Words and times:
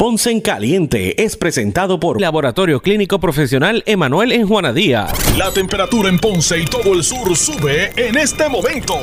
Ponce 0.00 0.30
en 0.30 0.40
Caliente 0.40 1.22
es 1.22 1.36
presentado 1.36 2.00
por 2.00 2.22
Laboratorio 2.22 2.80
Clínico 2.80 3.20
Profesional 3.20 3.82
Emanuel 3.84 4.32
en 4.32 4.48
Juana 4.48 4.72
Díaz. 4.72 5.12
La 5.36 5.52
temperatura 5.52 6.08
en 6.08 6.18
Ponce 6.18 6.58
y 6.58 6.64
todo 6.64 6.94
el 6.94 7.04
sur 7.04 7.36
sube 7.36 7.92
en 7.96 8.16
este 8.16 8.48
momento. 8.48 8.94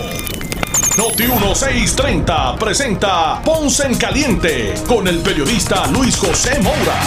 Noti 0.97 1.27
1630 1.27 2.55
presenta 2.55 3.39
Ponce 3.43 3.85
en 3.85 3.95
Caliente 3.95 4.73
con 4.87 5.07
el 5.07 5.19
periodista 5.19 5.85
Luis 5.91 6.17
José 6.17 6.59
Moura. 6.63 6.99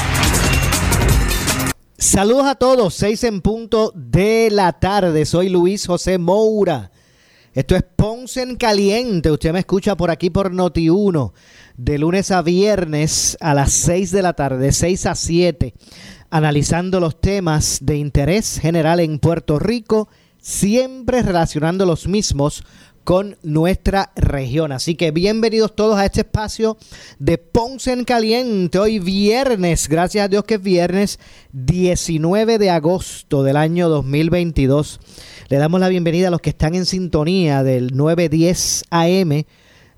Saludos 1.99 2.47
a 2.47 2.55
todos, 2.55 2.95
seis 2.95 3.25
en 3.25 3.41
punto 3.41 3.93
de 3.97 4.51
la 4.53 4.73
tarde. 4.75 5.27
Soy 5.27 5.49
Luis 5.49 5.85
José 5.85 6.17
Moura. 6.19 6.93
Esto 7.53 7.75
es 7.75 7.83
Ponce 7.83 8.43
en 8.43 8.55
Caliente. 8.55 9.29
Usted 9.29 9.53
me 9.53 9.59
escucha 9.59 9.97
por 9.97 10.13
aquí 10.13 10.31
por 10.31 10.53
Noti 10.53 10.89
1 10.89 11.35
de 11.77 11.99
lunes 11.99 12.31
a 12.31 12.43
viernes 12.43 13.37
a 13.41 13.55
las 13.55 13.73
6 13.73 14.13
de 14.13 14.23
la 14.23 14.35
tarde, 14.35 14.67
de 14.67 14.73
6 14.73 15.07
a 15.07 15.17
7, 15.17 15.75
analizando 16.31 17.01
los 17.01 17.21
temas 17.21 17.79
de 17.83 17.97
interés 17.97 18.61
general 18.61 19.01
en 19.01 19.19
Puerto 19.19 19.59
Rico, 19.59 20.09
siempre 20.39 21.23
relacionando 21.23 21.87
los 21.87 22.07
mismos 22.07 22.63
con 23.03 23.37
nuestra 23.43 24.13
región. 24.15 24.71
Así 24.71 24.95
que 24.95 25.11
bienvenidos 25.11 25.75
todos 25.75 25.99
a 25.99 26.05
este 26.05 26.21
espacio 26.21 26.77
de 27.19 27.39
Ponce 27.39 27.93
en 27.93 28.05
Caliente. 28.05 28.79
Hoy 28.79 29.01
viernes, 29.01 29.89
gracias 29.89 30.27
a 30.27 30.29
Dios 30.29 30.45
que 30.45 30.55
es 30.55 30.63
viernes 30.63 31.19
19 31.53 32.59
de 32.59 32.71
agosto 32.71 33.43
del 33.43 33.57
año 33.57 33.89
2022. 33.89 35.01
Le 35.51 35.59
damos 35.59 35.81
la 35.81 35.89
bienvenida 35.89 36.29
a 36.29 36.31
los 36.31 36.41
que 36.41 36.51
están 36.51 36.77
en 36.77 36.87
sintonía 36.87 37.65
del 37.65 37.97
910 37.97 38.85
AM 38.89 39.43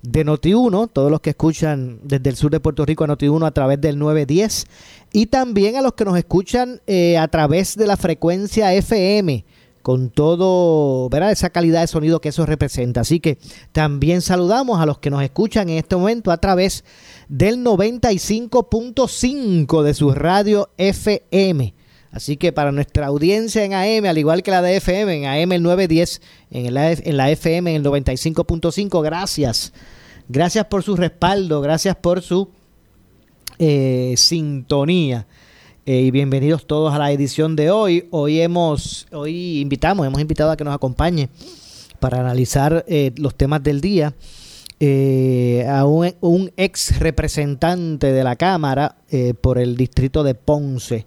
de 0.01 0.25
Noti1, 0.25 0.89
todos 0.91 1.11
los 1.11 1.21
que 1.21 1.29
escuchan 1.29 1.99
desde 2.01 2.31
el 2.31 2.35
sur 2.35 2.49
de 2.49 2.59
Puerto 2.59 2.83
Rico 2.87 3.03
a 3.03 3.07
Noti1 3.07 3.45
a 3.45 3.51
través 3.51 3.79
del 3.79 3.99
910 3.99 4.65
y 5.11 5.27
también 5.27 5.75
a 5.75 5.83
los 5.83 5.93
que 5.93 6.05
nos 6.05 6.17
escuchan 6.17 6.81
eh, 6.87 7.19
a 7.19 7.27
través 7.27 7.75
de 7.75 7.85
la 7.85 7.97
frecuencia 7.97 8.73
FM 8.73 9.45
con 9.83 10.09
todo, 10.09 11.07
¿verdad? 11.09 11.31
Esa 11.31 11.51
calidad 11.51 11.81
de 11.81 11.87
sonido 11.87 12.19
que 12.19 12.29
eso 12.29 12.47
representa. 12.47 13.01
Así 13.01 13.19
que 13.19 13.37
también 13.73 14.23
saludamos 14.23 14.79
a 14.79 14.87
los 14.87 14.97
que 14.97 15.11
nos 15.11 15.21
escuchan 15.21 15.69
en 15.69 15.77
este 15.77 15.95
momento 15.95 16.31
a 16.31 16.37
través 16.37 16.83
del 17.29 17.63
95.5 17.63 19.83
de 19.83 19.93
su 19.93 20.15
radio 20.15 20.71
FM. 20.77 21.75
Así 22.13 22.37
que 22.37 22.53
para 22.53 22.71
nuestra 22.71 23.07
audiencia 23.07 23.65
en 23.65 23.73
AM, 23.73 24.05
al 24.05 24.17
igual 24.17 24.43
que 24.43 24.51
la 24.51 24.61
de 24.61 24.77
FM, 24.77 25.15
en 25.15 25.25
AM 25.25 25.51
el 25.51 25.63
910, 25.63 26.21
en 26.51 26.73
la, 26.73 26.91
en 26.91 27.17
la 27.17 27.31
FM 27.31 27.75
en 27.75 27.85
el 27.85 27.91
95.5, 27.91 29.03
gracias 29.03 29.73
Gracias 30.29 30.65
por 30.65 30.83
su 30.83 30.95
respaldo, 30.95 31.61
gracias 31.61 31.95
por 31.97 32.21
su 32.21 32.49
eh, 33.59 34.13
sintonía. 34.15 35.27
Eh, 35.85 35.99
y 35.99 36.11
bienvenidos 36.11 36.65
todos 36.65 36.93
a 36.93 36.97
la 36.97 37.11
edición 37.11 37.57
de 37.57 37.69
hoy. 37.71 38.07
Hoy 38.09 38.39
hemos, 38.39 39.05
hoy 39.11 39.59
invitamos, 39.59 40.07
hemos 40.07 40.21
invitado 40.21 40.51
a 40.51 40.55
que 40.55 40.63
nos 40.63 40.73
acompañe 40.73 41.29
para 41.99 42.21
analizar 42.21 42.85
eh, 42.87 43.11
los 43.17 43.35
temas 43.35 43.61
del 43.63 43.81
día. 43.81 44.13
a 45.67 45.85
un, 45.85 46.13
un, 46.21 46.51
ex 46.55 46.99
representante 46.99 48.13
de 48.13 48.23
la 48.23 48.37
Cámara 48.37 48.95
por 49.41 49.57
el 49.57 49.75
distrito 49.75 50.23
de 50.23 50.35
Ponce. 50.35 51.05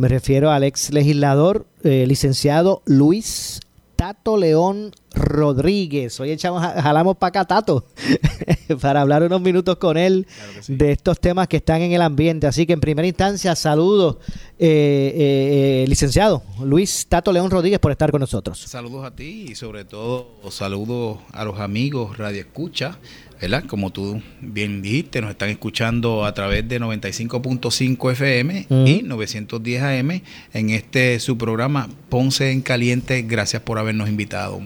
Me 0.00 0.08
refiero 0.08 0.50
al 0.50 0.64
ex 0.64 0.94
legislador 0.94 1.66
licenciado 1.82 2.80
Luis 2.86 3.60
Tato 3.96 4.38
León 4.38 4.92
Rodríguez. 5.12 6.18
Hoy 6.20 6.30
echamos, 6.30 6.62
jalamos 6.62 7.18
para 7.18 7.28
acá 7.28 7.44
Tato 7.44 7.84
para 8.80 9.02
hablar 9.02 9.22
unos 9.24 9.42
minutos 9.42 9.76
con 9.76 9.98
él 9.98 10.26
de 10.68 10.92
estos 10.92 11.20
temas 11.20 11.48
que 11.48 11.58
están 11.58 11.82
en 11.82 11.92
el 11.92 12.00
ambiente. 12.00 12.46
Así 12.46 12.64
que 12.64 12.72
en 12.72 12.80
primera 12.80 13.06
instancia, 13.06 13.54
saludos, 13.54 14.16
eh, 14.58 15.12
eh, 15.14 15.82
eh, 15.82 15.84
licenciado 15.86 16.42
Luis 16.64 17.06
Tato 17.06 17.30
León 17.30 17.50
Rodríguez 17.50 17.78
por 17.78 17.92
estar 17.92 18.10
con 18.10 18.20
nosotros. 18.20 18.58
Saludos 18.58 19.04
a 19.04 19.14
ti 19.14 19.48
y 19.50 19.54
sobre 19.54 19.84
todo 19.84 20.30
saludos 20.50 21.18
a 21.32 21.44
los 21.44 21.60
amigos 21.60 22.16
Radio 22.16 22.40
Escucha 22.40 22.98
¿verdad? 23.40 23.64
Como 23.66 23.90
tú 23.90 24.20
bien 24.40 24.82
dijiste, 24.82 25.20
nos 25.20 25.30
están 25.30 25.48
escuchando 25.48 26.24
a 26.24 26.34
través 26.34 26.68
de 26.68 26.80
95.5 26.80 28.12
FM 28.12 28.66
y 28.86 29.02
910 29.02 29.82
AM 29.82 30.22
en 30.52 30.70
este 30.70 31.18
su 31.20 31.38
programa 31.38 31.88
Ponce 32.08 32.50
en 32.50 32.60
Caliente. 32.60 33.22
Gracias 33.22 33.62
por 33.62 33.78
habernos 33.78 34.08
invitado. 34.08 34.60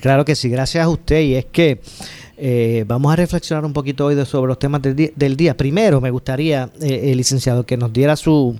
Claro 0.00 0.24
que 0.24 0.34
sí, 0.34 0.48
gracias 0.48 0.84
a 0.84 0.88
usted. 0.88 1.20
Y 1.20 1.34
es 1.34 1.44
que 1.46 1.80
eh, 2.36 2.84
vamos 2.86 3.12
a 3.12 3.16
reflexionar 3.16 3.64
un 3.64 3.72
poquito 3.72 4.06
hoy 4.06 4.24
sobre 4.24 4.48
los 4.48 4.58
temas 4.58 4.82
del 4.82 5.36
día. 5.36 5.56
Primero, 5.56 6.00
me 6.00 6.10
gustaría, 6.10 6.70
eh, 6.80 7.10
el 7.10 7.18
licenciado, 7.18 7.64
que 7.64 7.76
nos 7.76 7.92
diera 7.92 8.16
su 8.16 8.58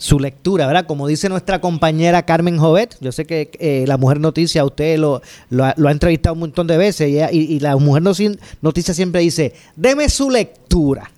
su 0.00 0.18
lectura, 0.18 0.66
¿verdad? 0.66 0.86
Como 0.86 1.06
dice 1.06 1.28
nuestra 1.28 1.60
compañera 1.60 2.24
Carmen 2.24 2.56
Jovet, 2.56 2.96
yo 3.02 3.12
sé 3.12 3.26
que 3.26 3.50
eh, 3.60 3.84
la 3.86 3.98
Mujer 3.98 4.18
Noticia, 4.18 4.64
usted 4.64 4.98
lo, 4.98 5.20
lo, 5.50 5.66
ha, 5.66 5.74
entrevistado 5.90 6.32
un 6.32 6.40
montón 6.40 6.66
de 6.66 6.78
veces 6.78 7.30
y, 7.30 7.60
la 7.60 7.76
Mujer 7.76 8.02
Noticia 8.62 8.94
siempre 8.94 9.20
dice, 9.20 9.52
deme 9.76 10.08
su 10.08 10.30
lectura. 10.30 11.10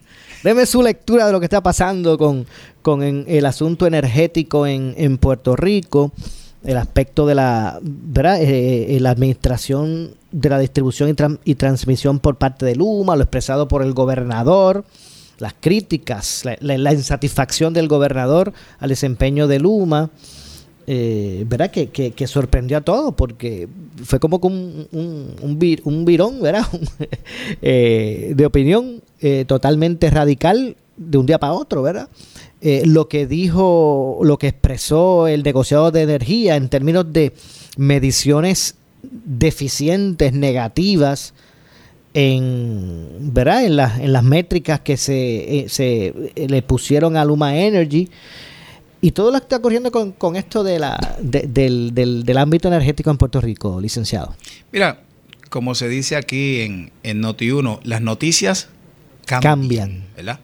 Deme 0.43 0.67
su 0.67 0.83
lectura 0.83 1.27
de 1.27 1.33
lo 1.33 1.39
que 1.39 1.47
está 1.47 1.63
pasando 1.63 2.19
con, 2.19 2.45
con 2.83 3.05
el 3.29 3.47
asunto 3.47 3.87
energético 3.87 4.67
en, 4.67 4.95
en, 4.99 5.17
Puerto 5.17 5.55
Rico, 5.55 6.11
el 6.65 6.77
aspecto 6.77 7.25
de 7.25 7.37
la, 7.37 7.79
¿verdad? 7.83 8.43
Eh, 8.43 8.97
eh, 8.97 9.01
la 9.01 9.11
administración 9.11 10.17
de 10.33 10.49
la 10.49 10.59
distribución 10.59 11.09
y, 11.09 11.51
y, 11.53 11.55
transmisión 11.55 12.19
por 12.19 12.35
parte 12.35 12.67
de 12.67 12.75
Luma, 12.75 13.15
lo 13.15 13.23
expresado 13.23 13.69
por 13.69 13.83
el 13.83 13.93
gobernador, 13.93 14.85
las 15.39 15.55
críticas, 15.59 16.45
la, 16.61 16.93
insatisfacción 16.93 17.73
del 17.73 17.89
gobernador 17.89 18.53
al 18.79 18.89
desempeño 18.89 19.47
de 19.49 19.59
Luma, 19.59 20.11
eh, 20.87 21.45
¿verdad? 21.47 21.71
Que, 21.71 21.89
que, 21.89 22.27
sorprendió 22.27 22.79
a 22.79 22.81
todos 22.81 23.15
porque 23.15 23.69
fue 24.05 24.19
como 24.19 24.39
un, 24.39 24.89
un, 24.93 25.59
un, 25.85 26.05
virón, 26.05 26.41
¿verdad? 26.41 26.67
Eh, 27.61 28.33
de 28.35 28.47
opinión 28.47 29.03
eh, 29.21 29.45
totalmente 29.47 30.11
radical 30.11 30.77
de 30.97 31.19
un 31.19 31.27
día 31.27 31.39
para 31.39 31.53
otro, 31.53 31.83
¿verdad? 31.83 32.09
lo 32.85 33.09
que 33.09 33.27
dijo, 33.27 34.21
lo 34.23 34.39
que 34.39 34.47
expresó 34.47 35.27
el 35.27 35.43
negociado 35.43 35.91
de 35.91 36.03
energía 36.03 36.55
en 36.55 36.69
términos 36.69 37.13
de 37.13 37.33
mediciones 37.77 38.77
deficientes, 39.03 40.33
negativas, 40.33 41.35
en, 42.15 43.33
¿verdad? 43.33 43.65
En, 43.65 43.79
en 44.05 44.13
las 44.13 44.23
métricas 44.23 44.81
que 44.81 44.97
se, 44.97 45.61
eh, 45.61 45.69
se 45.69 46.15
eh, 46.35 46.47
le 46.49 46.63
pusieron 46.63 47.17
a 47.17 47.25
Luma 47.25 47.57
Energy 47.57 48.09
y 49.01 49.11
todo 49.13 49.31
lo 49.31 49.39
que 49.39 49.45
está 49.45 49.57
ocurriendo 49.57 49.91
con, 49.91 50.13
con 50.13 50.37
esto 50.37 50.63
de 50.63 50.79
la, 50.79 51.17
del, 51.21 51.95
del, 51.95 52.25
del, 52.25 52.39
ámbito 52.39 52.69
energético 52.69 53.11
en 53.11 53.17
Puerto 53.17 53.41
Rico, 53.41 53.81
licenciado. 53.81 54.35
Mira, 54.71 55.01
como 55.49 55.75
se 55.75 55.89
dice 55.89 56.17
aquí 56.17 56.61
en, 56.61 56.93
en 57.03 57.23
Noti1, 57.23 57.81
las 57.83 58.01
noticias 58.01 58.69
cambian, 59.27 60.05
¿verdad? 60.17 60.41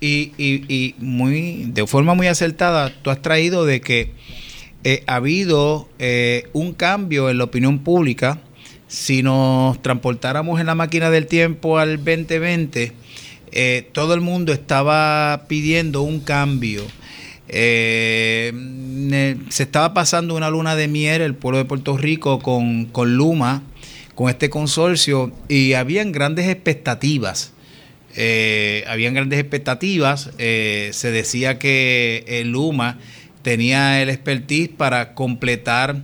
Y, 0.00 0.32
y, 0.38 0.64
y, 0.68 0.94
muy, 0.98 1.64
de 1.72 1.86
forma 1.86 2.14
muy 2.14 2.26
acertada, 2.26 2.92
tú 3.02 3.10
has 3.10 3.20
traído 3.20 3.66
de 3.66 3.80
que 3.80 4.12
eh, 4.84 5.02
ha 5.06 5.16
habido 5.16 5.88
un 6.52 6.72
cambio 6.72 7.28
en 7.28 7.38
la 7.38 7.44
opinión 7.44 7.80
pública 7.80 8.40
si 8.90 9.22
nos 9.22 9.80
transportáramos 9.82 10.58
en 10.58 10.66
la 10.66 10.74
máquina 10.74 11.10
del 11.10 11.28
tiempo 11.28 11.78
al 11.78 11.98
2020, 11.98 12.92
eh, 13.52 13.88
todo 13.92 14.14
el 14.14 14.20
mundo 14.20 14.52
estaba 14.52 15.44
pidiendo 15.46 16.02
un 16.02 16.18
cambio. 16.18 16.82
Eh, 17.46 18.52
se 19.48 19.62
estaba 19.62 19.94
pasando 19.94 20.34
una 20.34 20.50
luna 20.50 20.74
de 20.74 20.88
miel 20.88 21.22
el 21.22 21.36
pueblo 21.36 21.58
de 21.58 21.66
Puerto 21.66 21.96
Rico 21.96 22.40
con, 22.40 22.86
con 22.86 23.16
Luma, 23.16 23.62
con 24.16 24.28
este 24.28 24.50
consorcio, 24.50 25.32
y 25.48 25.74
habían 25.74 26.10
grandes 26.10 26.48
expectativas. 26.48 27.52
Eh, 28.16 28.82
habían 28.88 29.14
grandes 29.14 29.38
expectativas. 29.38 30.30
se 30.36 31.10
decía 31.12 31.60
que 31.60 32.42
Luma 32.44 32.98
tenía 33.42 34.02
el 34.02 34.08
expertise 34.10 34.68
para 34.68 35.14
completar 35.14 36.02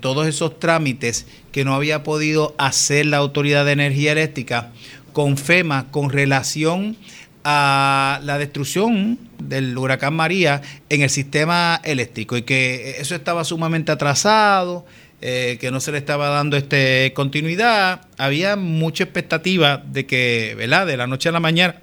todos 0.00 0.26
esos 0.26 0.58
trámites 0.58 1.26
que 1.52 1.64
no 1.64 1.74
había 1.74 2.02
podido 2.02 2.54
hacer 2.58 3.06
la 3.06 3.18
Autoridad 3.18 3.64
de 3.64 3.72
Energía 3.72 4.12
Eléctrica 4.12 4.72
con 5.12 5.36
FEMA 5.36 5.90
con 5.90 6.10
relación 6.10 6.96
a 7.44 8.20
la 8.22 8.38
destrucción 8.38 9.18
del 9.38 9.76
huracán 9.76 10.14
María 10.14 10.60
en 10.88 11.02
el 11.02 11.10
sistema 11.10 11.80
eléctrico 11.84 12.36
y 12.36 12.42
que 12.42 12.96
eso 12.98 13.14
estaba 13.14 13.44
sumamente 13.44 13.92
atrasado, 13.92 14.84
eh, 15.22 15.58
que 15.60 15.70
no 15.70 15.80
se 15.80 15.92
le 15.92 15.98
estaba 15.98 16.28
dando 16.28 16.56
este 16.56 17.12
continuidad. 17.14 18.02
Había 18.18 18.56
mucha 18.56 19.04
expectativa 19.04 19.82
de 19.84 20.06
que, 20.06 20.54
¿verdad? 20.56 20.86
De 20.86 20.96
la 20.96 21.06
noche 21.06 21.28
a 21.28 21.32
la 21.32 21.40
mañana 21.40 21.80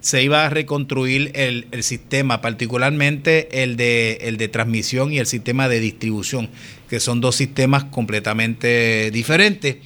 se 0.00 0.22
iba 0.22 0.44
a 0.44 0.50
reconstruir 0.50 1.30
el, 1.34 1.66
sistema, 1.82 2.40
particularmente 2.40 3.62
el 3.62 3.76
de, 3.76 4.18
el 4.22 4.36
de 4.36 4.48
transmisión 4.48 5.12
y 5.12 5.18
el 5.18 5.26
sistema 5.26 5.68
de 5.68 5.78
distribución, 5.78 6.50
que 6.92 7.00
son 7.00 7.22
dos 7.22 7.36
sistemas 7.36 7.84
completamente 7.84 9.10
diferentes. 9.12 9.76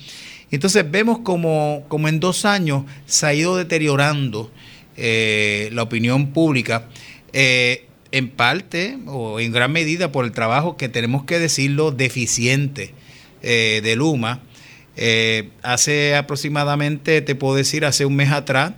Entonces 0.50 0.84
vemos 0.90 1.20
como, 1.20 1.84
como 1.86 2.08
en 2.08 2.18
dos 2.18 2.44
años 2.44 2.82
se 3.06 3.26
ha 3.26 3.32
ido 3.32 3.56
deteriorando 3.56 4.50
eh, 4.96 5.68
la 5.72 5.84
opinión 5.84 6.32
pública. 6.32 6.88
Eh, 7.32 7.86
en 8.10 8.28
parte 8.28 8.98
o 9.06 9.38
en 9.38 9.52
gran 9.52 9.70
medida 9.70 10.10
por 10.10 10.24
el 10.24 10.32
trabajo 10.32 10.76
que 10.76 10.88
tenemos 10.88 11.22
que 11.22 11.38
decirlo 11.38 11.92
deficiente 11.92 12.92
eh, 13.40 13.80
de 13.84 13.94
Luma. 13.94 14.40
Hace 15.62 16.16
aproximadamente, 16.16 17.20
te 17.20 17.36
puedo 17.36 17.54
decir, 17.54 17.84
hace 17.84 18.04
un 18.04 18.16
mes 18.16 18.32
atrás, 18.32 18.72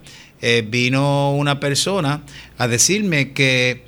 vino 0.66 1.34
una 1.34 1.60
persona 1.60 2.24
a 2.58 2.68
decirme 2.68 3.32
que 3.32 3.84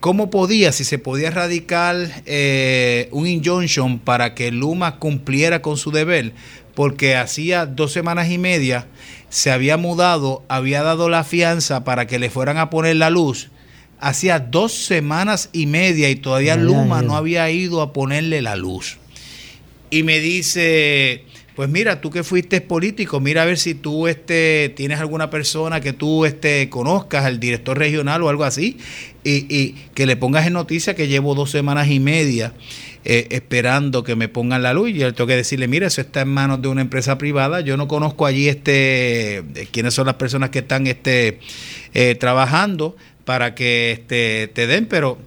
cómo 0.00 0.30
podía, 0.30 0.72
si 0.72 0.84
se 0.84 0.98
podía 0.98 1.30
radicar 1.30 1.96
un 3.12 3.26
injunction 3.26 3.98
para 3.98 4.34
que 4.34 4.50
Luma 4.50 4.98
cumpliera 4.98 5.62
con 5.62 5.76
su 5.76 5.90
deber, 5.90 6.32
porque 6.74 7.16
hacía 7.16 7.66
dos 7.66 7.92
semanas 7.92 8.30
y 8.30 8.38
media 8.38 8.86
se 9.28 9.50
había 9.50 9.76
mudado, 9.76 10.42
había 10.48 10.82
dado 10.82 11.08
la 11.08 11.22
fianza 11.22 11.84
para 11.84 12.06
que 12.06 12.18
le 12.18 12.30
fueran 12.30 12.56
a 12.56 12.70
poner 12.70 12.96
la 12.96 13.10
luz. 13.10 13.50
Hacía 14.00 14.38
dos 14.38 14.72
semanas 14.72 15.50
y 15.52 15.66
media 15.66 16.08
y 16.08 16.16
todavía 16.16 16.56
Luma 16.56 17.02
no 17.02 17.16
había 17.16 17.50
ido 17.50 17.82
a 17.82 17.92
ponerle 17.92 18.42
la 18.42 18.56
luz. 18.56 18.98
Y 19.90 20.02
me 20.02 20.20
dice, 20.20 21.24
pues 21.58 21.68
mira, 21.68 22.00
tú 22.00 22.12
que 22.12 22.22
fuiste 22.22 22.60
político, 22.60 23.18
mira 23.18 23.42
a 23.42 23.44
ver 23.44 23.58
si 23.58 23.74
tú 23.74 24.06
este, 24.06 24.72
tienes 24.76 25.00
alguna 25.00 25.28
persona 25.28 25.80
que 25.80 25.92
tú 25.92 26.24
este, 26.24 26.68
conozcas, 26.68 27.26
el 27.26 27.40
director 27.40 27.76
regional 27.76 28.22
o 28.22 28.28
algo 28.28 28.44
así, 28.44 28.76
y, 29.24 29.72
que 29.92 30.06
le 30.06 30.14
pongas 30.14 30.46
en 30.46 30.52
noticia 30.52 30.94
que 30.94 31.08
llevo 31.08 31.34
dos 31.34 31.50
semanas 31.50 31.88
y 31.88 31.98
media 31.98 32.52
eh, 33.04 33.26
esperando 33.30 34.04
que 34.04 34.14
me 34.14 34.28
pongan 34.28 34.62
la 34.62 34.72
luz. 34.72 34.90
Y 34.90 34.98
yo 34.98 35.12
tengo 35.12 35.26
que 35.26 35.34
decirle, 35.34 35.66
mira, 35.66 35.88
eso 35.88 36.00
está 36.00 36.20
en 36.20 36.28
manos 36.28 36.62
de 36.62 36.68
una 36.68 36.80
empresa 36.80 37.18
privada, 37.18 37.60
yo 37.60 37.76
no 37.76 37.88
conozco 37.88 38.24
allí 38.24 38.48
este, 38.48 39.42
quiénes 39.72 39.94
son 39.94 40.06
las 40.06 40.14
personas 40.14 40.50
que 40.50 40.60
están 40.60 40.86
este, 40.86 41.40
eh, 41.92 42.14
trabajando, 42.14 42.94
para 43.24 43.56
que 43.56 43.90
este, 43.90 44.46
te 44.54 44.68
den, 44.68 44.86
pero 44.86 45.18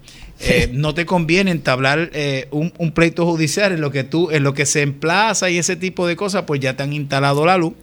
eh, 0.43 0.69
no 0.73 0.93
te 0.93 1.05
conviene 1.05 1.51
entablar 1.51 2.09
eh, 2.13 2.47
un, 2.51 2.91
pleito 2.91 3.25
judicial 3.25 3.71
en 3.71 3.81
lo 3.81 3.91
que 3.91 4.03
tú, 4.03 4.31
en 4.31 4.43
lo 4.43 4.53
que 4.53 4.65
se 4.65 4.81
emplaza 4.81 5.49
y 5.49 5.57
ese 5.57 5.75
tipo 5.75 6.07
de 6.07 6.15
cosas, 6.15 6.43
pues 6.43 6.59
ya 6.59 6.75
te 6.75 6.83
han 6.83 6.93
instalado 6.93 7.45
la 7.45 7.57
luz. 7.57 7.73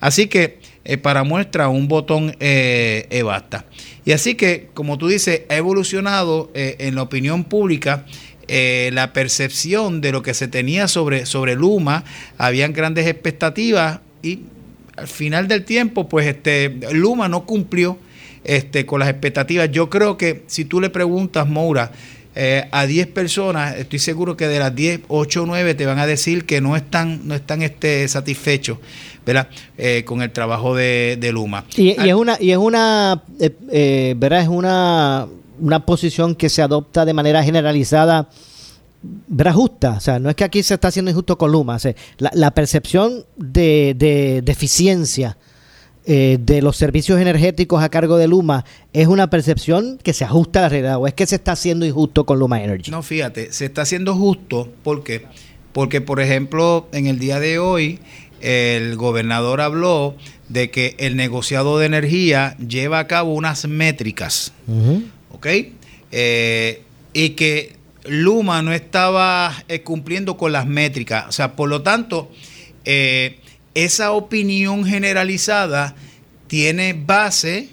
Así 0.00 0.26
que 0.26 0.58
eh, 0.84 0.98
para 0.98 1.24
muestra 1.24 1.68
un 1.68 1.88
botón 1.88 2.36
basta. 3.24 3.64
Y 4.04 4.12
así 4.12 4.34
que, 4.34 4.68
como 4.74 4.98
tú 4.98 5.08
dices, 5.08 5.42
ha 5.48 5.56
evolucionado 5.56 6.50
en 6.54 6.94
la 6.96 7.02
opinión 7.02 7.44
pública. 7.44 8.04
la 8.48 9.12
percepción 9.12 10.00
de 10.00 10.12
lo 10.12 10.22
que 10.22 10.34
se 10.34 10.48
tenía 10.48 10.88
sobre, 10.88 11.24
sobre 11.24 11.54
Luma, 11.54 12.04
habían 12.36 12.72
grandes 12.72 13.06
expectativas 13.06 14.00
y 14.22 14.40
al 14.96 15.08
final 15.08 15.48
del 15.48 15.64
tiempo, 15.64 16.08
pues 16.08 16.26
este, 16.26 16.68
Luma 16.92 17.28
no 17.28 17.46
cumplió 17.46 17.98
este, 18.44 18.86
con 18.86 19.00
las 19.00 19.08
expectativas. 19.08 19.70
Yo 19.70 19.90
creo 19.90 20.16
que 20.16 20.42
si 20.46 20.64
tú 20.64 20.80
le 20.80 20.90
preguntas, 20.90 21.48
Moura, 21.48 21.92
eh, 22.34 22.66
a 22.70 22.86
10 22.86 23.08
personas, 23.08 23.76
estoy 23.76 23.98
seguro 23.98 24.36
que 24.38 24.48
de 24.48 24.58
las 24.58 24.74
10, 24.74 25.00
8 25.08 25.42
o 25.42 25.46
9 25.46 25.74
te 25.74 25.84
van 25.84 25.98
a 25.98 26.06
decir 26.06 26.46
que 26.46 26.62
no 26.62 26.76
están, 26.76 27.28
no 27.28 27.34
están 27.34 27.60
este, 27.60 28.08
satisfechos 28.08 28.78
¿verdad? 29.26 29.48
Eh, 29.76 30.02
con 30.04 30.22
el 30.22 30.32
trabajo 30.32 30.74
de, 30.74 31.30
Luma. 31.32 31.64
Y, 31.76 31.90
es 31.90 32.14
una, 32.14 32.36
y 32.40 32.50
es 32.50 32.56
una 32.56 33.22
eh, 33.38 34.14
¿verdad? 34.16 34.42
Es 34.42 34.48
una, 34.48 35.28
una 35.60 35.84
posición 35.86 36.34
que 36.34 36.48
se 36.48 36.62
adopta 36.62 37.04
de 37.04 37.12
manera 37.12 37.42
generalizada. 37.42 38.28
¿verdad? 39.26 39.54
justa, 39.54 39.94
o 39.96 40.00
sea, 40.00 40.20
no 40.20 40.30
es 40.30 40.36
que 40.36 40.44
aquí 40.44 40.62
se 40.62 40.74
está 40.74 40.86
haciendo 40.88 41.10
injusto 41.10 41.36
con 41.36 41.50
Luma, 41.50 41.76
la, 42.18 42.50
percepción 42.52 43.24
de, 43.36 43.94
de, 43.98 44.42
de 44.42 44.52
eficiencia 44.52 45.36
eh, 46.04 46.38
de 46.40 46.62
los 46.62 46.76
servicios 46.76 47.20
energéticos 47.20 47.82
a 47.82 47.88
cargo 47.88 48.16
de 48.16 48.26
Luma 48.26 48.64
es 48.92 49.06
una 49.06 49.30
percepción 49.30 49.98
que 50.02 50.12
se 50.12 50.24
ajusta 50.24 50.58
a 50.58 50.62
la 50.62 50.68
realidad 50.68 50.96
o 50.98 51.06
es 51.06 51.14
que 51.14 51.26
se 51.26 51.36
está 51.36 51.52
haciendo 51.52 51.86
injusto 51.86 52.26
con 52.26 52.38
Luma 52.38 52.62
Energy? 52.62 52.90
No, 52.90 53.02
fíjate, 53.02 53.52
se 53.52 53.66
está 53.66 53.82
haciendo 53.82 54.14
justo 54.14 54.68
porque, 54.82 55.26
porque 55.72 56.00
por 56.00 56.20
ejemplo, 56.20 56.88
en 56.92 57.06
el 57.06 57.18
día 57.18 57.38
de 57.38 57.58
hoy 57.58 58.00
el 58.40 58.96
gobernador 58.96 59.60
habló 59.60 60.16
de 60.48 60.70
que 60.70 60.96
el 60.98 61.16
negociado 61.16 61.78
de 61.78 61.86
energía 61.86 62.56
lleva 62.58 62.98
a 62.98 63.06
cabo 63.06 63.34
unas 63.34 63.66
métricas, 63.66 64.52
¿ok? 65.30 65.46
Eh, 66.10 66.82
y 67.12 67.30
que 67.30 67.76
Luma 68.04 68.62
no 68.62 68.72
estaba 68.72 69.54
eh, 69.68 69.82
cumpliendo 69.82 70.36
con 70.36 70.52
las 70.52 70.66
métricas. 70.66 71.26
O 71.28 71.32
sea, 71.32 71.54
por 71.54 71.68
lo 71.68 71.82
tanto, 71.82 72.30
eh, 72.84 73.38
esa 73.74 74.12
opinión 74.12 74.84
generalizada 74.84 75.94
tiene 76.46 76.92
base, 76.92 77.70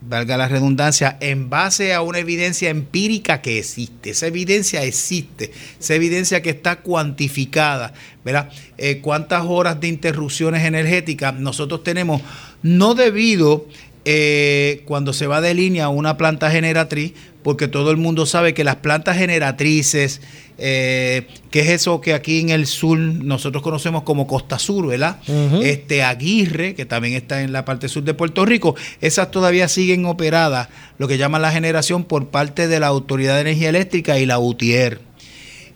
valga 0.00 0.36
la 0.36 0.48
redundancia, 0.48 1.16
en 1.20 1.50
base 1.50 1.92
a 1.92 2.02
una 2.02 2.20
evidencia 2.20 2.70
empírica 2.70 3.42
que 3.42 3.58
existe. 3.58 4.10
Esa 4.10 4.28
evidencia 4.28 4.84
existe, 4.84 5.52
esa 5.80 5.94
evidencia 5.94 6.40
que 6.42 6.50
está 6.50 6.76
cuantificada, 6.76 7.92
¿verdad? 8.24 8.50
Eh, 8.78 9.00
¿Cuántas 9.00 9.44
horas 9.44 9.80
de 9.80 9.88
interrupciones 9.88 10.64
energéticas 10.64 11.34
nosotros 11.34 11.82
tenemos? 11.82 12.22
No 12.62 12.94
debido 12.94 13.66
eh, 14.04 14.82
cuando 14.86 15.12
se 15.12 15.26
va 15.26 15.40
de 15.40 15.52
línea 15.54 15.88
una 15.88 16.16
planta 16.16 16.50
generatriz, 16.50 17.12
porque 17.42 17.68
todo 17.68 17.90
el 17.90 17.96
mundo 17.96 18.26
sabe 18.26 18.54
que 18.54 18.64
las 18.64 18.76
plantas 18.76 19.16
generatrices, 19.16 20.20
eh, 20.58 21.26
que 21.50 21.60
es 21.60 21.68
eso 21.68 22.00
que 22.00 22.12
aquí 22.12 22.40
en 22.40 22.50
el 22.50 22.66
sur 22.66 22.98
nosotros 22.98 23.62
conocemos 23.62 24.02
como 24.02 24.26
Costa 24.26 24.58
Sur, 24.58 24.86
¿verdad? 24.86 25.18
Este 25.62 26.02
Aguirre, 26.02 26.74
que 26.74 26.84
también 26.84 27.14
está 27.14 27.42
en 27.42 27.52
la 27.52 27.64
parte 27.64 27.88
sur 27.88 28.02
de 28.02 28.14
Puerto 28.14 28.44
Rico, 28.44 28.74
esas 29.00 29.30
todavía 29.30 29.68
siguen 29.68 30.04
operadas, 30.04 30.68
lo 30.98 31.08
que 31.08 31.18
llaman 31.18 31.42
la 31.42 31.50
generación 31.50 32.04
por 32.04 32.28
parte 32.28 32.68
de 32.68 32.80
la 32.80 32.88
Autoridad 32.88 33.36
de 33.36 33.42
Energía 33.42 33.70
Eléctrica 33.70 34.18
y 34.18 34.26
la 34.26 34.38
UTIER. 34.38 35.00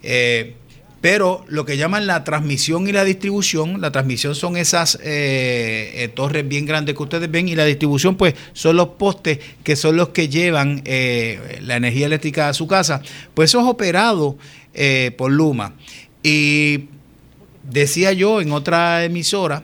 Eh, 0.03 0.55
pero 1.05 1.45
lo 1.49 1.67
que 1.67 1.77
llaman 1.77 2.07
la 2.07 2.25
transmisión 2.25 2.89
y 2.89 2.93
la 2.93 3.05
distribución, 3.05 3.83
la 3.83 3.93
transmisión 3.93 4.35
son 4.35 4.57
esas 4.57 4.99
eh, 5.03 5.93
eh, 5.97 6.09
torres 6.09 6.49
bien 6.49 6.65
grandes 6.65 6.95
que 6.97 7.03
ustedes 7.03 7.31
ven 7.31 7.47
y 7.47 7.55
la 7.55 7.67
distribución 7.67 8.17
pues 8.17 8.35
son 8.55 8.77
los 8.77 8.89
postes 8.89 9.39
que 9.63 9.77
son 9.77 9.99
los 9.99 10.09
que 10.09 10.31
llevan 10.31 10.81
eh, 10.87 11.59
la 11.61 11.77
energía 11.77 12.07
eléctrica 12.07 12.49
a 12.49 12.55
su 12.55 12.67
casa, 12.67 13.03
pues 13.35 13.51
eso 13.51 13.61
es 13.61 13.67
operado 13.67 14.39
por 15.19 15.31
Luma. 15.31 15.75
Y 16.23 16.87
decía 17.65 18.15
yo 18.15 18.41
en 18.41 18.53
otra 18.53 19.05
emisora, 19.05 19.63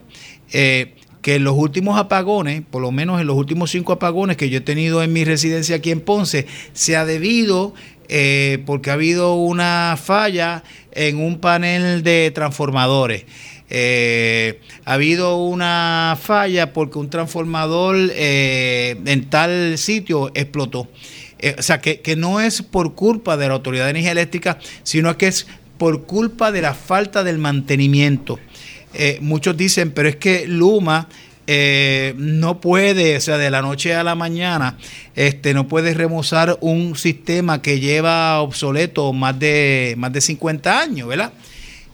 que 0.51 1.35
en 1.37 1.45
los 1.45 1.57
últimos 1.57 1.99
apagones, 1.99 2.63
por 2.71 2.83
lo 2.83 2.93
menos 2.93 3.19
en 3.19 3.27
los 3.27 3.37
últimos 3.37 3.71
cinco 3.71 3.93
apagones 3.95 4.37
que 4.37 4.51
yo 4.51 4.59
he 4.59 4.63
tenido 4.63 5.03
en 5.03 5.15
mi 5.15 5.25
residencia 5.25 5.77
aquí 5.77 5.91
en 5.91 6.01
Ponce, 6.03 6.47
se 6.75 6.97
ha 6.97 7.07
debido 7.07 7.73
eh, 8.13 8.59
porque 8.67 8.91
ha 8.91 8.95
habido 8.95 9.35
una 9.37 9.97
falla 9.97 10.65
en 10.91 11.19
un 11.19 11.39
panel 11.39 12.03
de 12.03 12.33
transformadores. 12.35 13.25
Eh, 13.69 14.59
ha 14.85 14.95
habido 14.95 15.37
una 15.37 16.19
falla 16.21 16.73
porque 16.73 16.99
un 16.99 17.09
transformador 17.09 17.95
eh, 18.13 18.97
en 19.07 19.31
tal 19.31 19.79
sitio 19.79 20.33
explotó. 20.35 20.89
o 21.57 21.63
sea, 21.63 21.81
que, 21.81 22.17
no 22.17 22.41
es 22.41 22.63
por 22.63 22.97
culpa 22.97 23.37
de 23.37 23.47
la 23.47 23.55
Autoridad 23.55 23.85
de 23.85 23.91
Energía 23.91 24.11
Eléctrica, 24.11 24.59
sino 24.83 25.17
que 25.17 25.29
es 25.29 25.47
por 25.79 26.03
culpa 26.03 26.51
de 26.51 26.63
la 26.63 26.75
falta 26.75 27.23
del 27.23 27.39
mantenimiento. 27.39 28.41
muchos 29.21 29.57
dicen, 29.57 29.93
pero 29.93 30.09
es 30.09 30.17
que 30.17 30.49
Luma 30.49 31.07
eh, 31.53 32.15
no 32.17 32.61
puede, 32.61 33.17
o 33.17 33.21
sea, 33.21 33.37
de 33.37 33.51
la 33.51 33.61
noche 33.61 33.93
a 33.93 34.05
la 34.05 34.15
mañana, 34.15 34.79
este, 35.17 35.53
no 35.53 35.67
puede 35.67 35.95
remozar 35.95 36.57
un 36.61 36.95
sistema 36.95 37.61
que 37.61 37.81
lleva 37.81 38.41
obsoleto 38.41 39.13
más 39.13 39.37
de, 39.37 39.97
más 39.99 40.13
de 40.13 40.21
50 40.21 40.79
años, 40.79 41.09
¿verdad? 41.09 41.33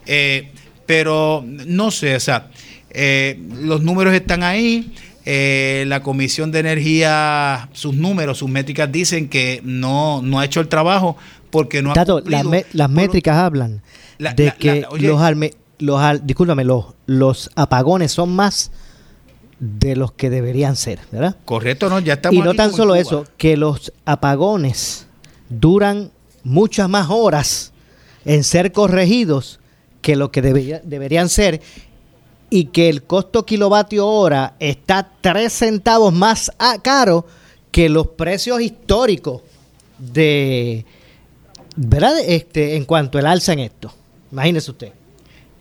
Eh, 0.05 0.51
pero 0.85 1.43
no 1.47 1.91
sé, 1.91 2.17
o 2.17 2.21
sea, 2.21 2.51
eh, 2.91 3.41
los 3.63 3.81
números 3.81 4.13
están 4.13 4.43
ahí. 4.43 4.93
la 5.25 6.03
Comisión 6.03 6.53
de 6.53 6.59
Energía, 6.59 7.71
sus 7.73 7.95
números, 7.95 8.37
sus 8.37 8.51
métricas 8.51 8.93
dicen 8.93 9.27
que 9.31 9.63
no, 9.65 10.21
no 10.21 10.39
ha 10.39 10.45
hecho 10.45 10.61
el 10.61 10.69
trabajo 10.69 11.17
porque 11.49 11.81
no 11.81 11.95
ha 11.95 12.05
las 12.75 12.91
métricas 12.91 13.39
hablan 13.39 13.81
de 14.19 14.53
que 14.59 14.83
los, 15.01 15.19
los, 15.79 16.27
discúlpame, 16.27 16.63
los, 16.63 16.85
los 17.07 17.51
apagones 17.55 18.13
son 18.13 18.37
más 18.37 18.71
de 19.59 19.97
los 19.97 20.13
que 20.13 20.31
deberían 20.31 20.77
ser, 20.77 21.01
¿verdad? 21.11 21.37
Correcto, 21.45 21.89
¿no? 21.89 21.99
Ya 22.01 22.15
estamos 22.15 22.39
Y 22.39 22.43
no 22.43 22.55
tan 22.55 22.73
solo 22.73 22.95
eso, 22.95 23.27
que 23.37 23.57
los 23.57 23.93
apagones 24.05 25.07
duran 25.49 26.11
muchas 26.43 26.89
más 26.89 27.09
horas 27.11 27.73
en 28.25 28.45
ser 28.45 28.73
corregidos 28.73 29.61
que 30.03 30.17
lo 30.17 30.31
que 30.31 30.43
deberían 30.43 31.29
ser 31.29 31.61
y 32.51 32.67
que 32.67 32.89
el 32.89 33.03
costo 33.03 33.45
kilovatio 33.45 34.07
hora 34.07 34.55
está 34.61 35.11
3 35.21 35.53
centavos 35.53 36.13
más 36.13 36.53
caro 36.83 37.27
que 37.73 37.89
los 37.89 38.09
precios 38.09 38.61
históricos 38.61 39.43
de 39.99 40.85
¿verdad? 41.77 42.19
Este, 42.27 42.77
en 42.77 42.85
cuanto 42.85 43.19
al 43.19 43.27
alza 43.27 43.53
en 43.53 43.61
esto. 43.61 43.93
Imagínese 44.33 44.71
usted. 44.71 44.93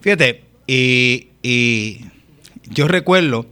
Fíjate, 0.02 0.44
y, 0.66 1.30
y 1.44 2.06
yo 2.70 2.88
recuerdo 2.88 3.46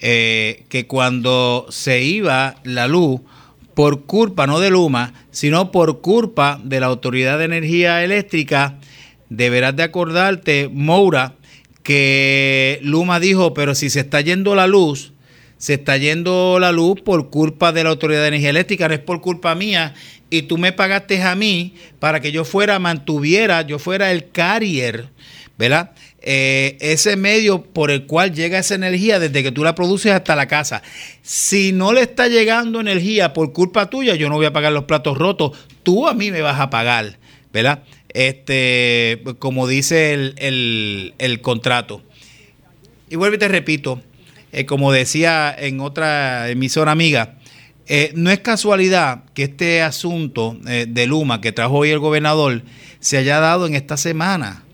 eh, 0.00 0.64
que 0.68 0.86
cuando 0.86 1.66
se 1.70 2.02
iba 2.02 2.56
la 2.64 2.86
luz, 2.88 3.20
por 3.74 4.06
culpa 4.06 4.46
no 4.48 4.58
de 4.58 4.70
Luma, 4.70 5.14
sino 5.30 5.70
por 5.70 6.00
culpa 6.00 6.60
de 6.64 6.80
la 6.80 6.86
Autoridad 6.86 7.38
de 7.38 7.44
Energía 7.44 8.02
Eléctrica, 8.02 8.78
deberás 9.28 9.76
de 9.76 9.84
acordarte, 9.84 10.68
Moura, 10.72 11.34
que 11.84 12.80
Luma 12.82 13.20
dijo, 13.20 13.54
pero 13.54 13.76
si 13.76 13.88
se 13.88 14.00
está 14.00 14.20
yendo 14.20 14.54
la 14.54 14.66
luz, 14.66 15.12
se 15.58 15.74
está 15.74 15.96
yendo 15.96 16.58
la 16.58 16.72
luz 16.72 17.00
por 17.02 17.30
culpa 17.30 17.72
de 17.72 17.84
la 17.84 17.90
Autoridad 17.90 18.22
de 18.22 18.28
Energía 18.28 18.50
Eléctrica, 18.50 18.88
no 18.88 18.94
es 18.94 19.00
por 19.00 19.20
culpa 19.20 19.54
mía, 19.54 19.94
y 20.28 20.42
tú 20.42 20.58
me 20.58 20.72
pagaste 20.72 21.22
a 21.22 21.34
mí 21.34 21.74
para 21.98 22.20
que 22.20 22.32
yo 22.32 22.44
fuera, 22.44 22.78
mantuviera, 22.78 23.62
yo 23.62 23.78
fuera 23.78 24.10
el 24.10 24.30
carrier, 24.30 25.08
¿verdad? 25.56 25.92
Eh, 26.20 26.76
ese 26.80 27.16
medio 27.16 27.62
por 27.62 27.92
el 27.92 28.04
cual 28.06 28.34
llega 28.34 28.58
esa 28.58 28.74
energía 28.74 29.20
desde 29.20 29.42
que 29.42 29.52
tú 29.52 29.62
la 29.62 29.76
produces 29.76 30.12
hasta 30.12 30.34
la 30.34 30.48
casa. 30.48 30.82
Si 31.22 31.72
no 31.72 31.92
le 31.92 32.02
está 32.02 32.26
llegando 32.26 32.80
energía 32.80 33.32
por 33.32 33.52
culpa 33.52 33.88
tuya, 33.88 34.16
yo 34.16 34.28
no 34.28 34.34
voy 34.34 34.46
a 34.46 34.52
pagar 34.52 34.72
los 34.72 34.84
platos 34.84 35.16
rotos, 35.16 35.56
tú 35.84 36.08
a 36.08 36.14
mí 36.14 36.32
me 36.32 36.42
vas 36.42 36.58
a 36.58 36.70
pagar, 36.70 37.18
¿verdad? 37.52 37.84
Este, 38.08 39.22
como 39.38 39.68
dice 39.68 40.12
el, 40.12 41.40
contrato. 41.40 42.02
Y 43.08 43.16
vuelvo 43.16 43.36
y 43.36 43.38
te 43.38 43.48
repito, 43.48 44.02
eh, 44.50 44.66
como 44.66 44.90
decía 44.90 45.54
en 45.56 45.80
otra 45.80 46.50
emisora 46.50 46.90
amiga, 46.90 47.36
eh, 47.86 48.12
no 48.16 48.30
es 48.30 48.40
casualidad 48.40 49.22
que 49.34 49.44
este 49.44 49.82
asunto 49.82 50.58
de 50.60 51.06
Luma 51.06 51.40
que 51.40 51.52
trajo 51.52 51.78
hoy 51.78 51.90
el 51.90 52.00
gobernador 52.00 52.62
se 53.00 53.16
haya 53.16 53.38
dado 53.38 53.66
en 53.66 53.76
esta 53.76 53.96
semana. 53.96 54.64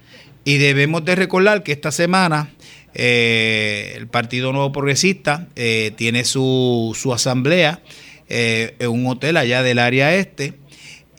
Y 0.45 0.59
debemos 0.59 1.05
de 1.05 1.15
recordar 1.15 1.63
que 1.63 1.73
esta 1.73 1.91
semana 1.91 2.51
eh, 2.95 3.95
el 3.97 4.07
Partido 4.07 4.53
Nuevo 4.53 4.71
Progresista 4.73 5.49
eh, 5.57 5.93
tiene 5.97 6.25
su, 6.25 6.97
su 6.99 7.13
asamblea 7.13 7.81
eh, 8.29 8.77
en 8.79 8.91
un 8.91 9.07
hotel 9.07 9.37
allá 9.37 9.63
del 9.63 9.79
área 9.79 10.15
este. 10.15 10.55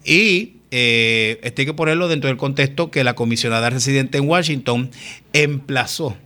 Y 0.03 0.53
esto 0.72 1.62
hay 1.62 1.65
que 1.65 1.74
ponerlo 1.74 2.10
dentro 2.10 2.27
del 2.27 2.36
contexto 2.36 2.91
que 2.91 3.05
la 3.05 3.15
comisionada 3.15 3.70
residente 3.70 4.17
en 4.17 4.27
Washington 4.27 4.91
emplazó 5.32 6.17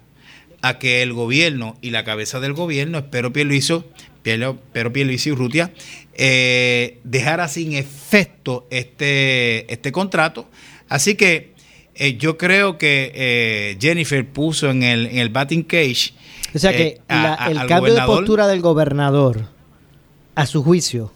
a 0.63 0.79
que 0.79 1.03
el 1.03 1.13
gobierno 1.13 1.77
y 1.81 1.91
la 1.91 2.03
cabeza 2.03 2.39
del 2.39 2.53
gobierno, 2.53 2.97
espero 2.97 3.31
Pierluisi, 3.31 3.83
pero 4.23 4.91
Pierluisi 4.91 5.31
Urrutia, 5.31 5.71
dejara 6.15 7.47
sin 7.47 7.73
efecto 7.73 8.67
este, 8.71 9.71
este 9.71 9.91
contrato. 9.91 10.49
Así 10.89 11.13
que 11.13 11.53
eh, 11.99 12.17
yo 12.17 12.37
creo 12.37 12.77
que 12.77 13.11
eh, 13.13 13.77
Jennifer 13.79 14.25
puso 14.25 14.69
en 14.69 14.83
el, 14.83 15.05
en 15.07 15.17
el 15.17 15.27
batting 15.27 15.63
cage. 15.63 16.13
O 16.55 16.57
sea 16.57 16.71
que 16.71 17.01
eh, 17.09 17.35
el 17.49 17.67
cambio 17.67 17.93
de 17.93 18.01
postura 18.03 18.47
del 18.47 18.61
gobernador, 18.61 19.41
a 20.33 20.45
su 20.45 20.63
juicio, 20.63 21.11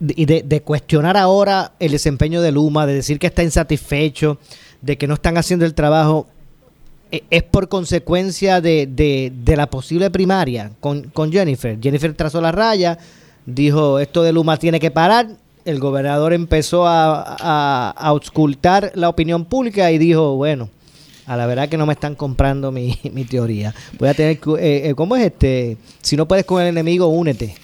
y 0.00 0.24
de, 0.24 0.62
cuestionar 0.62 1.16
ahora 1.16 1.74
el 1.78 1.92
desempeño 1.92 2.42
de 2.42 2.50
Luma, 2.50 2.84
de 2.84 2.94
decir 2.94 3.20
que 3.20 3.28
está 3.28 3.44
insatisfecho, 3.44 4.38
de 4.80 4.98
que 4.98 5.06
no 5.06 5.14
están 5.14 5.38
haciendo 5.38 5.64
el 5.64 5.74
trabajo, 5.74 6.26
e, 7.12 7.22
es 7.30 7.44
por 7.44 7.68
consecuencia 7.68 8.60
de, 8.60 8.88
de, 8.88 9.56
la 9.56 9.70
posible 9.70 10.10
primaria 10.10 10.72
con, 10.80 11.02
con 11.10 11.30
Jennifer. 11.30 11.78
Jennifer 11.80 12.12
trazó 12.14 12.40
la 12.40 12.50
raya, 12.50 12.98
dijo 13.46 14.00
esto 14.00 14.24
de 14.24 14.32
Luma 14.32 14.56
tiene 14.56 14.80
que 14.80 14.90
parar 14.90 15.28
el 15.64 15.78
gobernador 15.78 16.32
empezó 16.32 16.86
a, 16.86 17.36
a, 17.38 17.90
auscultar 17.90 18.92
la 18.94 19.08
opinión 19.08 19.44
pública 19.44 19.90
y 19.90 19.98
dijo, 19.98 20.36
bueno, 20.36 20.70
a 21.30 21.36
la 21.36 21.46
verdad 21.46 21.68
que 21.68 21.76
no 21.76 21.86
me 21.86 21.92
están 21.92 22.16
comprando 22.16 22.72
mi, 22.72 22.96
teoría. 23.30 23.72
Voy 24.00 24.08
a 24.08 24.14
tener 24.14 24.40
eh, 24.58 24.88
eh, 24.88 24.94
¿cómo 24.96 25.14
es 25.14 25.26
este? 25.26 25.76
Si 26.02 26.16
no 26.16 26.26
puedes 26.26 26.44
con 26.44 26.60
el 26.60 26.66
enemigo, 26.66 27.06
únete. 27.06 27.54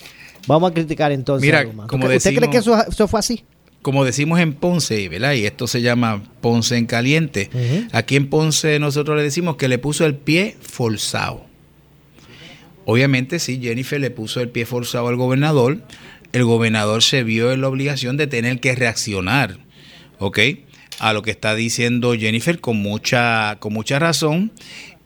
Vamos 0.46 0.70
a 0.70 0.74
criticar 0.74 1.10
entonces. 1.10 1.44
Mira, 1.44 1.64
como 1.88 2.06
¿Usted 2.06 2.36
cree 2.36 2.48
que 2.48 2.58
eso, 2.58 3.08
fue 3.08 3.18
así? 3.18 3.42
Como 3.82 4.04
decimos 4.04 4.38
en 4.38 4.52
Ponce, 4.52 5.08
¿verdad? 5.08 5.32
Y 5.32 5.46
esto 5.46 5.66
se 5.66 5.82
llama 5.82 6.22
Ponce 6.40 6.76
en 6.76 6.86
caliente. 6.86 7.50
Aquí 7.90 8.14
en 8.14 8.30
Ponce 8.30 8.78
nosotros 8.78 9.16
le 9.16 9.24
decimos 9.24 9.56
que 9.56 9.66
le 9.66 9.78
puso 9.78 10.06
el 10.06 10.14
pie 10.14 10.56
forzado. 10.60 11.44
Obviamente 12.84 13.40
sí, 13.40 13.58
Jennifer 13.60 14.00
le 14.00 14.12
puso 14.12 14.40
el 14.40 14.48
pie 14.48 14.64
forzado 14.64 15.08
al 15.08 15.16
gobernador 15.16 15.78
el 16.36 16.44
gobernador 16.44 17.02
se 17.02 17.24
vio 17.24 17.50
en 17.50 17.62
la 17.62 17.68
obligación 17.68 18.18
de 18.18 18.26
tener 18.26 18.60
que 18.60 18.74
reaccionar, 18.74 19.56
¿ok? 20.18 20.38
A 20.98 21.14
lo 21.14 21.22
que 21.22 21.30
está 21.30 21.54
diciendo 21.54 22.12
Jennifer 22.12 22.60
con 22.60 22.76
mucha, 22.76 23.56
con 23.58 23.72
mucha 23.72 23.98
razón. 23.98 24.52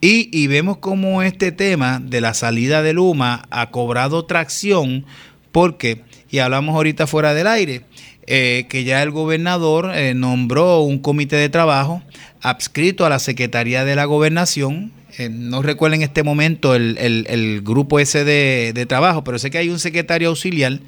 Y, 0.00 0.49
vemos 0.49 0.78
cómo 0.78 1.22
este 1.22 1.52
tema 1.52 2.00
de 2.02 2.20
la 2.20 2.34
salida 2.34 2.82
de 2.82 2.94
Luma 2.94 3.46
ha 3.50 3.70
cobrado 3.70 4.25
tracción 4.25 5.06
porque, 5.52 6.02
y 6.32 6.38
hablamos 6.38 6.75
ahorita 6.75 7.06
fuera 7.06 7.32
del 7.32 7.46
aire, 7.46 7.82
eh, 8.26 8.66
que 8.68 8.82
ya 8.82 9.00
el 9.00 9.12
gobernador 9.12 9.92
eh, 9.94 10.14
nombró 10.14 10.80
un 10.80 10.99
comité 10.99 11.37
de 11.37 11.49
trabajo 11.49 12.02
adscrito 12.42 13.06
a 13.06 13.08
la 13.08 13.20
Secretaría 13.20 13.84
de 13.84 13.94
la 13.94 14.06
Gobernación. 14.06 14.90
Eh, 15.19 15.29
no 15.31 15.62
recuerdo 15.62 15.97
en 15.97 16.02
este 16.02 16.23
momento 16.23 16.75
el, 16.75 17.62
grupo 17.64 17.99
ese 17.99 18.25
de, 18.25 18.73
de, 18.75 18.87
trabajo, 18.87 19.25
pero 19.25 19.38
sé 19.38 19.50
que 19.50 19.59
hay 19.59 19.69
un 19.69 19.79
secretario 19.79 20.29
auxiliar 20.29 20.81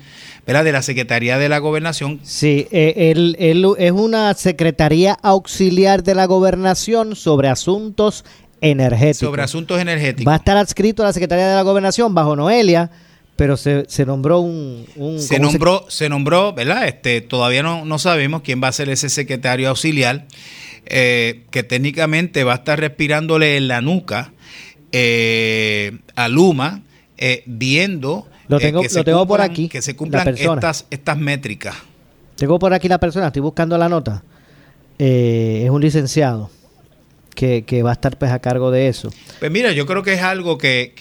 ¿verdad? 0.46 0.64
de 0.64 0.72
la 0.72 0.82
Secretaría 0.82 1.38
de 1.38 1.48
la 1.48 1.58
Gobernación. 1.58 2.20
Sí, 2.22 2.66
eh, 2.70 3.12
él, 3.14 3.36
es 3.78 3.92
una 3.92 4.34
Secretaría 4.34 5.16
Auxiliar 5.22 6.02
de 6.02 6.14
la 6.14 6.26
Gobernación 6.26 7.16
sobre 7.16 7.48
asuntos 7.48 8.24
energéticos. 8.60 9.28
Sobre 9.28 9.42
asuntos 9.42 9.80
energéticos. 9.80 10.28
Va 10.28 10.34
a 10.34 10.38
estar 10.38 10.56
adscrito 10.56 11.02
a 11.02 11.06
la 11.06 11.12
Secretaría 11.12 11.48
de 11.48 11.54
la 11.54 11.62
Gobernación 11.62 12.14
bajo 12.14 12.36
Noelia, 12.36 12.90
pero 13.36 13.56
se, 13.56 13.86
nombró 14.06 14.40
un... 14.40 14.86
se 15.18 15.38
nombró, 15.38 15.86
se... 15.88 16.08
nombró, 16.08 16.52
¿verdad? 16.52 16.86
Este, 16.86 17.20
todavía 17.20 17.62
no, 17.62 17.84
no 17.84 17.98
sabemos 17.98 18.42
quién 18.42 18.62
va 18.62 18.68
a 18.68 18.72
ser 18.72 18.88
ese 18.88 19.08
secretario 19.08 19.68
auxiliar, 19.68 20.26
eh, 20.86 21.44
que 21.50 21.62
técnicamente 21.62 22.44
va 22.44 22.52
a 22.52 22.56
estar 22.56 22.78
respirándole 22.78 23.56
en 23.56 23.68
la 23.68 23.80
nuca 23.80 24.32
eh, 24.92 25.98
a 26.16 26.28
Luma, 26.28 26.82
viendo 27.46 28.26
lo 28.52 28.58
eh, 28.58 28.60
tengo, 28.60 28.82
lo 28.82 29.04
tengo 29.04 29.26
por 29.26 29.40
aquí. 29.40 29.68
Que 29.68 29.80
se 29.82 29.96
cumplan 29.96 30.28
estas, 30.28 30.86
estas 30.90 31.16
métricas. 31.16 31.74
Tengo 32.36 32.58
por 32.58 32.74
aquí 32.74 32.88
la 32.88 32.98
persona, 32.98 33.28
estoy 33.28 33.40
buscando 33.42 33.78
la 33.78 33.88
nota. 33.88 34.22
Eh, 34.98 35.62
es 35.64 35.70
un 35.70 35.80
licenciado 35.80 36.50
que, 37.34 37.82
va 37.82 37.90
a 37.90 37.92
estar 37.94 38.18
pues 38.18 38.30
a 38.30 38.40
cargo 38.40 38.70
de 38.70 38.88
eso. 38.88 39.10
Pues 39.38 39.50
mira, 39.50 39.72
yo 39.72 39.86
creo 39.86 40.02
que 40.02 40.12
es 40.12 40.22
algo 40.22 40.58
que, 40.58 40.92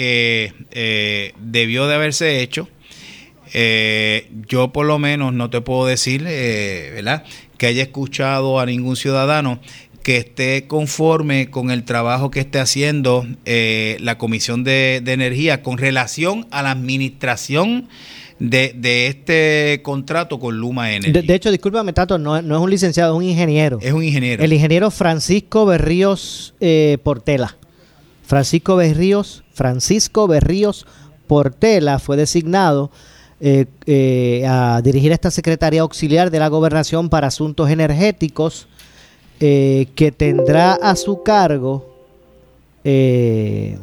eh, 0.72 1.34
debió 1.40 1.88
de 1.88 1.96
haberse 1.96 2.42
hecho. 2.42 2.70
yo 4.48 4.72
por 4.72 4.86
lo 4.86 4.98
menos 4.98 5.34
no 5.34 5.50
te 5.50 5.60
puedo 5.60 5.86
decir, 5.88 6.24
¿verdad? 6.24 7.24
Que 7.62 7.68
haya 7.68 7.84
escuchado 7.84 8.60
a 8.60 8.65
ningún 8.65 8.96
ciudadano 8.96 9.60
que 10.01 10.18
esté 10.18 10.65
conforme 10.65 11.51
con 11.51 11.70
el 11.70 11.84
trabajo 11.84 12.32
que 12.32 12.39
esté 12.39 12.60
haciendo 12.60 13.24
eh, 13.46 13.98
la 14.00 14.18
Comisión 14.18 14.63
de, 14.63 14.96
Energía 15.06 15.62
con 15.62 15.77
relación 15.77 16.48
a 16.50 16.63
la 16.63 16.72
administración 16.72 17.88
de, 18.39 19.06
este 19.06 19.82
contrato 19.84 20.39
con 20.39 20.58
Luma 20.58 20.91
Energy. 20.91 21.22
De, 21.22 21.36
hecho, 21.36 21.51
discúlpame, 21.51 21.94
Tato, 21.94 22.18
no, 22.18 22.41
no, 22.41 22.56
es 22.56 22.63
un 22.63 22.70
licenciado, 22.72 23.13
es 23.13 23.18
un 23.20 23.30
ingeniero. 23.30 23.77
Es 23.80 23.94
un 23.94 24.03
ingeniero. 24.03 24.44
El 24.44 24.53
ingeniero 24.53 24.89
Francisco 24.89 25.68
Berríos 25.68 26.56
eh, 26.62 26.98
Portela. 27.03 27.58
Francisco 28.25 28.75
Berríos, 28.75 29.44
Francisco 29.53 30.25
Berríos 30.27 30.88
Portela 31.27 32.00
fue 32.00 32.18
designado 32.18 32.89
eh, 33.41 34.45
a 34.48 34.81
dirigir 34.83 35.12
esta 35.12 35.31
Secretaría 35.31 35.81
Auxiliar 35.81 36.29
de 36.29 36.39
la 36.39 36.48
Gobernación 36.48 37.10
para 37.10 37.27
Asuntos 37.27 37.69
Energéticos 37.69 38.67
eh, 39.39 39.88
que 39.95 40.12
tendrá 40.12 40.74
a 40.74 40.95
su 40.95 41.24
cargo 41.24 41.91
eh, 42.83 43.77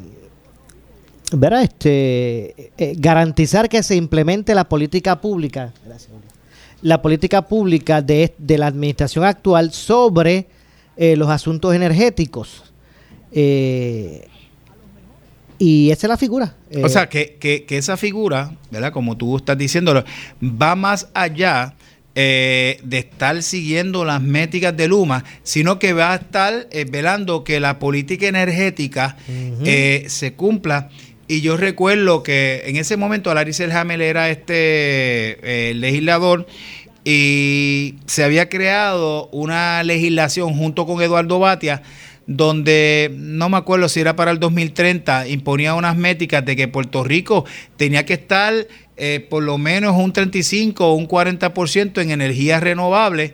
Este, 1.62 2.72
eh, 2.78 2.94
garantizar 2.96 3.68
que 3.68 3.82
se 3.82 3.94
implemente 3.96 4.54
la 4.54 4.66
política 4.66 5.20
pública, 5.20 5.74
la 6.80 7.02
política 7.02 7.42
pública 7.42 8.00
de, 8.00 8.32
la 8.56 8.66
administración 8.66 9.24
actual 9.24 9.72
sobre 9.72 10.46
eh, 10.96 11.16
los 11.16 11.28
asuntos 11.28 11.74
energéticos. 11.74 12.62
Y 15.58 15.90
esa 15.90 16.06
es 16.06 16.08
la 16.08 16.16
figura. 16.16 16.54
o 16.82 16.88
sea, 16.88 17.08
que, 17.08 17.36
que, 17.38 17.64
esa 17.76 17.96
figura, 17.96 18.52
¿verdad? 18.70 18.92
Como 18.92 19.16
tú 19.16 19.36
estás 19.36 19.58
diciendo, 19.58 20.04
va 20.42 20.76
más 20.76 21.08
allá 21.14 21.74
eh, 22.14 22.80
de 22.82 22.98
estar 22.98 23.42
siguiendo 23.42 24.04
las 24.04 24.20
métricas 24.22 24.76
de 24.76 24.88
Luma, 24.88 25.24
sino 25.42 25.78
que 25.78 25.92
va 25.92 26.12
a 26.12 26.16
estar 26.16 26.66
eh, 26.70 26.84
velando 26.84 27.44
que 27.44 27.60
la 27.60 27.78
política 27.78 28.26
energética 28.26 29.16
eh, 29.64 30.04
se 30.08 30.32
cumpla. 30.32 30.90
Y 31.28 31.42
yo 31.42 31.56
recuerdo 31.56 32.22
que 32.22 32.62
en 32.66 32.76
ese 32.76 32.96
momento 32.96 33.32
Larry 33.34 33.52
Selhammer 33.52 34.00
era 34.00 34.30
este 34.30 35.74
legislador 35.74 36.46
y 37.04 37.96
se 38.06 38.24
había 38.24 38.48
creado 38.48 39.28
una 39.28 39.82
legislación 39.82 40.54
junto 40.54 40.86
con 40.86 41.02
Eduardo 41.02 41.38
Batia 41.38 41.82
donde 42.28 43.10
no 43.16 43.48
me 43.48 43.56
acuerdo 43.56 43.88
si 43.88 44.00
era 44.00 44.14
para 44.14 44.30
el 44.30 44.38
2030, 44.38 45.28
imponía 45.28 45.74
unas 45.74 45.96
métricas 45.96 46.44
de 46.44 46.56
que 46.56 46.68
Puerto 46.68 47.02
Rico 47.02 47.46
tenía 47.78 48.04
que 48.04 48.12
estar 48.12 48.54
eh, 48.98 49.26
por 49.30 49.42
lo 49.42 49.56
menos 49.56 49.96
un 49.96 50.12
35 50.12 50.86
o 50.86 50.94
un 50.94 51.08
40% 51.08 52.02
en 52.02 52.10
energías 52.10 52.62
renovables. 52.62 53.32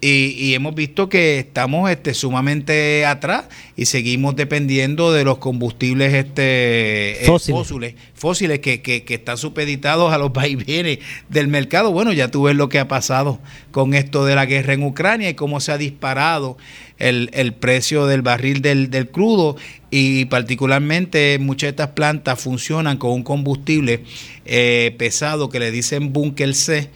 Y, 0.00 0.54
hemos 0.54 0.76
visto 0.76 1.08
que 1.08 1.40
estamos 1.40 1.90
este, 1.90 2.14
sumamente 2.14 3.04
atrás 3.04 3.46
y 3.76 3.86
seguimos 3.86 4.36
dependiendo 4.36 5.12
de 5.12 5.24
los 5.24 5.38
combustibles 5.38 6.14
este, 6.14 7.24
eh, 7.24 7.26
fósiles, 7.26 7.94
fósiles, 8.14 8.60
que, 8.60 8.80
que, 8.80 9.02
que, 9.02 9.14
están 9.14 9.38
supeditados 9.38 10.12
a 10.12 10.18
los 10.18 10.32
vaivenes 10.34 11.00
del 11.28 11.48
mercado. 11.48 11.90
Bueno, 11.90 12.12
ya 12.12 12.30
tú 12.30 12.44
ves 12.44 12.54
lo 12.54 12.68
que 12.68 12.78
ha 12.78 12.86
pasado 12.86 13.40
con 13.72 13.94
esto 13.94 14.24
de 14.24 14.36
la 14.36 14.46
guerra 14.46 14.74
en 14.74 14.84
Ucrania 14.84 15.30
y 15.30 15.34
cómo 15.34 15.58
se 15.58 15.72
ha 15.72 15.78
disparado 15.78 16.58
el, 16.98 17.54
precio 17.54 18.06
del 18.06 18.22
barril 18.22 18.60
del, 18.60 18.90
del, 18.90 19.08
crudo 19.08 19.56
y 19.90 20.26
particularmente 20.26 21.38
muchas 21.38 21.68
de 21.68 21.70
estas 21.70 21.88
plantas 21.88 22.40
funcionan 22.40 22.98
con 22.98 23.12
un 23.12 23.22
combustible 23.22 24.02
eh, 24.44 24.94
pesado 24.98 25.48
que 25.48 25.60
le 25.60 25.70
dicen 25.70 26.12
bunker 26.12 26.54
C, 26.54 26.90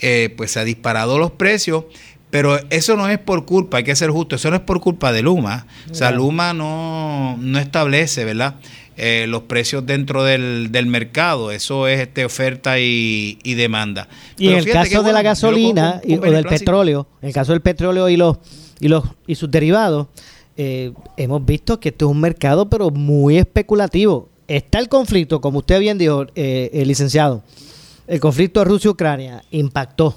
eh, 0.00 0.32
pues 0.36 0.52
se 0.52 0.60
ha 0.60 0.64
disparado 0.64 1.18
los 1.18 1.32
precios. 1.32 1.84
Pero 2.32 2.58
eso 2.70 2.96
no 2.96 3.06
es 3.10 3.18
por 3.18 3.44
culpa, 3.44 3.76
hay 3.76 3.84
que 3.84 3.94
ser 3.94 4.08
justo, 4.08 4.36
eso 4.36 4.48
no 4.48 4.56
es 4.56 4.62
por 4.62 4.80
culpa 4.80 5.12
de 5.12 5.20
Luma. 5.20 5.66
O 5.90 5.94
sea, 5.94 6.10
Luma 6.10 6.54
no, 6.54 7.36
no 7.38 7.58
establece, 7.58 8.24
¿verdad? 8.24 8.54
Eh, 8.96 9.26
los 9.28 9.42
precios 9.42 9.84
dentro 9.84 10.24
del, 10.24 10.72
del, 10.72 10.86
mercado. 10.86 11.50
Eso 11.50 11.86
es 11.86 12.00
este 12.00 12.24
oferta 12.24 12.78
y, 12.78 13.36
demanda. 13.44 14.08
Y 14.38 14.48
en 14.48 14.60
el 14.60 14.70
caso 14.70 15.02
de 15.02 15.12
la 15.12 15.20
gasolina 15.20 16.00
y, 16.02 16.16
o 16.16 16.22
del 16.22 16.46
petróleo, 16.46 17.06
en 17.20 17.28
el 17.28 17.34
caso 17.34 17.52
del 17.52 17.60
petróleo 17.60 18.08
y 18.08 18.16
los 18.16 18.38
y, 18.80 18.88
los, 18.88 19.04
y 19.26 19.34
sus 19.34 19.50
derivados, 19.50 20.06
eh, 20.56 20.90
hemos 21.18 21.44
visto 21.44 21.80
que 21.80 21.90
esto 21.90 22.06
es 22.06 22.12
un 22.12 22.20
mercado 22.20 22.70
pero 22.70 22.88
muy 22.88 23.36
especulativo. 23.36 24.30
Está 24.48 24.78
el 24.78 24.88
conflicto, 24.88 25.42
como 25.42 25.58
usted 25.58 25.80
bien 25.80 25.98
dijo, 25.98 26.24
eh, 26.34 26.70
el 26.72 26.88
licenciado, 26.88 27.42
el 28.06 28.20
conflicto 28.20 28.60
de 28.60 28.64
Rusia-Ucrania 28.64 29.44
impactó 29.50 30.16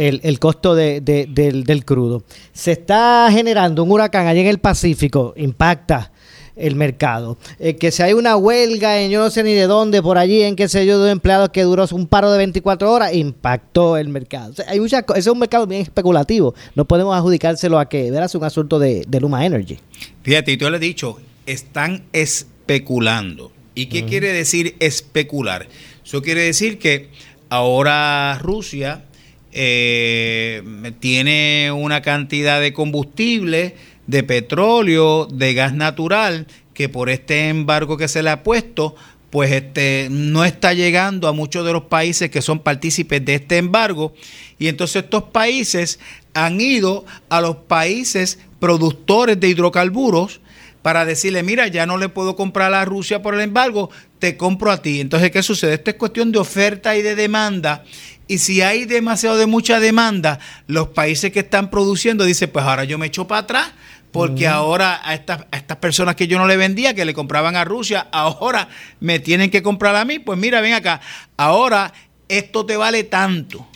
el, 0.00 0.20
el 0.24 0.38
costo 0.38 0.74
de, 0.74 1.00
del, 1.02 1.64
del, 1.64 1.84
crudo. 1.84 2.22
Se 2.54 2.72
está 2.72 3.28
generando 3.30 3.84
un 3.84 3.90
huracán 3.92 4.26
allí 4.26 4.40
en 4.40 4.46
el 4.46 4.58
Pacífico, 4.58 5.34
impacta 5.36 6.10
el 6.56 6.74
mercado. 6.74 7.36
Eh, 7.58 7.76
que 7.76 7.90
si 7.90 8.02
hay 8.02 8.14
una 8.14 8.36
huelga 8.36 9.00
en 9.00 9.10
yo 9.10 9.20
no 9.20 9.30
sé 9.30 9.42
ni 9.42 9.52
de 9.52 9.66
dónde, 9.66 10.00
por 10.00 10.16
allí, 10.16 10.42
en 10.42 10.56
qué 10.56 10.68
sé 10.68 10.86
yo, 10.86 11.02
de 11.02 11.10
empleados 11.10 11.50
que 11.50 11.64
duró 11.64 11.86
un 11.92 12.06
paro 12.06 12.30
de 12.32 12.38
24 12.38 12.90
horas, 12.90 13.14
impactó 13.14 13.98
el 13.98 14.08
mercado. 14.08 14.54
hay 14.66 14.80
muchas 14.80 15.04
ese 15.10 15.20
es 15.20 15.26
un 15.26 15.38
mercado 15.38 15.66
bien 15.66 15.82
especulativo. 15.82 16.54
No 16.74 16.86
podemos 16.86 17.14
adjudicárselo 17.14 17.78
a 17.78 17.88
que 17.88 18.10
verás 18.10 18.34
un 18.34 18.44
asunto 18.44 18.78
de, 18.78 19.06
Luma 19.20 19.44
Energy. 19.44 19.78
Fíjate, 20.22 20.52
y 20.52 20.56
tú 20.56 20.70
le 20.70 20.78
he 20.78 20.80
dicho, 20.80 21.18
están 21.44 22.04
especulando. 22.14 23.52
¿Y 23.74 23.86
qué 23.86 24.04
quiere 24.06 24.32
decir 24.32 24.76
especular? 24.80 25.68
Eso 26.04 26.22
quiere 26.22 26.42
decir 26.42 26.78
que 26.78 27.08
ahora 27.50 28.38
Rusia 28.40 29.04
eh, 29.52 30.62
tiene 31.00 31.72
una 31.72 32.02
cantidad 32.02 32.60
de 32.60 32.72
combustible 32.72 33.74
de 34.06 34.22
petróleo, 34.22 35.26
de 35.26 35.54
gas 35.54 35.72
natural, 35.72 36.46
que 36.74 36.88
por 36.88 37.10
este 37.10 37.48
embargo 37.48 37.96
que 37.96 38.08
se 38.08 38.22
le 38.22 38.30
ha 38.30 38.42
puesto, 38.42 38.96
pues 39.30 39.52
este 39.52 40.08
no 40.10 40.44
está 40.44 40.72
llegando 40.74 41.28
a 41.28 41.32
muchos 41.32 41.64
de 41.64 41.72
los 41.72 41.84
países 41.84 42.30
que 42.30 42.42
son 42.42 42.58
partícipes 42.58 43.24
de 43.24 43.36
este 43.36 43.58
embargo 43.58 44.12
y 44.58 44.66
entonces 44.66 45.04
estos 45.04 45.24
países 45.24 46.00
han 46.34 46.60
ido 46.60 47.04
a 47.28 47.40
los 47.40 47.56
países 47.56 48.40
productores 48.58 49.38
de 49.38 49.48
hidrocarburos 49.48 50.40
para 50.82 51.04
decirle, 51.04 51.42
mira, 51.42 51.68
ya 51.68 51.86
no 51.86 51.98
le 51.98 52.08
puedo 52.08 52.36
comprar 52.36 52.72
a 52.74 52.84
Rusia 52.84 53.22
por 53.22 53.34
el 53.34 53.40
embargo, 53.40 53.90
te 54.18 54.36
compro 54.36 54.70
a 54.70 54.80
ti. 54.80 55.00
Entonces, 55.00 55.30
¿qué 55.30 55.42
sucede? 55.42 55.74
Esto 55.74 55.90
es 55.90 55.96
cuestión 55.96 56.32
de 56.32 56.38
oferta 56.38 56.96
y 56.96 57.02
de 57.02 57.14
demanda. 57.14 57.84
Y 58.30 58.38
si 58.38 58.62
hay 58.62 58.84
demasiado 58.84 59.36
de 59.36 59.46
mucha 59.46 59.80
demanda, 59.80 60.38
los 60.68 60.90
países 60.90 61.32
que 61.32 61.40
están 61.40 61.68
produciendo 61.68 62.22
dicen, 62.24 62.48
pues 62.48 62.64
ahora 62.64 62.84
yo 62.84 62.96
me 62.96 63.06
echo 63.06 63.26
para 63.26 63.40
atrás 63.40 63.72
porque 64.12 64.46
ahora 64.46 65.00
a 65.02 65.14
estas, 65.14 65.46
a 65.50 65.56
estas 65.56 65.78
personas 65.78 66.14
que 66.14 66.28
yo 66.28 66.38
no 66.38 66.46
le 66.46 66.56
vendía, 66.56 66.94
que 66.94 67.04
le 67.04 67.12
compraban 67.12 67.56
a 67.56 67.64
Rusia, 67.64 68.06
ahora 68.12 68.68
me 69.00 69.18
tienen 69.18 69.50
que 69.50 69.64
comprar 69.64 69.96
a 69.96 70.04
mí. 70.04 70.20
Pues 70.20 70.38
mira, 70.38 70.60
ven 70.60 70.74
acá, 70.74 71.00
ahora 71.36 71.92
esto 72.28 72.64
te 72.64 72.76
vale 72.76 73.02
tanto, 73.02 73.66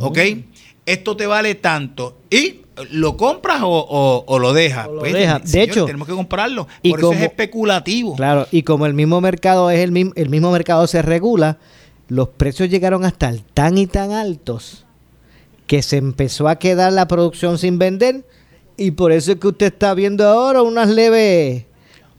¿ok? 0.00 0.18
Esto 0.84 1.16
te 1.16 1.26
vale 1.26 1.54
tanto. 1.54 2.22
Y 2.28 2.62
lo 2.90 3.16
compras 3.16 3.60
o, 3.62 4.38
lo 4.40 4.52
dejas. 4.52 4.88
pues, 4.98 5.12
De 5.12 5.62
hecho, 5.62 5.86
tenemos 5.86 6.08
que 6.08 6.14
comprarlo. 6.14 6.66
Por 6.82 6.98
eso 6.98 7.12
es 7.12 7.22
especulativo. 7.22 8.16
Claro, 8.16 8.48
y 8.50 8.64
como 8.64 8.84
el 8.86 8.94
mismo 8.94 9.20
mercado 9.20 9.70
es 9.70 9.78
el 9.78 9.92
mismo, 9.92 10.12
el 10.16 10.28
mismo 10.28 10.50
mercado 10.50 10.88
se 10.88 11.02
regula, 11.02 11.58
los 12.08 12.28
precios 12.28 12.68
llegaron 12.68 13.04
a 13.04 13.08
estar 13.08 13.34
tan 13.54 13.78
y 13.78 13.86
tan 13.86 14.12
altos 14.12 14.84
que 15.66 15.82
se 15.82 15.96
empezó 15.96 16.48
a 16.48 16.56
quedar 16.56 16.92
la 16.92 17.08
producción 17.08 17.58
sin 17.58 17.78
vender 17.78 18.24
y 18.76 18.92
por 18.92 19.12
eso 19.12 19.32
es 19.32 19.38
que 19.38 19.48
usted 19.48 19.66
está 19.66 19.94
viendo 19.94 20.26
ahora 20.26 20.62
unas 20.62 20.88
leves 20.88 21.64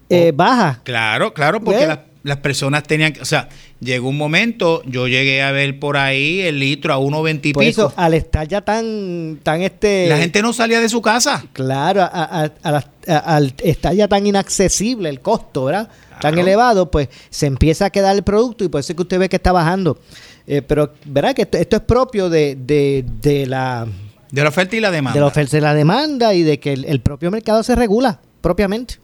eh, 0.09 0.29
oh, 0.31 0.35
bajas. 0.35 0.79
Claro, 0.83 1.33
claro, 1.33 1.61
porque 1.61 1.87
las, 1.87 1.99
las, 2.23 2.37
personas 2.37 2.83
tenían, 2.83 3.13
o 3.21 3.25
sea, 3.25 3.49
llegó 3.79 4.09
un 4.09 4.17
momento, 4.17 4.81
yo 4.85 5.07
llegué 5.07 5.41
a 5.41 5.51
ver 5.51 5.79
por 5.79 5.97
ahí 5.97 6.41
el 6.41 6.59
litro 6.59 6.93
a 6.93 6.97
1.20 6.97 7.39
y 7.43 7.53
por 7.53 7.63
Eso, 7.63 7.93
al 7.95 8.13
estar 8.13 8.47
ya 8.47 8.61
tan, 8.61 9.39
tan 9.43 9.61
este... 9.61 10.07
La 10.07 10.17
gente 10.17 10.41
no 10.41 10.53
salía 10.53 10.79
de 10.79 10.89
su 10.89 11.01
casa. 11.01 11.45
Claro, 11.53 12.07
al 12.11 13.53
estar 13.63 13.93
ya 13.93 14.07
tan 14.07 14.25
inaccesible 14.25 15.09
el 15.09 15.19
costo, 15.19 15.65
¿verdad? 15.65 15.89
Tan 16.21 16.37
elevado, 16.37 16.89
pues 16.89 17.09
se 17.29 17.47
empieza 17.47 17.85
a 17.85 17.89
quedar 17.89 18.15
el 18.15 18.23
producto 18.23 18.63
y 18.63 18.69
por 18.69 18.79
eso 18.79 18.93
es 18.93 18.95
que 18.95 19.01
usted 19.01 19.19
ve 19.19 19.29
que 19.29 19.35
está 19.35 19.51
bajando. 19.51 19.99
Eh, 20.47 20.61
pero, 20.61 20.93
¿verdad? 21.05 21.33
Que 21.33 21.43
esto, 21.43 21.57
esto 21.57 21.75
es 21.77 21.81
propio 21.83 22.29
de, 22.29 22.57
de, 22.59 23.05
de 23.21 23.45
la 23.45 23.87
de 24.33 24.41
la 24.41 24.49
oferta 24.49 24.75
y 24.75 24.79
la 24.79 24.89
demanda. 24.89 25.13
De 25.13 25.19
la 25.19 25.27
oferta 25.27 25.57
y 25.59 25.61
la 25.61 25.75
demanda 25.75 26.33
y 26.33 26.41
de 26.41 26.59
que 26.59 26.73
el, 26.73 26.99
propio 27.01 27.29
mercado 27.29 27.61
se 27.61 27.75
regula 27.75 28.19
propiamente. 28.41 28.95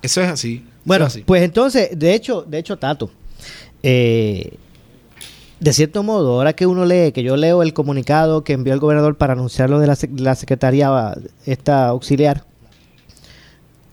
Eso 0.00 0.22
es 0.22 0.28
así. 0.30 0.64
Bueno, 0.86 1.06
pues 1.26 1.42
entonces, 1.42 1.90
de 1.98 2.14
hecho, 2.14 2.46
de 2.48 2.60
hecho, 2.60 2.78
Tato, 2.78 3.10
eh, 3.82 4.54
de 5.60 5.72
cierto 5.74 6.02
modo, 6.02 6.32
ahora 6.32 6.54
que 6.54 6.66
uno 6.66 6.86
lee, 6.86 7.12
que 7.12 7.22
yo 7.22 7.36
leo 7.36 7.62
el 7.62 7.74
comunicado 7.74 8.42
que 8.42 8.54
envió 8.54 8.72
el 8.72 8.80
gobernador 8.80 9.18
para 9.18 9.34
anunciarlo 9.34 9.80
de 9.80 9.86
la, 9.86 9.98
la 10.16 10.34
Secretaría 10.34 11.14
esta 11.44 11.88
auxiliar. 11.88 12.46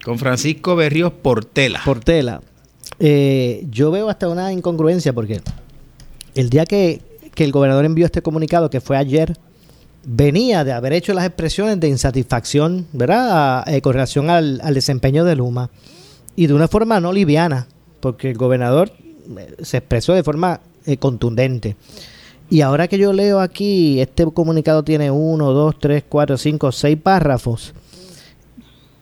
Con 0.03 0.17
Francisco 0.17 0.75
Berríos 0.75 1.11
Portela. 1.13 1.81
Portela. 1.85 2.41
Eh, 2.99 3.65
yo 3.69 3.91
veo 3.91 4.09
hasta 4.09 4.27
una 4.27 4.51
incongruencia 4.51 5.13
porque 5.13 5.41
el 6.35 6.49
día 6.49 6.65
que, 6.65 7.01
que 7.33 7.43
el 7.43 7.51
gobernador 7.51 7.85
envió 7.85 8.05
este 8.05 8.21
comunicado, 8.21 8.69
que 8.69 8.81
fue 8.81 8.97
ayer, 8.97 9.37
venía 10.03 10.63
de 10.63 10.71
haber 10.73 10.93
hecho 10.93 11.13
las 11.13 11.25
expresiones 11.25 11.79
de 11.79 11.87
insatisfacción, 11.87 12.87
¿verdad?, 12.93 13.67
eh, 13.67 13.81
con 13.81 13.93
relación 13.93 14.29
al, 14.29 14.59
desempeño 14.73 15.23
de 15.23 15.35
Luma, 15.35 15.69
y 16.35 16.47
de 16.47 16.53
una 16.53 16.67
forma 16.67 16.99
no 16.99 17.13
liviana, 17.13 17.67
porque 17.99 18.31
el 18.31 18.37
gobernador 18.37 18.91
eh, 19.37 19.55
se 19.61 19.77
expresó 19.77 20.13
de 20.13 20.23
forma 20.23 20.61
eh, 20.85 20.97
contundente. 20.97 21.75
Y 22.49 22.61
ahora 22.61 22.87
que 22.87 22.97
yo 22.97 23.13
leo 23.13 23.39
aquí, 23.39 24.01
este 24.01 24.25
comunicado 24.25 24.83
tiene 24.83 25.09
uno, 25.09 25.51
dos, 25.51 25.79
tres, 25.79 26.03
cuatro, 26.07 26.37
cinco, 26.37 26.71
seis 26.71 26.97
párrafos. 27.01 27.73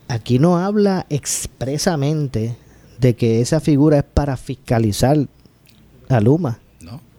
Aquí 0.10 0.39
no 0.39 0.58
habla 0.58 1.06
expresamente 1.10 2.58
de 3.00 3.15
que 3.15 3.39
esa 3.39 3.62
figura 3.62 4.00
es 4.00 4.04
para 4.04 4.36
fiscalizar 4.36 5.17
a 6.10 6.19
Luma 6.19 6.60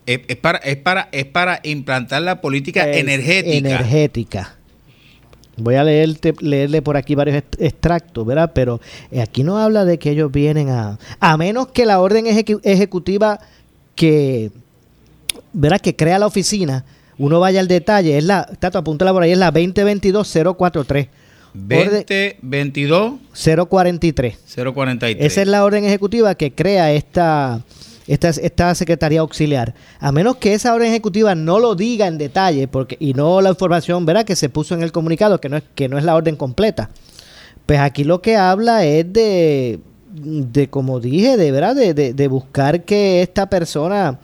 es, 0.07 0.37
para, 0.37 0.59
es, 0.59 0.77
para, 0.77 1.09
es 1.13 1.25
para 1.27 1.61
implantar 1.63 2.23
la 2.23 2.41
política 2.41 2.91
energética. 2.91 3.57
Energética. 3.57 4.57
Voy 5.57 5.75
a 5.75 5.85
leerte, 5.85 6.35
leerle 6.41 6.81
por 6.81 6.97
aquí 6.97 7.15
varios 7.15 7.43
extractos, 7.59 8.27
¿verdad? 8.27 8.53
Pero 8.55 8.81
aquí 9.21 9.43
no 9.45 9.59
habla 9.59 9.85
de 9.85 9.99
que 9.99 10.11
ellos 10.11 10.33
vienen 10.33 10.71
a... 10.71 10.99
A 11.21 11.37
menos 11.37 11.69
que 11.69 11.85
la 11.85 12.01
orden 12.01 12.27
ejecutiva 12.27 13.41
que, 13.95 14.51
¿verdad? 15.53 15.81
Que 15.81 15.95
crea 15.95 16.19
la 16.19 16.27
oficina, 16.27 16.85
uno 17.19 17.41
vaya 17.41 17.61
al 17.61 17.69
detalle, 17.69 18.17
es 18.17 18.25
la, 18.25 18.47
Tato, 18.47 18.79
apúntala 18.79 19.13
por 19.13 19.23
ahí, 19.23 19.33
es 19.33 19.39
la 19.39 19.53
2022-043. 19.53 21.09
2022 21.55 23.15
043. 23.33 24.39
043. 24.75 25.27
Esa 25.27 25.43
es 25.43 25.49
la 25.49 25.65
orden 25.65 25.85
ejecutiva 25.85 26.35
que 26.35 26.53
crea 26.53 26.93
esta 26.93 27.63
esta, 28.07 28.31
esta 28.31 28.75
Secretaría 28.75 29.21
Auxiliar, 29.21 29.75
a 30.01 30.11
menos 30.11 30.37
que 30.37 30.53
esa 30.55 30.75
orden 30.75 30.89
ejecutiva 30.89 31.37
no 31.37 31.61
lo 31.61 31.77
diga 31.77 32.09
en 32.09 32.19
detalle, 32.19 32.67
porque 32.67 32.97
y 32.99 33.15
no 33.15 33.41
la 33.41 33.51
información, 33.51 34.05
¿verdad? 34.05 34.25
Que 34.25 34.35
se 34.35 34.49
puso 34.49 34.75
en 34.75 34.83
el 34.83 34.91
comunicado, 34.91 35.41
que 35.41 35.49
no 35.49 35.59
es, 35.59 35.63
que 35.77 35.89
no 35.89 35.97
es 35.97 36.03
la 36.03 36.17
orden 36.17 36.35
completa. 36.35 36.91
Pues 37.67 37.79
aquí 37.79 38.03
lo 38.03 38.21
que 38.21 38.37
habla 38.37 38.85
es 38.85 39.13
de, 39.13 39.79
de 40.11 40.69
como 40.69 40.99
dije, 40.99 41.37
de 41.37 41.53
verdad, 41.53 41.77
de, 41.77 41.95
de, 41.95 42.29
buscar 42.29 42.83
que 42.85 43.23
esta 43.23 43.49
persona, 43.49 44.19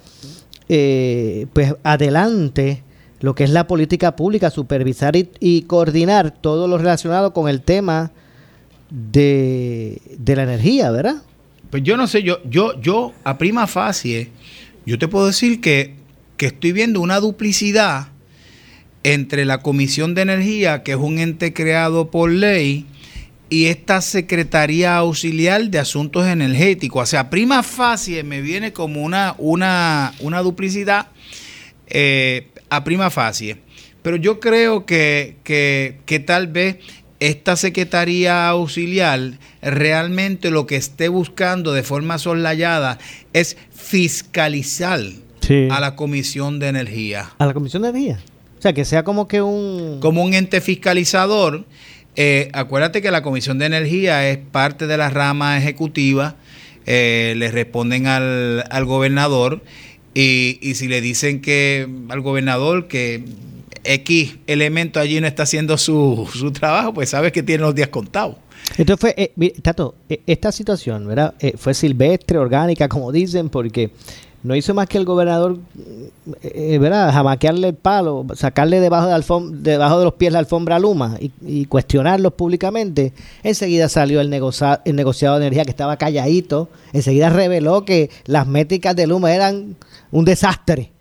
eh, 0.68 1.46
pues 1.52 1.76
adelante 1.84 2.82
lo 3.20 3.34
que 3.34 3.44
es 3.44 3.50
la 3.50 3.66
política 3.66 4.16
pública, 4.16 4.50
supervisar 4.50 5.14
y, 5.16 5.62
coordinar 5.62 6.30
todo 6.30 6.68
lo 6.68 6.78
relacionado 6.78 7.32
con 7.32 7.48
el 7.48 7.62
tema 7.62 8.12
de, 8.90 10.00
de 10.18 10.36
la 10.36 10.42
energía, 10.42 10.90
¿verdad? 10.90 11.22
Pues 11.70 11.82
yo 11.82 11.96
no 11.96 12.06
sé, 12.06 12.22
yo, 12.22 12.38
yo, 12.44 12.80
yo 12.80 13.12
a 13.24 13.38
prima 13.38 13.66
facie, 13.66 14.30
yo 14.84 14.98
te 14.98 15.08
puedo 15.08 15.26
decir 15.26 15.60
que, 15.60 15.94
que 16.36 16.46
estoy 16.46 16.72
viendo 16.72 17.00
una 17.00 17.20
duplicidad 17.20 18.08
entre 19.02 19.44
la 19.44 19.58
Comisión 19.58 20.14
de 20.14 20.22
Energía, 20.22 20.82
que 20.82 20.92
es 20.92 20.98
un 20.98 21.18
ente 21.18 21.52
creado 21.52 22.10
por 22.10 22.30
ley, 22.30 22.86
y 23.48 23.66
esta 23.66 24.00
Secretaría 24.00 24.96
Auxiliar 24.96 25.70
de 25.70 25.78
Asuntos 25.78 26.26
Energéticos. 26.26 27.02
O 27.02 27.06
sea, 27.06 27.30
prima 27.30 27.62
facie 27.62 28.24
me 28.24 28.40
viene 28.40 28.72
como 28.72 29.02
una, 29.02 29.36
una, 29.38 30.12
una 30.20 30.42
duplicidad 30.42 31.08
eh, 31.86 32.48
a 32.70 32.84
prima 32.84 33.10
facie. 33.10 33.58
Pero 34.02 34.16
yo 34.16 34.40
creo 34.40 34.86
que, 34.86 35.36
que, 35.42 35.98
que 36.06 36.20
tal 36.20 36.46
vez 36.46 36.76
esta 37.20 37.56
Secretaría 37.56 38.48
Auxiliar 38.48 39.38
realmente 39.62 40.50
lo 40.50 40.66
que 40.66 40.76
esté 40.76 41.08
buscando 41.08 41.72
de 41.72 41.82
forma 41.82 42.18
soslayada 42.18 42.98
es 43.32 43.56
fiscalizar 43.74 45.00
a 45.70 45.80
la 45.80 45.94
Comisión 45.94 46.58
de 46.58 46.68
Energía. 46.68 47.30
A 47.38 47.46
la 47.46 47.54
Comisión 47.54 47.82
de 47.82 47.90
Energía. 47.90 48.20
O 48.58 48.62
sea, 48.62 48.72
que 48.72 48.84
sea 48.84 49.04
como 49.04 49.28
que 49.28 49.42
un... 49.42 49.98
Como 50.00 50.24
un 50.24 50.34
ente 50.34 50.60
fiscalizador. 50.60 51.64
Eh, 52.16 52.48
acuérdate 52.52 53.00
que 53.02 53.10
la 53.10 53.22
Comisión 53.22 53.58
de 53.58 53.66
Energía 53.66 54.28
es 54.28 54.38
parte 54.38 54.86
de 54.86 54.96
la 54.96 55.08
rama 55.08 55.56
ejecutiva. 55.58 56.36
Eh, 56.86 57.34
le 57.36 57.50
responden 57.50 58.06
al, 58.06 58.64
al 58.70 58.84
gobernador. 58.86 59.62
Y, 60.18 60.58
y 60.62 60.76
si 60.76 60.88
le 60.88 61.02
dicen 61.02 61.42
que 61.42 61.86
al 62.08 62.22
gobernador 62.22 62.88
que 62.88 63.22
X 63.84 64.38
elemento 64.46 64.98
allí 64.98 65.20
no 65.20 65.26
está 65.26 65.42
haciendo 65.42 65.76
su, 65.76 66.26
su 66.32 66.52
trabajo, 66.52 66.94
pues 66.94 67.10
sabes 67.10 67.32
que 67.32 67.42
tiene 67.42 67.62
los 67.62 67.74
días 67.74 67.88
contados. 67.88 68.36
Entonces 68.78 68.98
fue, 68.98 69.14
eh, 69.36 69.52
Tato, 69.60 69.94
eh, 70.08 70.22
esta 70.26 70.52
situación, 70.52 71.06
¿verdad? 71.06 71.34
Eh, 71.38 71.52
fue 71.58 71.74
silvestre, 71.74 72.38
orgánica, 72.38 72.88
como 72.88 73.12
dicen, 73.12 73.50
porque 73.50 73.90
no 74.42 74.56
hizo 74.56 74.72
más 74.72 74.88
que 74.88 74.96
el 74.96 75.04
gobernador, 75.04 75.58
eh, 76.42 76.78
¿verdad? 76.78 77.12
Jamaquearle 77.12 77.68
el 77.68 77.74
palo, 77.74 78.24
sacarle 78.36 78.80
debajo 78.80 79.08
de, 79.08 79.72
debajo 79.72 79.98
de 79.98 80.04
los 80.06 80.14
pies 80.14 80.32
la 80.32 80.38
alfombra 80.38 80.76
a 80.76 80.78
Luma 80.78 81.18
y, 81.20 81.30
y 81.44 81.66
cuestionarlos 81.66 82.32
públicamente. 82.32 83.12
Enseguida 83.42 83.90
salió 83.90 84.20
el, 84.22 84.32
el 84.32 84.96
negociado 84.96 85.38
de 85.38 85.46
energía 85.46 85.64
que 85.64 85.70
estaba 85.70 85.98
calladito. 85.98 86.70
Enseguida 86.92 87.28
reveló 87.28 87.84
que 87.84 88.08
las 88.24 88.46
métricas 88.46 88.96
de 88.96 89.06
Luma 89.06 89.34
eran 89.34 89.76
un 90.10 90.24
desastre 90.24 90.92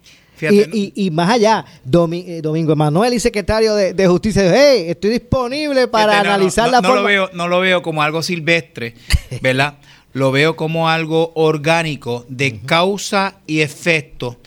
y, 0.42 1.10
más 1.12 1.30
allá, 1.30 1.66
eh, 1.86 2.42
Domingo 2.42 2.74
Emanuel 2.74 3.14
y 3.14 3.20
secretario 3.20 3.76
de, 3.76 4.08
Justicia, 4.08 4.44
hey, 4.54 4.86
estoy 4.90 5.12
disponible 5.12 5.88
para 5.88 6.20
analizar 6.20 6.70
la 6.70 6.82
forma. 6.82 7.02
Lo 7.02 7.04
veo, 7.04 7.30
no 7.34 7.48
lo 7.48 7.60
veo 7.60 7.82
como 7.82 8.02
algo 8.04 8.22
silvestre, 8.22 8.96
¿verdad? 9.42 9.76
lo 10.14 10.32
veo 10.32 10.56
como 10.56 10.88
algo 10.88 11.34
orgánico 11.36 12.26
de 12.30 12.60
causa 12.62 13.36
y 13.48 13.60
efecto. 13.60 14.40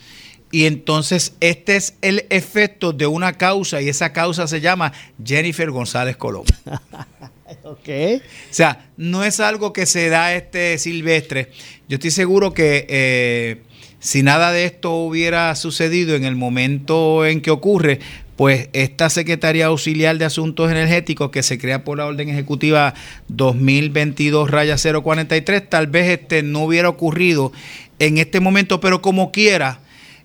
Y 0.51 0.65
entonces 0.65 1.33
este 1.41 1.75
es 1.75 1.93
el 2.01 2.25
efecto 2.31 2.91
de 2.91 3.05
una 3.05 3.33
causa 3.33 3.79
y 3.79 3.87
esa 3.87 4.11
causa 4.11 4.47
se 4.47 4.61
llama 4.61 4.91
Jennifer 5.23 5.69
González 5.69 6.17
Colón. 6.17 6.45
okay. 7.63 8.15
O 8.15 8.21
sea, 8.49 8.89
no 8.97 9.23
es 9.23 9.39
algo 9.39 9.71
que 9.71 9.85
se 9.85 10.09
da 10.09 10.33
este 10.33 10.79
silvestre. 10.79 11.51
Yo 11.87 11.95
estoy 11.97 12.09
seguro 12.09 12.51
que 12.51 12.87
eh, 12.89 13.61
si 13.99 14.23
nada 14.23 14.51
de 14.51 14.65
esto 14.65 14.95
hubiera 14.95 15.53
sucedido 15.55 16.15
en 16.15 16.23
el 16.23 16.35
momento 16.35 17.23
en 17.25 17.41
que 17.41 17.51
ocurre, 17.51 17.99
pues 18.35 18.69
esta 18.71 19.09
Secretaría 19.09 19.65
Auxiliar 19.65 20.17
de 20.17 20.23
Asuntos 20.23 20.71
Energéticos 20.71 21.29
que 21.29 21.43
se 21.43 21.57
crea 21.57 21.83
por 21.83 21.97
la 21.97 22.05
Orden 22.05 22.29
Ejecutiva 22.29 22.93
2022-043, 23.33 25.67
tal 25.67 25.87
vez 25.87 26.19
este 26.19 26.41
no 26.41 26.61
hubiera 26.61 26.87
ocurrido 26.87 27.51
en 27.99 28.17
este 28.17 28.39
momento, 28.39 28.79
pero 28.79 29.01
como 29.01 29.33
quiera, 29.33 29.79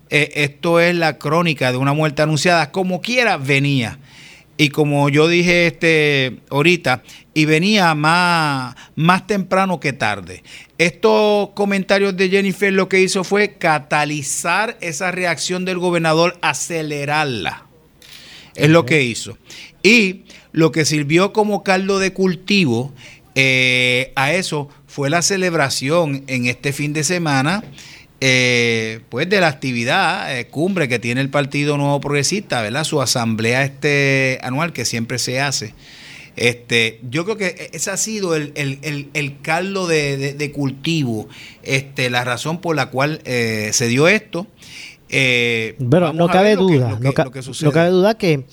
eh, 0.09 0.31
esto 0.35 0.79
es 0.79 0.95
la 0.95 1.17
crónica 1.17 1.73
de 1.73 1.77
una 1.77 1.91
muerte 1.91 2.21
anunciada, 2.21 2.71
como 2.71 3.01
quiera 3.01 3.35
venía. 3.35 3.99
Y 4.57 4.69
como 4.69 5.09
yo 5.09 5.27
dije 5.27 5.67
este 5.67 6.37
ahorita, 6.49 7.03
y 7.33 7.45
venía 7.45 7.93
más, 7.93 8.75
más 8.95 9.27
temprano 9.27 9.79
que 9.81 9.91
tarde. 9.91 10.43
Estos 10.77 11.49
comentarios 11.49 12.15
de 12.15 12.29
Jennifer 12.29 12.71
lo 12.71 12.87
que 12.87 13.01
hizo 13.01 13.23
fue 13.25 13.57
catalizar 13.57 14.77
esa 14.79 15.11
reacción 15.11 15.65
del 15.65 15.79
gobernador, 15.79 16.37
acelerarla. 16.41 17.65
Es 18.55 18.69
lo 18.69 18.85
que 18.85 19.03
hizo. 19.03 19.37
Y 19.83 20.23
lo 20.53 20.71
que 20.71 20.85
sirvió 20.85 21.33
como 21.33 21.63
caldo 21.63 21.99
de 21.99 22.13
cultivo 22.13 22.93
eh, 23.35 24.13
a 24.15 24.31
eso 24.31 24.69
fue 24.87 25.09
la 25.09 25.21
celebración 25.21 26.23
en 26.27 26.45
este 26.45 26.71
fin 26.71 26.93
de 26.93 27.03
semana. 27.03 27.65
Eh, 28.27 29.01
pues 29.09 29.29
de 29.29 29.39
la 29.39 29.47
actividad 29.47 30.35
eh, 30.35 30.47
cumbre 30.47 30.87
que 30.87 30.97
tiene 30.97 31.21
el 31.21 31.29
Partido 31.29 31.77
Nuevo 31.77 31.99
Progresista, 32.01 32.61
¿verdad? 32.63 32.83
Su 32.83 32.99
asamblea 32.99 33.63
este 33.63 34.39
anual 34.41 34.73
que 34.73 34.83
siempre 34.83 35.19
se 35.19 35.39
hace 35.41 35.75
este, 36.35 36.99
yo 37.09 37.23
creo 37.23 37.37
que 37.37 37.69
ese 37.71 37.91
ha 37.91 37.97
sido 37.97 38.35
el, 38.35 39.37
caldo 39.41 39.87
de, 39.87 40.51
cultivo, 40.53 41.29
este, 41.63 42.09
la 42.09 42.23
razón 42.23 42.59
por 42.59 42.75
la 42.75 42.87
cual 42.87 43.21
eh, 43.25 43.69
se 43.73 43.87
dio 43.87 44.07
esto. 44.07 44.47
Eh, 45.09 45.75
Pero 45.89 46.11
no 46.13 46.27
cabe 46.27 46.55
duda, 46.55 46.99
no, 46.99 47.13
cabe 47.13 47.89
duda 47.89 48.17
que 48.17 48.43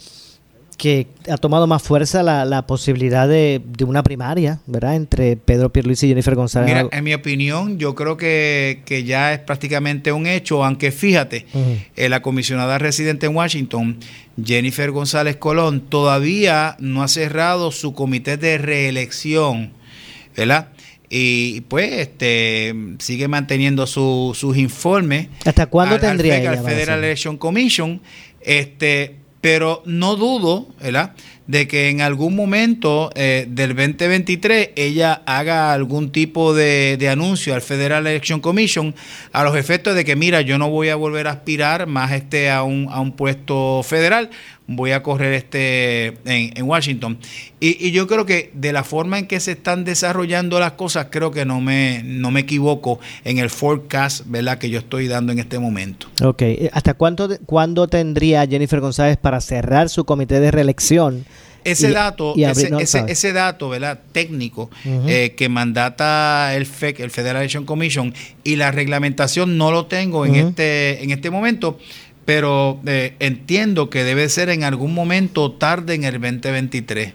que 0.77 1.07
ha 1.31 1.37
tomado 1.37 1.67
más 1.67 1.83
fuerza 1.83 2.23
la, 2.23 2.67
posibilidad 2.67 3.29
de, 3.29 3.63
una 3.87 4.03
primaria, 4.03 4.61
¿verdad? 4.67 4.97
Entre 4.97 5.37
Pedro 5.37 5.73
Pierluisi 5.73 6.07
y 6.07 6.09
Jennifer 6.11 6.35
González. 6.35 6.69
Mira, 6.75 6.89
en 6.91 7.05
mi 7.05 7.15
opinión, 7.15 7.79
yo 7.79 7.95
creo 7.95 8.17
que, 8.17 9.05
ya 9.07 9.33
es 9.33 9.41
prácticamente 9.41 10.13
un 10.13 10.27
hecho, 10.27 10.65
aunque 10.65 10.91
fíjate, 10.93 11.47
eh, 11.97 12.09
la 12.09 12.23
comisionada 12.23 12.79
residente 12.79 13.27
en 13.27 13.37
Washington, 13.37 13.99
Jennifer 14.43 14.91
González 14.91 15.37
Colón, 15.37 15.83
todavía 15.83 16.77
no 16.79 17.03
ha 17.03 17.09
cerrado 17.09 17.71
su 17.71 17.95
comité 17.95 18.37
de 18.37 18.59
reelección, 18.59 19.73
¿verdad? 20.37 20.69
y 21.15 21.61
pues 21.63 21.93
este 21.93 22.75
sigue 22.99 23.29
manteniendo 23.29 23.87
sus 23.87 24.57
informes. 24.57 25.29
¿Hasta 25.45 25.67
cuándo 25.67 26.01
tendría 26.01 26.39
ella? 26.39 26.63
Federal 26.63 27.05
Election 27.05 27.37
Commission, 27.37 28.01
este 28.41 29.22
pero 29.43 29.83
no 29.85 30.15
dudo, 30.17 30.69
¿verdad? 30.81 31.15
De 31.47 31.67
que 31.67 31.89
en 31.89 32.01
algún 32.01 32.37
momento 32.37 33.11
eh, 33.15 33.47
del 33.49 33.71
2023 33.71 34.71
ella 34.77 35.23
haga 35.27 35.73
algún 35.73 36.13
tipo 36.13 36.55
de, 36.55 36.99
anuncio 37.11 37.55
al 37.55 37.63
Federal 37.63 38.07
Election 38.07 38.41
Commission 38.41 38.95
a 39.33 39.43
los 39.45 39.57
efectos 39.57 39.95
de 39.95 40.05
que, 40.05 40.17
mira, 40.17 40.41
yo 40.41 40.57
no 40.59 40.71
voy 40.71 40.89
a 40.89 40.97
volver 40.97 41.27
a 41.27 41.33
aspirar 41.33 41.87
más 41.87 42.13
este 42.13 42.51
a 42.51 42.63
un, 42.63 42.89
a 42.91 43.01
un 43.01 43.13
puesto 43.13 43.83
federal, 43.83 44.31
voy 44.67 44.93
a 44.93 45.03
correr 45.03 45.33
este 45.35 46.07
en, 46.25 46.57
en 46.57 46.63
Washington. 46.65 47.19
Y, 47.61 47.87
y, 47.87 47.91
yo 47.91 48.07
creo 48.07 48.25
que 48.25 48.51
de 48.55 48.73
la 48.73 48.85
forma 48.85 49.19
en 49.19 49.27
que 49.27 49.41
se 49.41 49.53
están 49.53 49.85
desarrollando 49.85 50.59
las 50.59 50.73
cosas, 50.73 51.09
creo 51.11 51.31
que 51.31 51.45
no 51.45 51.61
me, 51.61 52.03
no 52.05 52.31
me 52.31 52.41
equivoco 52.41 52.99
en 53.25 53.39
el 53.39 53.51
forecast 53.51 54.25
¿verdad? 54.27 54.59
que 54.59 54.71
yo 54.71 54.79
estoy 54.79 55.09
dando 55.09 55.33
en 55.33 55.39
este 55.39 55.59
momento. 55.59 56.07
Ok, 56.23 56.43
¿hasta 56.73 56.95
cuánto, 56.95 57.29
cuándo 57.47 57.89
tendría 57.89 58.47
Jennifer 58.47 58.81
González 58.81 59.17
para 59.17 59.41
cerrar 59.41 59.89
su 59.89 60.05
comité 60.05 60.41
de 60.41 60.51
reelección? 60.51 61.25
Ese 61.65 61.91
dato, 61.91 62.35
ese, 62.37 63.05
ese, 63.09 63.33
dato, 63.33 63.69
¿verdad? 63.69 64.01
Técnico 64.13 64.71
eh, 64.85 65.35
que 65.37 65.49
mandata 65.49 66.55
el 66.55 66.67
FEC, 66.67 67.01
el 67.01 67.11
Federal 67.11 67.37
Election 67.37 67.65
Commission, 67.65 68.15
y 68.45 68.57
la 68.57 68.71
reglamentación 68.71 69.57
no 69.57 69.71
lo 69.71 69.87
tengo 69.87 70.27
en 70.27 70.35
este, 70.35 71.03
en 71.03 71.11
este 71.11 71.31
momento, 71.31 71.79
pero 72.25 72.81
eh, 72.87 73.15
entiendo 73.19 73.91
que 73.91 74.05
debe 74.05 74.29
ser 74.29 74.49
en 74.49 74.65
algún 74.65 74.95
momento 74.95 75.53
tarde 75.53 75.95
en 75.95 76.05
el 76.05 76.21
2023. 76.21 77.13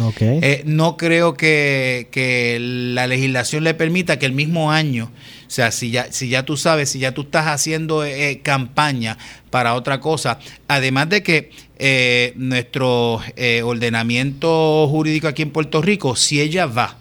Okay. 0.00 0.38
Eh, 0.40 0.62
no 0.66 0.96
creo 0.96 1.34
que, 1.34 2.08
que, 2.12 2.58
la 2.60 3.08
legislación 3.08 3.64
le 3.64 3.74
permita 3.74 4.20
que 4.20 4.26
el 4.26 4.32
mismo 4.32 4.70
año, 4.70 5.10
o 5.50 5.52
sea, 5.52 5.72
si 5.72 5.90
ya, 5.90 6.12
si 6.12 6.28
ya 6.28 6.44
tú 6.44 6.56
sabes, 6.56 6.90
si 6.90 7.00
ya 7.00 7.12
tú 7.12 7.22
estás 7.22 7.48
haciendo 7.48 8.04
campaña 8.44 9.18
para 9.50 9.74
otra 9.74 9.98
cosa, 9.98 10.38
además 10.68 11.08
de 11.08 11.24
que 11.24 11.50
eh, 11.76 12.34
nuestro 12.36 13.20
eh, 13.34 13.62
ordenamiento 13.64 14.86
jurídico 14.86 15.26
aquí 15.26 15.42
en 15.42 15.50
Puerto 15.50 15.82
Rico, 15.82 16.14
si 16.14 16.40
ella 16.40 16.66
va 16.66 16.98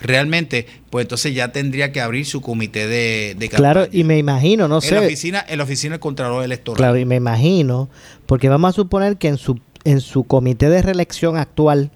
realmente, 0.00 0.68
pues 0.88 1.06
entonces 1.06 1.34
ya 1.34 1.50
tendría 1.50 1.90
que 1.90 2.00
abrir 2.00 2.26
su 2.26 2.40
comité 2.40 2.86
de, 2.86 3.34
de 3.36 3.48
Claro, 3.48 3.88
y 3.90 4.04
me 4.04 4.18
imagino, 4.18 4.68
no 4.68 4.80
sé. 4.80 4.94
La 4.94 5.00
oficina, 5.00 5.44
en 5.48 5.58
la 5.58 5.64
oficina 5.64 5.94
del 5.94 6.00
Contralor 6.00 6.44
Electoral. 6.44 6.76
Claro, 6.76 6.96
y 6.96 7.04
me 7.04 7.16
imagino, 7.16 7.88
porque 8.26 8.48
vamos 8.48 8.68
a 8.68 8.72
suponer 8.72 9.16
que 9.16 9.26
en 9.26 9.36
su, 9.36 9.58
en 9.82 10.00
su 10.00 10.22
comité 10.22 10.70
de 10.70 10.80
reelección 10.80 11.36
actual, 11.36 11.90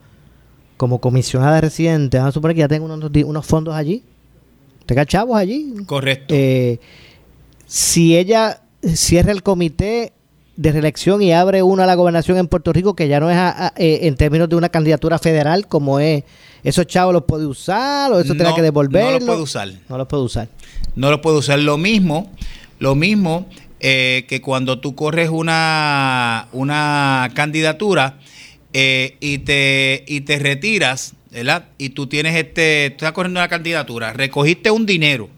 como 0.76 1.00
comisionada 1.00 1.60
residente, 1.60 2.16
vamos 2.16 2.30
a 2.30 2.32
suponer 2.32 2.56
que 2.56 2.60
ya 2.62 2.68
tengo 2.68 2.86
unos, 2.86 3.12
unos 3.24 3.46
fondos 3.46 3.76
allí. 3.76 4.02
Tenga 4.88 5.04
chavos 5.04 5.36
allí. 5.36 5.74
Correcto. 5.84 6.34
Eh, 6.34 6.80
si 7.66 8.16
ella 8.16 8.62
cierra 8.94 9.32
el 9.32 9.42
comité 9.42 10.14
de 10.56 10.72
reelección 10.72 11.20
y 11.20 11.30
abre 11.30 11.62
uno 11.62 11.82
a 11.82 11.86
la 11.86 11.94
gobernación 11.94 12.38
en 12.38 12.48
Puerto 12.48 12.72
Rico, 12.72 12.96
que 12.96 13.06
ya 13.06 13.20
no 13.20 13.30
es 13.30 13.36
eh, 13.76 14.00
en 14.04 14.16
términos 14.16 14.48
de 14.48 14.56
una 14.56 14.70
candidatura 14.70 15.18
federal, 15.18 15.68
como 15.68 16.00
es, 16.00 16.24
esos 16.64 16.86
chavos 16.86 17.12
los 17.12 17.24
puede 17.24 17.44
usar 17.44 18.10
o 18.12 18.18
eso 18.18 18.32
no, 18.32 18.54
que 18.54 18.62
devolverlo. 18.62 19.10
No 19.10 19.18
los 19.18 19.24
puede 19.26 19.42
usar. 19.42 19.68
No 19.90 19.98
los 19.98 20.08
puede 20.08 20.22
usar. 20.22 20.48
No 20.96 21.10
los 21.10 21.20
puede 21.20 21.36
usar. 21.36 21.58
Lo 21.58 21.76
mismo, 21.76 22.32
lo 22.78 22.94
mismo 22.94 23.46
eh, 23.80 24.24
que 24.26 24.40
cuando 24.40 24.80
tú 24.80 24.94
corres 24.94 25.28
una, 25.28 26.48
una 26.52 27.28
candidatura 27.34 28.18
eh, 28.72 29.18
y, 29.20 29.36
te, 29.38 30.02
y 30.08 30.22
te 30.22 30.38
retiras, 30.38 31.12
¿verdad? 31.30 31.68
Y 31.78 31.90
tú 31.90 32.06
tienes 32.06 32.36
este, 32.36 32.90
tú 32.90 33.04
estás 33.04 33.12
corriendo 33.12 33.40
una 33.40 33.48
candidatura, 33.48 34.12
recogiste 34.12 34.70
un 34.70 34.86
dinero 34.86 35.30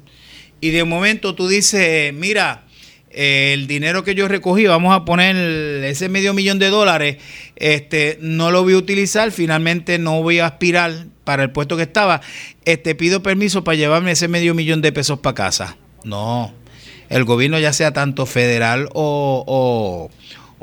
y 0.60 0.70
de 0.70 0.84
momento 0.84 1.34
tú 1.34 1.48
dices, 1.48 2.12
mira, 2.12 2.64
el 3.10 3.66
dinero 3.66 4.04
que 4.04 4.14
yo 4.14 4.28
recogí, 4.28 4.66
vamos 4.66 4.94
a 4.94 5.04
poner 5.04 5.36
ese 5.84 6.08
medio 6.08 6.32
millón 6.32 6.58
de 6.58 6.68
dólares, 6.68 7.16
este, 7.56 8.18
no 8.20 8.50
lo 8.50 8.62
voy 8.62 8.74
a 8.74 8.78
utilizar, 8.78 9.32
finalmente 9.32 9.98
no 9.98 10.22
voy 10.22 10.38
a 10.38 10.46
aspirar 10.46 11.06
para 11.24 11.42
el 11.42 11.50
puesto 11.50 11.76
que 11.76 11.82
estaba, 11.84 12.20
este, 12.64 12.94
pido 12.94 13.22
permiso 13.22 13.64
para 13.64 13.76
llevarme 13.76 14.12
ese 14.12 14.28
medio 14.28 14.54
millón 14.54 14.80
de 14.80 14.92
pesos 14.92 15.18
para 15.18 15.34
casa. 15.34 15.76
No, 16.04 16.54
el 17.08 17.24
gobierno 17.24 17.58
ya 17.58 17.72
sea 17.72 17.92
tanto 17.92 18.26
federal 18.26 18.88
o, 18.92 20.10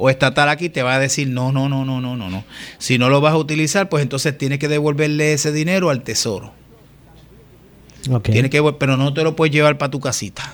estatal 0.09 0.49
aquí 0.49 0.69
te 0.69 0.83
va 0.83 0.95
a 0.95 0.99
decir, 0.99 1.27
no, 1.27 1.51
no, 1.51 1.67
no, 1.67 1.83
no, 1.83 1.99
no, 1.99 2.15
no, 2.15 2.29
no. 2.29 2.43
Si 2.77 2.97
no 2.97 3.09
lo 3.09 3.19
vas 3.19 3.33
a 3.33 3.37
utilizar, 3.37 3.89
pues 3.89 4.03
entonces 4.03 4.37
tienes 4.37 4.59
que 4.59 4.67
devolverle 4.67 5.33
ese 5.33 5.51
dinero 5.51 5.89
al 5.89 6.03
tesoro. 6.03 6.53
Tiene 8.23 8.49
que, 8.49 8.61
pero 8.79 8.95
no 8.95 9.13
te 9.13 9.23
lo 9.23 9.35
puedes 9.35 9.53
llevar 9.53 9.77
para 9.77 9.91
tu 9.91 9.99
casita. 9.99 10.53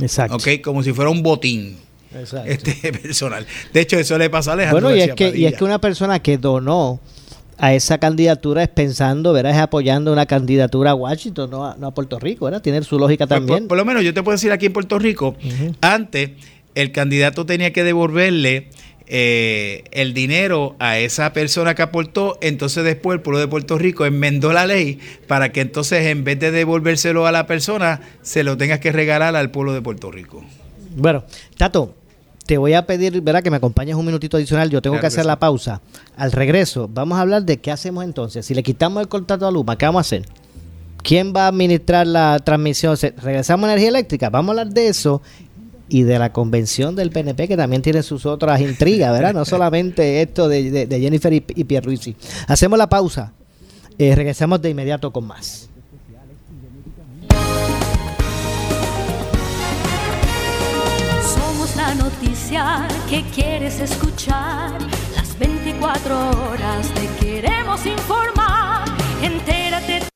Exacto. 0.00 0.36
Ok, 0.36 0.62
como 0.62 0.82
si 0.82 0.92
fuera 0.92 1.10
un 1.10 1.22
botín. 1.22 1.76
Exacto. 2.14 2.50
Este 2.50 2.92
personal. 3.02 3.46
De 3.72 3.80
hecho, 3.80 3.98
eso 3.98 4.16
le 4.16 4.30
pasa 4.30 4.52
a 4.52 4.54
Alejandro. 4.54 4.88
Bueno, 4.88 4.96
y 4.96 5.00
es, 5.00 5.14
que, 5.14 5.36
y 5.36 5.46
es 5.46 5.54
que 5.54 5.64
una 5.64 5.80
persona 5.80 6.20
que 6.20 6.38
donó 6.38 7.00
a 7.58 7.74
esa 7.74 7.98
candidatura 7.98 8.62
es 8.62 8.68
pensando, 8.68 9.32
verás, 9.32 9.56
es 9.56 9.60
apoyando 9.60 10.12
una 10.12 10.26
candidatura 10.26 10.90
a 10.90 10.94
Washington, 10.94 11.50
no 11.50 11.66
a, 11.66 11.76
no 11.76 11.88
a 11.88 11.94
Puerto 11.94 12.18
Rico, 12.18 12.44
¿verdad? 12.44 12.62
Tiene 12.62 12.82
su 12.82 12.98
lógica 12.98 13.26
pues, 13.26 13.40
también. 13.40 13.60
Por, 13.60 13.68
por, 13.68 13.78
lo 13.78 13.84
menos 13.84 14.02
yo 14.02 14.14
te 14.14 14.22
puedo 14.22 14.36
decir 14.36 14.52
aquí 14.52 14.66
en 14.66 14.72
Puerto 14.72 14.98
Rico, 14.98 15.36
antes 15.80 16.30
el 16.76 16.92
candidato 16.92 17.44
tenía 17.44 17.72
que 17.72 17.82
devolverle 17.82 18.68
eh, 19.08 19.84
el 19.92 20.14
dinero 20.14 20.76
a 20.78 20.98
esa 20.98 21.32
persona 21.32 21.74
que 21.74 21.82
aportó, 21.82 22.38
entonces 22.40 22.84
después 22.84 23.16
el 23.16 23.22
pueblo 23.22 23.40
de 23.40 23.48
Puerto 23.48 23.78
Rico 23.78 24.04
enmendó 24.04 24.52
la 24.52 24.66
ley 24.66 24.98
para 25.26 25.52
que 25.52 25.62
entonces 25.62 26.06
en 26.06 26.22
vez 26.22 26.38
de 26.38 26.50
devolvérselo 26.50 27.26
a 27.26 27.32
la 27.32 27.46
persona, 27.46 28.00
se 28.22 28.44
lo 28.44 28.56
tengas 28.56 28.78
que 28.78 28.92
regalar 28.92 29.34
al 29.36 29.50
pueblo 29.50 29.72
de 29.72 29.80
Puerto 29.80 30.10
Rico. 30.10 30.44
Bueno, 30.96 31.24
Tato, 31.56 31.94
te 32.46 32.58
voy 32.58 32.74
a 32.74 32.84
pedir, 32.84 33.20
¿verdad? 33.22 33.42
Que 33.42 33.50
me 33.50 33.56
acompañes 33.56 33.94
un 33.94 34.04
minutito 34.04 34.36
adicional. 34.36 34.70
Yo 34.70 34.82
tengo 34.82 34.94
claro 34.94 35.02
que 35.02 35.06
hacer 35.06 35.18
que 35.18 35.22
sí. 35.22 35.28
la 35.28 35.38
pausa. 35.38 35.80
Al 36.16 36.32
regreso, 36.32 36.88
vamos 36.92 37.18
a 37.18 37.22
hablar 37.22 37.44
de 37.44 37.58
qué 37.58 37.70
hacemos 37.70 38.04
entonces. 38.04 38.44
Si 38.44 38.54
le 38.54 38.62
quitamos 38.62 39.00
el 39.00 39.08
contrato 39.08 39.46
a 39.46 39.50
Luma, 39.50 39.78
¿qué 39.78 39.86
vamos 39.86 40.00
a 40.00 40.02
hacer? 40.02 40.26
¿Quién 41.02 41.32
va 41.34 41.44
a 41.44 41.48
administrar 41.48 42.06
la 42.06 42.40
transmisión? 42.44 42.96
¿Regresamos 43.22 43.68
a 43.68 43.72
energía 43.72 43.90
eléctrica? 43.90 44.28
Vamos 44.30 44.48
a 44.48 44.60
hablar 44.60 44.74
de 44.74 44.88
eso 44.88 45.22
y 45.88 46.02
de 46.02 46.18
la 46.18 46.32
convención 46.32 46.96
del 46.96 47.10
PNP, 47.10 47.48
que 47.48 47.56
también 47.56 47.82
tiene 47.82 48.02
sus 48.02 48.26
otras 48.26 48.60
intrigas, 48.60 49.12
¿verdad? 49.12 49.34
No 49.34 49.44
solamente 49.44 50.22
esto 50.22 50.48
de, 50.48 50.70
de, 50.70 50.86
de 50.86 51.00
Jennifer 51.00 51.32
y, 51.32 51.44
y 51.54 51.64
Pierluisi. 51.64 52.16
Hacemos 52.48 52.78
la 52.78 52.88
pausa. 52.88 53.32
Eh, 53.98 54.14
regresamos 54.14 54.60
de 54.60 54.70
inmediato 54.70 55.12
con 55.12 55.26
más. 55.26 55.68
la 61.76 61.94
noticia 61.94 62.88
que 63.08 63.22
quieres 63.34 63.80
escuchar. 63.80 64.72
Las 65.14 65.38
24 65.38 66.30
horas 66.30 66.88
te 66.94 67.24
queremos 67.24 67.84
informar. 67.86 68.84
Entérate 69.22 70.15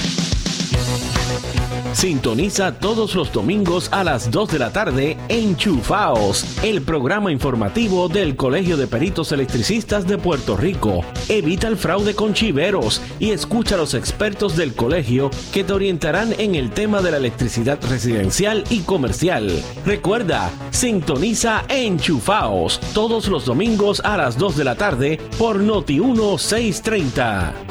Sintoniza 1.93 2.79
todos 2.79 3.15
los 3.15 3.31
domingos 3.33 3.89
a 3.91 4.03
las 4.03 4.31
2 4.31 4.51
de 4.51 4.59
la 4.59 4.71
tarde 4.71 5.17
Enchufaos, 5.27 6.57
el 6.63 6.81
programa 6.81 7.31
informativo 7.31 8.07
del 8.07 8.35
Colegio 8.35 8.77
de 8.77 8.87
Peritos 8.87 9.31
Electricistas 9.31 10.07
de 10.07 10.17
Puerto 10.17 10.55
Rico. 10.55 11.03
Evita 11.27 11.67
el 11.67 11.77
fraude 11.77 12.15
con 12.15 12.33
chiveros 12.33 13.01
y 13.19 13.31
escucha 13.31 13.75
a 13.75 13.77
los 13.77 13.93
expertos 13.93 14.55
del 14.55 14.73
colegio 14.73 15.29
que 15.51 15.63
te 15.63 15.73
orientarán 15.73 16.33
en 16.37 16.55
el 16.55 16.71
tema 16.71 17.01
de 17.01 17.11
la 17.11 17.17
electricidad 17.17 17.77
residencial 17.89 18.63
y 18.69 18.79
comercial. 18.81 19.51
Recuerda, 19.85 20.49
sintoniza 20.71 21.65
Enchufaos 21.67 22.79
todos 22.93 23.27
los 23.27 23.45
domingos 23.45 24.01
a 24.05 24.17
las 24.17 24.37
2 24.37 24.55
de 24.55 24.63
la 24.63 24.75
tarde 24.75 25.19
por 25.37 25.59
Noti 25.59 25.99
1630. 25.99 27.70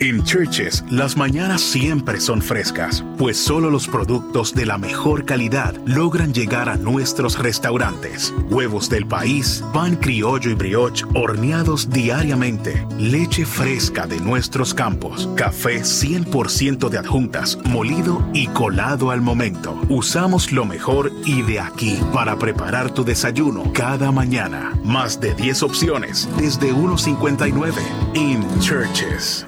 En 0.00 0.22
Churches, 0.22 0.84
las 0.88 1.16
mañanas 1.16 1.60
siempre 1.60 2.20
son 2.20 2.40
frescas, 2.40 3.04
pues 3.16 3.36
solo 3.36 3.68
los 3.68 3.88
productos 3.88 4.54
de 4.54 4.64
la 4.64 4.78
mejor 4.78 5.24
calidad 5.24 5.74
logran 5.86 6.32
llegar 6.32 6.68
a 6.68 6.76
nuestros 6.76 7.36
restaurantes. 7.36 8.32
Huevos 8.48 8.88
del 8.88 9.08
país, 9.08 9.64
pan 9.74 9.96
criollo 9.96 10.52
y 10.52 10.54
brioche 10.54 11.04
horneados 11.16 11.90
diariamente, 11.90 12.86
leche 12.96 13.44
fresca 13.44 14.06
de 14.06 14.20
nuestros 14.20 14.72
campos, 14.72 15.28
café 15.34 15.80
100% 15.80 16.88
de 16.90 16.98
adjuntas, 16.98 17.58
molido 17.64 18.24
y 18.32 18.46
colado 18.46 19.10
al 19.10 19.20
momento. 19.20 19.76
Usamos 19.88 20.52
lo 20.52 20.64
mejor 20.64 21.10
y 21.24 21.42
de 21.42 21.58
aquí 21.58 21.98
para 22.12 22.38
preparar 22.38 22.94
tu 22.94 23.04
desayuno 23.04 23.72
cada 23.72 24.12
mañana. 24.12 24.78
Más 24.84 25.20
de 25.20 25.34
10 25.34 25.64
opciones 25.64 26.28
desde 26.38 26.72
1.59 26.72 27.72
en 28.14 28.60
Churches. 28.60 29.47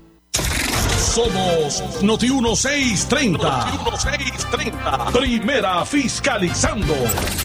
Somos 1.11 2.01
Noti 2.01 2.29
1630. 2.29 3.65
Noti 3.65 3.77
1630. 3.77 5.11
Primera 5.11 5.83
fiscalizando. 5.85 6.95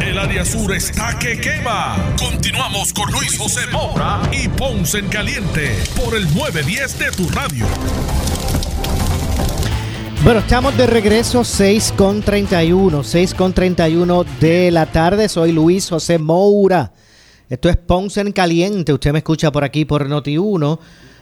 El 0.00 0.18
área 0.18 0.44
sur 0.44 0.74
está 0.74 1.18
que 1.18 1.40
quema. 1.40 1.96
Continuamos 2.18 2.92
con 2.92 3.10
Luis 3.12 3.36
José 3.38 3.60
Moura 3.72 4.20
y 4.32 4.48
Ponce 4.48 4.98
en 4.98 5.08
Caliente 5.08 5.76
por 5.96 6.14
el 6.14 6.24
910 6.34 6.98
de 6.98 7.10
tu 7.12 7.28
radio. 7.30 7.66
Bueno, 10.22 10.40
estamos 10.40 10.76
de 10.76 10.86
regreso 10.86 11.44
6 11.44 11.94
con 11.96 12.22
31, 12.22 13.02
6 13.02 13.34
con 13.34 13.52
31 13.52 14.24
de 14.40 14.70
la 14.70 14.86
tarde. 14.86 15.28
Soy 15.28 15.52
Luis 15.52 15.88
José 15.88 16.18
Moura. 16.18 16.92
Esto 17.48 17.68
es 17.68 17.76
Ponce 17.76 18.20
en 18.20 18.32
Caliente. 18.32 18.92
Usted 18.92 19.12
me 19.12 19.18
escucha 19.18 19.50
por 19.50 19.64
aquí 19.64 19.84
por 19.84 20.08
Noti1 20.08 20.78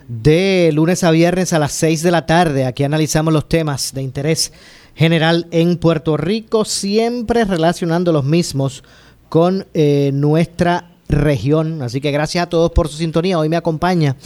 de 0.08 0.70
lunes 0.72 1.04
a 1.04 1.10
viernes 1.10 1.52
a 1.52 1.58
las 1.58 1.72
6 1.72 2.02
de 2.02 2.10
la 2.10 2.26
tarde. 2.26 2.66
Aquí 2.66 2.84
analizamos 2.84 3.32
los 3.32 3.48
temas 3.48 3.92
de 3.94 4.02
interés 4.02 4.52
general 4.94 5.46
en 5.50 5.76
Puerto 5.76 6.16
Rico, 6.16 6.64
siempre 6.64 7.44
relacionando 7.44 8.12
los 8.12 8.24
mismos 8.24 8.84
con 9.28 9.66
eh, 9.74 10.10
nuestra 10.12 10.90
región. 11.08 11.82
Así 11.82 12.00
que 12.00 12.10
gracias 12.10 12.44
a 12.44 12.48
todos 12.48 12.70
por 12.72 12.88
su 12.88 12.96
sintonía. 12.96 13.38
Hoy 13.38 13.48
me 13.48 13.56
acompaña 13.56 14.16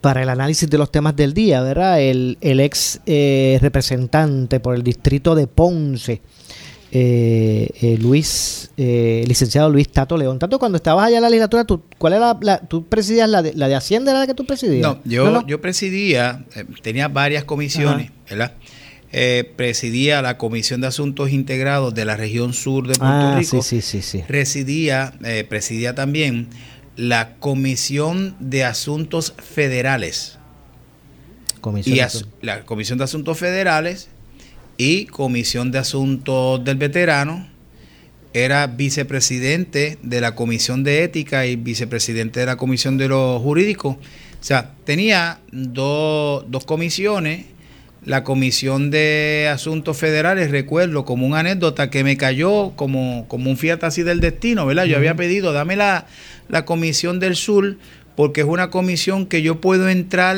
para 0.00 0.22
el 0.22 0.28
análisis 0.28 0.68
de 0.68 0.78
los 0.78 0.90
temas 0.90 1.16
del 1.16 1.34
día, 1.34 1.62
¿verdad? 1.62 2.00
El, 2.00 2.38
el 2.40 2.60
ex 2.60 3.00
eh, 3.06 3.58
representante 3.60 4.60
por 4.60 4.74
el 4.74 4.82
distrito 4.82 5.34
de 5.34 5.46
Ponce, 5.46 6.20
eh, 6.92 7.68
eh, 7.80 7.98
Luis, 7.98 8.70
eh, 8.76 9.24
licenciado 9.26 9.68
Luis 9.68 9.88
Tato 9.88 10.16
León. 10.16 10.38
Tato, 10.38 10.58
cuando 10.58 10.76
estabas 10.76 11.06
allá 11.06 11.16
en 11.16 11.22
la 11.22 11.30
legislatura, 11.30 11.64
¿tú, 11.64 11.82
¿cuál 11.98 12.12
era 12.12 12.38
la, 12.40 12.58
tú 12.58 12.84
presidías 12.84 13.28
la 13.28 13.42
de, 13.42 13.54
la 13.54 13.68
de 13.68 13.74
Hacienda, 13.74 14.12
era 14.12 14.20
la 14.20 14.26
que 14.26 14.34
tú 14.34 14.46
presidías? 14.46 14.82
No, 14.82 15.00
yo, 15.04 15.46
yo 15.46 15.60
presidía, 15.60 16.44
eh, 16.54 16.64
tenía 16.82 17.08
varias 17.08 17.44
comisiones, 17.44 18.12
¿verdad? 18.30 18.52
Eh, 19.18 19.50
presidía 19.56 20.20
la 20.20 20.36
Comisión 20.36 20.82
de 20.82 20.88
Asuntos 20.88 21.30
Integrados 21.30 21.94
de 21.94 22.04
la 22.04 22.18
región 22.18 22.52
sur 22.52 22.82
de 22.86 22.92
Puerto 22.98 23.04
Ah, 23.06 23.36
Rico. 23.38 23.62
sí, 23.62 23.80
sí, 23.80 24.02
sí, 24.02 24.02
sí. 24.02 24.24
Residía, 24.28 25.14
eh, 25.24 25.46
presidía 25.48 25.94
también 25.94 26.48
la 26.96 27.36
Comisión 27.36 28.36
de 28.40 28.64
Asuntos 28.64 29.32
Federales. 29.38 30.38
Comisión 31.62 31.96
y 31.96 32.00
as- 32.00 32.26
la 32.42 32.64
Comisión 32.66 32.98
de 32.98 33.04
Asuntos 33.04 33.38
Federales 33.38 34.08
y 34.76 35.06
Comisión 35.06 35.70
de 35.72 35.78
Asuntos 35.78 36.62
del 36.62 36.76
Veterano. 36.76 37.48
Era 38.34 38.66
vicepresidente 38.66 39.98
de 40.02 40.20
la 40.20 40.34
Comisión 40.34 40.84
de 40.84 41.04
Ética 41.04 41.46
y 41.46 41.56
vicepresidente 41.56 42.40
de 42.40 42.46
la 42.46 42.56
Comisión 42.56 42.98
de 42.98 43.08
los 43.08 43.40
Jurídicos. 43.40 43.96
O 43.96 44.44
sea, 44.44 44.72
tenía 44.84 45.40
do- 45.52 46.44
dos 46.46 46.66
comisiones. 46.66 47.46
La 48.06 48.22
Comisión 48.24 48.90
de 48.90 49.50
Asuntos 49.52 49.96
Federales, 49.98 50.50
recuerdo 50.50 51.04
como 51.04 51.26
una 51.26 51.40
anécdota 51.40 51.90
que 51.90 52.04
me 52.04 52.16
cayó 52.16 52.70
como, 52.76 53.26
como 53.28 53.50
un 53.50 53.56
fiat 53.58 53.82
así 53.84 54.02
del 54.04 54.20
destino, 54.20 54.64
¿verdad? 54.64 54.84
Yo 54.84 54.96
había 54.96 55.14
pedido, 55.16 55.52
dame 55.52 55.74
la, 55.76 56.06
la 56.48 56.64
Comisión 56.64 57.18
del 57.20 57.34
Sur, 57.36 57.76
porque 58.14 58.42
es 58.42 58.46
una 58.46 58.70
comisión 58.70 59.26
que 59.26 59.42
yo 59.42 59.60
puedo 59.60 59.88
entrar 59.88 60.36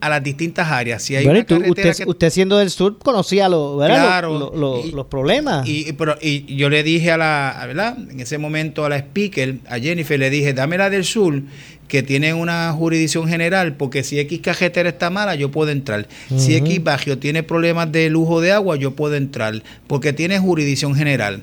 a 0.00 0.08
las 0.08 0.22
distintas 0.22 0.68
áreas. 0.70 1.02
Si 1.02 1.14
hay 1.16 1.24
Bueno, 1.26 1.44
tú- 1.44 1.56
usted, 1.68 1.94
que- 1.94 2.04
usted 2.08 2.30
siendo 2.30 2.56
del 2.56 2.70
sur 2.70 2.96
conocía 2.98 3.50
lo. 3.50 3.76
Claro. 3.84 4.38
Lo- 4.38 4.56
lo- 4.56 4.86
Y- 4.86 4.92
los 4.92 5.04
problemas. 5.06 5.68
Y, 5.68 5.92
pero, 5.92 6.16
y 6.22 6.56
yo 6.56 6.70
le 6.70 6.82
dije 6.82 7.10
a 7.10 7.18
la, 7.18 7.62
¿verdad? 7.66 7.98
En 8.10 8.18
ese 8.20 8.38
momento 8.38 8.86
a 8.86 8.88
la 8.88 8.96
speaker, 8.98 9.56
a 9.68 9.78
Jennifer, 9.78 10.18
le 10.18 10.30
dije, 10.30 10.54
dame 10.54 10.78
la 10.78 10.88
del 10.88 11.04
sur, 11.04 11.42
que 11.90 12.04
tiene 12.04 12.32
una 12.32 12.72
jurisdicción 12.72 13.28
general, 13.28 13.76
porque 13.76 14.04
si 14.04 14.18
X 14.20 14.40
cajetera 14.40 14.88
está 14.88 15.10
mala, 15.10 15.34
yo 15.34 15.50
puedo 15.50 15.72
entrar. 15.72 16.06
Si. 16.36 16.54
X 16.54 16.82
Bagio 16.84 17.18
tiene 17.18 17.42
problemas 17.42 17.90
de 17.90 18.08
lujo 18.08 18.40
de 18.40 18.52
agua, 18.52 18.76
yo 18.76 18.92
puedo 18.92 19.16
entrar, 19.16 19.60
porque 19.88 20.12
tiene 20.12 20.38
jurisdicción 20.38 20.94
general. 20.94 21.42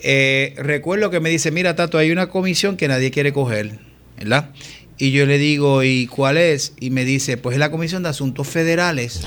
Eh, 0.00 0.54
recuerdo 0.58 1.10
que 1.10 1.18
me 1.18 1.30
dice, 1.30 1.50
mira, 1.50 1.76
Tato, 1.76 1.96
hay 1.96 2.10
una 2.10 2.28
comisión 2.28 2.76
que 2.76 2.88
nadie 2.88 3.10
quiere 3.10 3.32
coger, 3.32 3.78
¿verdad? 4.18 4.50
Y 4.98 5.12
yo 5.12 5.24
le 5.24 5.38
digo, 5.38 5.82
¿y 5.82 6.06
cuál 6.06 6.36
es? 6.36 6.74
Y 6.78 6.90
me 6.90 7.06
dice, 7.06 7.38
pues 7.38 7.54
es 7.54 7.58
la 7.60 7.70
Comisión 7.70 8.02
de 8.02 8.10
Asuntos 8.10 8.46
Federales, 8.46 9.22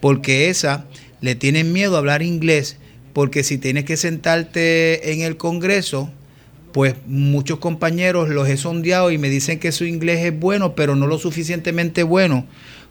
porque 0.00 0.48
esa 0.48 0.86
le 1.20 1.34
tienen 1.34 1.74
miedo 1.74 1.96
a 1.96 1.98
hablar 1.98 2.22
inglés, 2.22 2.78
porque 3.12 3.44
si 3.44 3.58
tienes 3.58 3.84
que 3.84 3.98
sentarte 3.98 5.12
en 5.12 5.20
el 5.20 5.36
Congreso, 5.36 6.10
pues 6.72 6.94
muchos 7.06 7.58
compañeros 7.58 8.28
los 8.28 8.48
he 8.48 8.56
sondeado 8.56 9.10
y 9.10 9.18
me 9.18 9.28
dicen 9.28 9.58
que 9.58 9.72
su 9.72 9.84
inglés 9.84 10.24
es 10.24 10.38
bueno, 10.38 10.74
pero 10.74 10.96
no 10.96 11.06
lo 11.06 11.18
suficientemente 11.18 12.02
bueno 12.02 12.46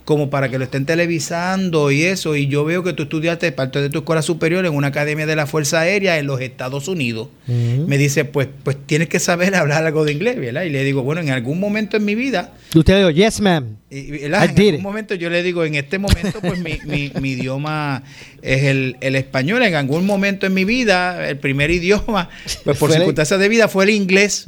como 0.05 0.29
para 0.29 0.49
que 0.49 0.57
lo 0.57 0.63
estén 0.65 0.85
televisando 0.85 1.91
y 1.91 2.03
eso. 2.03 2.35
Y 2.35 2.47
yo 2.47 2.65
veo 2.65 2.83
que 2.83 2.93
tú 2.93 3.03
estudiaste 3.03 3.51
parte 3.51 3.81
de 3.81 3.89
tu 3.89 3.99
escuela 3.99 4.21
superior 4.21 4.65
en 4.65 4.73
una 4.73 4.87
academia 4.87 5.25
de 5.25 5.35
la 5.35 5.45
Fuerza 5.47 5.81
Aérea 5.81 6.17
en 6.17 6.27
los 6.27 6.41
Estados 6.41 6.87
Unidos. 6.87 7.27
Me 7.47 7.97
dice, 7.97 8.23
pues, 8.25 8.47
pues 8.63 8.77
tienes 8.85 9.09
que 9.09 9.19
saber 9.19 9.55
hablar 9.55 9.85
algo 9.85 10.05
de 10.05 10.13
inglés, 10.13 10.37
¿verdad? 10.39 10.63
Y 10.63 10.69
le 10.69 10.83
digo, 10.83 11.03
bueno, 11.03 11.21
en 11.21 11.29
algún 11.29 11.59
momento 11.59 11.97
en 11.97 12.05
mi 12.05 12.15
vida 12.15 12.53
Y 12.73 12.79
usted 12.79 12.97
dijo, 12.97 13.09
yes, 13.09 13.41
ma'am. 13.41 13.75
En 13.93 14.33
algún 14.33 14.61
it. 14.75 14.79
momento 14.79 15.15
yo 15.15 15.29
le 15.29 15.43
digo, 15.43 15.65
en 15.65 15.75
este 15.75 15.97
momento, 15.99 16.39
pues 16.39 16.57
mi, 16.59 16.79
mi- 16.85 17.11
mi 17.19 17.31
idioma 17.31 18.03
es 18.41 18.63
el, 18.63 18.95
el 19.01 19.15
español. 19.17 19.61
En 19.63 19.75
algún 19.75 20.05
momento 20.05 20.45
en 20.45 20.53
mi 20.53 20.63
vida, 20.63 21.27
el 21.27 21.37
primer 21.37 21.69
idioma, 21.71 22.29
pues 22.63 22.77
por 22.77 22.89
circunstancias 22.91 23.37
de 23.37 23.49
vida, 23.49 23.67
fue 23.67 23.83
el 23.83 23.89
inglés. 23.89 24.47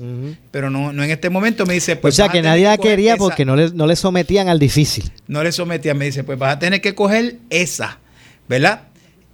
Pero 0.52 0.70
no, 0.70 0.94
no 0.94 1.04
en 1.04 1.12
este 1.12 1.30
momento 1.30 1.66
me 1.66 1.74
dice, 1.74 1.98
pues. 1.98 2.13
o 2.13 2.16
sea 2.16 2.30
que 2.30 2.42
nadie 2.42 2.63
la 2.63 2.78
quería 2.78 3.16
esa. 3.16 3.18
porque 3.20 3.44
no 3.44 3.58
le, 3.58 3.72
no 3.72 3.86
le 3.86 3.98
sometían 3.98 4.48
al 4.48 4.60
difícil. 4.60 5.12
No 5.28 5.42
le 5.43 5.51
sometía, 5.51 5.93
me 5.93 6.06
dice, 6.06 6.23
pues 6.23 6.38
vas 6.39 6.56
a 6.56 6.60
tener 6.60 6.82
que 6.82 6.95
coger 6.95 7.38
esa, 7.49 7.99
¿verdad? 8.47 8.84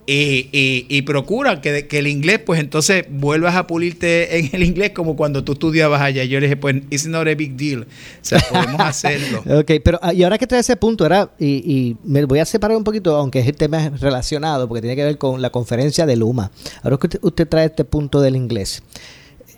Y, 0.06 0.50
y- 0.52 0.88
y 0.89 1.04
procura 1.04 1.62
que, 1.62 1.86
que 1.86 2.00
el 2.00 2.08
inglés, 2.08 2.39
pues 2.43 2.60
entonces 2.60 3.06
vuelvas 3.12 3.56
a 3.56 3.67
pulirte 3.67 4.39
en 4.39 4.50
el 4.54 4.63
inglés 4.63 4.89
como 4.89 5.15
cuando 5.15 5.43
tú 5.43 5.52
estudiabas 5.52 6.02
allá. 6.02 6.24
Yo 6.24 6.39
le 6.39 6.48
dije, 6.48 6.58
pues, 6.58 6.78
it's 6.89 7.06
not 7.06 7.28
a 7.28 7.36
big 7.36 7.56
deal. 7.56 7.82
O 7.84 7.86
sea, 8.24 8.39
podemos 8.50 8.82
hacerlo. 8.82 9.43
Ok, 9.60 9.72
pero 9.84 10.00
ah, 10.02 10.12
y 10.12 10.24
ahora 10.24 10.39
que 10.39 10.48
trae 10.48 10.62
ese 10.62 10.76
punto, 10.78 11.06
era 11.06 11.30
y, 11.38 11.45
y 11.58 11.98
me 12.04 12.26
voy 12.26 12.39
a 12.39 12.45
separar 12.45 12.76
un 12.76 12.84
poquito, 12.84 13.15
aunque 13.17 13.38
es 13.39 13.48
el 13.48 13.56
tema 13.56 13.89
relacionado, 14.00 14.67
porque 14.67 14.82
tiene 14.82 14.95
que 14.95 15.04
ver 15.04 15.19
con 15.19 15.43
la 15.43 15.52
conferencia 15.52 16.08
de 16.08 16.15
Luma. 16.15 16.50
Ahora 16.82 16.98
que 16.98 17.19
usted 17.22 17.48
trae 17.48 17.67
este 17.67 17.86
punto 17.86 18.19
del 18.19 18.36
inglés. 18.36 18.82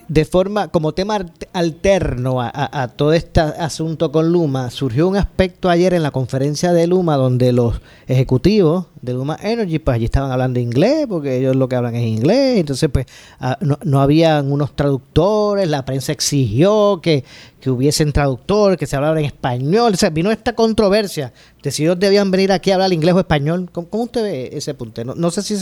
De 0.07 0.25
forma, 0.25 0.67
como 0.67 0.93
tema 0.93 1.15
alt- 1.15 1.47
alterno 1.53 2.41
a- 2.41 2.51
a 2.53 2.87
todo 2.89 3.13
este 3.13 3.39
asunto 3.39 4.11
con 4.11 4.31
Luma, 4.31 4.69
surgió 4.69 5.07
un 5.07 5.15
aspecto 5.17 5.69
ayer 5.69 5.93
en 5.93 6.03
la 6.03 6.11
conferencia 6.11 6.73
de 6.73 6.87
Luma 6.87 7.15
donde 7.15 7.53
los 7.53 7.81
ejecutivos 8.07 8.85
de 9.01 9.13
Luma 9.13 9.37
Energy, 9.41 9.79
pues 9.79 9.95
allí 9.95 10.05
estaban 10.05 10.31
hablando 10.31 10.59
inglés, 10.59 11.07
porque 11.09 11.37
ellos 11.37 11.55
lo 11.55 11.67
que 11.67 11.75
hablan 11.75 11.95
es 11.95 12.03
inglés, 12.03 12.59
entonces 12.59 12.89
pues 12.91 13.05
ah, 13.39 13.57
no, 13.61 13.79
no 13.83 13.99
habían 13.99 14.51
unos 14.51 14.75
traductores, 14.75 15.67
la 15.67 15.83
prensa 15.85 16.11
exigió 16.11 16.99
que, 17.01 17.23
que 17.59 17.69
hubiesen 17.71 18.11
traductores, 18.13 18.77
que 18.77 18.85
se 18.85 18.95
hablara 18.95 19.19
en 19.19 19.25
español, 19.25 19.93
o 19.93 19.97
sea, 19.97 20.11
vino 20.11 20.31
esta 20.31 20.53
controversia 20.53 21.33
de 21.63 21.71
si 21.71 21.83
ellos 21.83 21.99
debían 21.99 22.29
venir 22.29 22.51
aquí 22.51 22.69
a 22.71 22.75
hablar 22.75 22.93
inglés 22.93 23.15
o 23.15 23.19
español. 23.19 23.69
¿Cómo, 23.71 23.87
cómo 23.89 24.03
usted 24.03 24.23
ve 24.23 24.49
ese 24.53 24.73
punto? 24.75 25.03
No, 25.03 25.15
no 25.15 25.31
sé 25.31 25.41
si, 25.41 25.55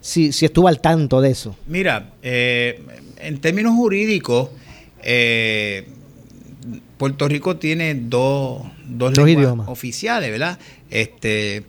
si, 0.00 0.32
si 0.32 0.44
estuvo 0.44 0.68
al 0.68 0.80
tanto 0.80 1.20
de 1.20 1.30
eso. 1.30 1.56
Mira, 1.66 2.10
eh, 2.22 2.80
en 3.18 3.40
términos 3.40 3.74
jurídicos, 3.74 4.50
eh, 5.02 5.88
Puerto 6.98 7.26
Rico 7.26 7.56
tiene 7.56 7.94
dos, 7.94 8.62
dos, 8.86 9.12
Dos 9.12 9.24
lenguas 9.26 9.44
idiomas. 9.44 9.68
oficiales, 9.68 10.30
¿verdad? 10.30 10.58
Este, 10.90 11.64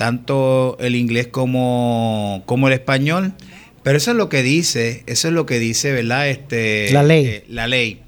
tanto 0.00 0.78
el 0.80 0.96
inglés 0.96 1.26
como, 1.26 2.42
como 2.46 2.68
el 2.68 2.72
español. 2.72 3.34
Pero 3.82 3.98
eso 3.98 4.12
es 4.12 4.16
lo 4.16 4.30
que 4.30 4.42
dice, 4.42 5.02
eso 5.06 5.28
es 5.28 5.34
lo 5.34 5.44
que 5.44 5.58
dice, 5.58 5.92
¿verdad? 5.92 6.26
Este, 6.30 6.90
La 6.90 7.02
ley. 7.02 7.26
eh, 7.26 7.44
la 7.48 7.66
ley. 7.66 8.00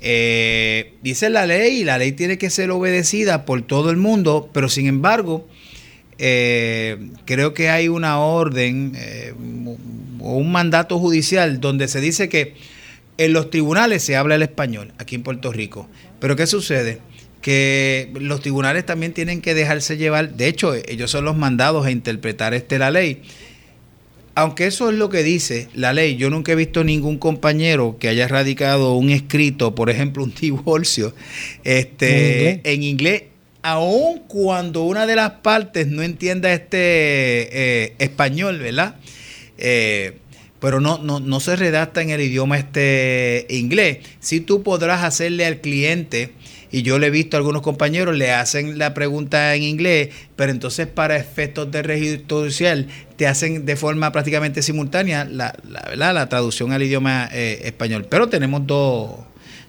Eh, 0.00 0.92
dice 1.02 1.28
la 1.28 1.44
ley 1.44 1.80
y 1.80 1.84
la 1.84 1.98
ley 1.98 2.12
tiene 2.12 2.38
que 2.38 2.48
ser 2.48 2.70
obedecida 2.70 3.44
por 3.44 3.62
todo 3.62 3.90
el 3.90 3.96
mundo, 3.96 4.50
pero 4.52 4.68
sin 4.68 4.86
embargo, 4.86 5.48
eh, 6.18 6.96
creo 7.24 7.54
que 7.54 7.70
hay 7.70 7.88
una 7.88 8.20
orden 8.20 8.92
eh, 8.94 9.34
o 10.20 10.36
un 10.36 10.52
mandato 10.52 11.00
judicial 11.00 11.60
donde 11.60 11.88
se 11.88 12.00
dice 12.00 12.28
que 12.28 12.54
en 13.18 13.32
los 13.32 13.50
tribunales 13.50 14.04
se 14.04 14.14
habla 14.14 14.36
el 14.36 14.42
español 14.42 14.92
aquí 14.98 15.16
en 15.16 15.24
Puerto 15.24 15.52
Rico. 15.52 15.88
Pero 16.20 16.36
¿qué 16.36 16.46
sucede? 16.46 17.00
Que 17.46 18.10
los 18.18 18.40
tribunales 18.40 18.84
también 18.84 19.12
tienen 19.12 19.40
que 19.40 19.54
dejarse 19.54 19.96
llevar, 19.96 20.34
de 20.34 20.48
hecho, 20.48 20.74
ellos 20.74 21.12
son 21.12 21.24
los 21.24 21.36
mandados 21.36 21.86
a 21.86 21.92
interpretar 21.92 22.54
este 22.54 22.76
la 22.76 22.90
ley. 22.90 23.22
Aunque 24.34 24.66
eso 24.66 24.90
es 24.90 24.96
lo 24.96 25.10
que 25.10 25.22
dice 25.22 25.68
la 25.72 25.92
ley, 25.92 26.16
yo 26.16 26.28
nunca 26.28 26.50
he 26.50 26.54
visto 26.56 26.82
ningún 26.82 27.18
compañero 27.18 27.98
que 28.00 28.08
haya 28.08 28.26
radicado 28.26 28.94
un 28.94 29.10
escrito, 29.10 29.76
por 29.76 29.90
ejemplo, 29.90 30.24
un 30.24 30.34
divorcio, 30.40 31.14
este, 31.62 32.08
¿En 32.08 32.24
inglés? 32.32 32.60
en 32.64 32.82
inglés, 32.82 33.22
aun 33.62 34.24
cuando 34.26 34.82
una 34.82 35.06
de 35.06 35.14
las 35.14 35.30
partes 35.30 35.86
no 35.86 36.02
entienda 36.02 36.52
este 36.52 36.78
eh, 36.80 37.94
español, 38.00 38.58
¿verdad? 38.58 38.96
Eh, 39.56 40.18
pero 40.58 40.80
no, 40.80 40.98
no, 40.98 41.20
no 41.20 41.38
se 41.38 41.54
redacta 41.54 42.02
en 42.02 42.10
el 42.10 42.22
idioma 42.22 42.58
este 42.58 43.46
inglés. 43.50 43.98
Si 44.18 44.40
tú 44.40 44.64
podrás 44.64 45.04
hacerle 45.04 45.46
al 45.46 45.60
cliente, 45.60 46.32
y 46.70 46.82
yo 46.82 46.98
le 46.98 47.08
he 47.08 47.10
visto 47.10 47.36
a 47.36 47.38
algunos 47.38 47.62
compañeros, 47.62 48.16
le 48.16 48.32
hacen 48.32 48.78
la 48.78 48.94
pregunta 48.94 49.54
en 49.54 49.62
inglés, 49.62 50.10
pero 50.36 50.52
entonces 50.52 50.86
para 50.86 51.16
efectos 51.16 51.70
de 51.70 51.82
registro 51.82 52.38
judicial 52.40 52.88
te 53.16 53.26
hacen 53.26 53.64
de 53.64 53.76
forma 53.76 54.12
prácticamente 54.12 54.62
simultánea 54.62 55.24
la, 55.24 55.54
la, 55.68 55.82
¿verdad? 55.88 56.14
la 56.14 56.28
traducción 56.28 56.72
al 56.72 56.82
idioma 56.82 57.28
eh, 57.32 57.62
español. 57.64 58.06
Pero 58.10 58.28
tenemos 58.28 58.66
dos, 58.66 59.10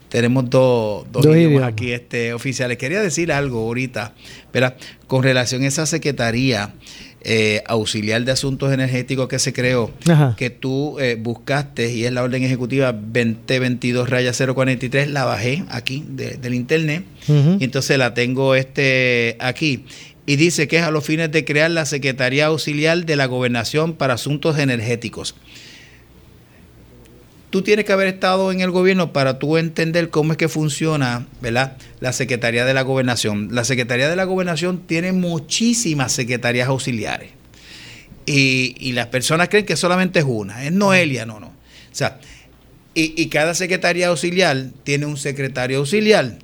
tenemos 0.10 0.50
dos, 0.50 1.06
dos 1.12 1.24
Dos 1.24 1.36
idiomas 1.36 1.50
idiomas. 1.52 1.70
aquí 1.74 1.92
este, 1.92 2.34
oficiales. 2.34 2.78
Quería 2.78 3.02
decir 3.02 3.32
algo 3.32 3.60
ahorita, 3.60 4.14
¿verdad? 4.54 4.76
con 5.08 5.24
relación 5.24 5.64
a 5.64 5.68
esa 5.68 5.86
secretaría 5.86 6.74
eh, 7.30 7.62
auxiliar 7.68 8.24
de 8.24 8.32
asuntos 8.32 8.72
energéticos 8.74 9.28
que 9.28 9.38
se 9.38 9.52
creó, 9.52 9.92
Ajá. 10.10 10.34
que 10.38 10.50
tú 10.50 10.98
eh, 11.00 11.18
buscaste 11.20 11.92
y 11.94 12.06
es 12.06 12.14
la 12.14 12.24
orden 12.24 12.42
ejecutiva 12.44 12.94
2022 12.94 14.10
raya 14.10 14.32
043, 14.32 15.10
la 15.10 15.26
bajé 15.26 15.64
aquí 15.70 16.06
de- 16.08 16.38
del 16.38 16.54
internet 16.54 17.04
y 17.60 17.64
entonces 17.66 17.98
la 17.98 18.14
tengo 18.14 18.56
este 18.56 19.36
aquí. 19.40 19.84
Y 20.26 20.36
dice 20.38 20.68
que 20.68 20.78
es 20.78 20.84
a 20.84 20.92
los 20.92 21.06
fines 21.06 21.32
de 21.32 21.44
crear 21.46 21.70
la 21.72 21.86
Secretaría 21.86 22.48
Auxiliar 22.48 23.06
de 23.06 23.16
la 23.16 23.26
Gobernación 23.28 23.94
para 23.94 24.14
Asuntos 24.16 24.58
Energéticos. 24.60 25.36
Tú 27.58 27.64
tienes 27.64 27.86
que 27.86 27.92
haber 27.92 28.08
estado 28.08 28.52
en 28.52 28.62
el 28.62 28.70
gobierno 28.70 29.12
para 29.12 29.40
tú 29.40 29.58
entender 29.58 30.12
cómo 30.12 30.34
es 30.34 30.38
que 30.38 30.48
funciona, 30.48 31.26
¿verdad? 31.42 31.76
La 32.00 32.14
Secretaría 32.14 32.66
de 32.66 32.76
la 32.76 32.84
Gobernación. 32.84 33.50
La 33.52 33.64
Secretaría 33.64 34.08
de 34.08 34.16
la 34.16 34.26
Gobernación 34.26 34.84
tiene 34.86 35.12
muchísimas 35.12 36.12
secretarías 36.12 36.68
auxiliares. 36.68 37.32
Y, 38.28 38.92
las 38.92 39.08
personas 39.08 39.50
creen 39.50 39.66
que 39.66 39.76
solamente 39.76 40.20
es 40.20 40.26
una, 40.26 40.66
es 40.66 40.72
Noelia, 40.72 41.26
no, 41.26 41.40
no. 41.40 41.48
O 41.48 41.54
sea, 41.94 42.20
y 42.94 43.26
cada 43.30 43.56
secretaría 43.56 44.10
auxiliar 44.10 44.68
tiene 44.84 45.08
un 45.08 45.18
secretario 45.18 45.80
auxiliar. 45.80 46.38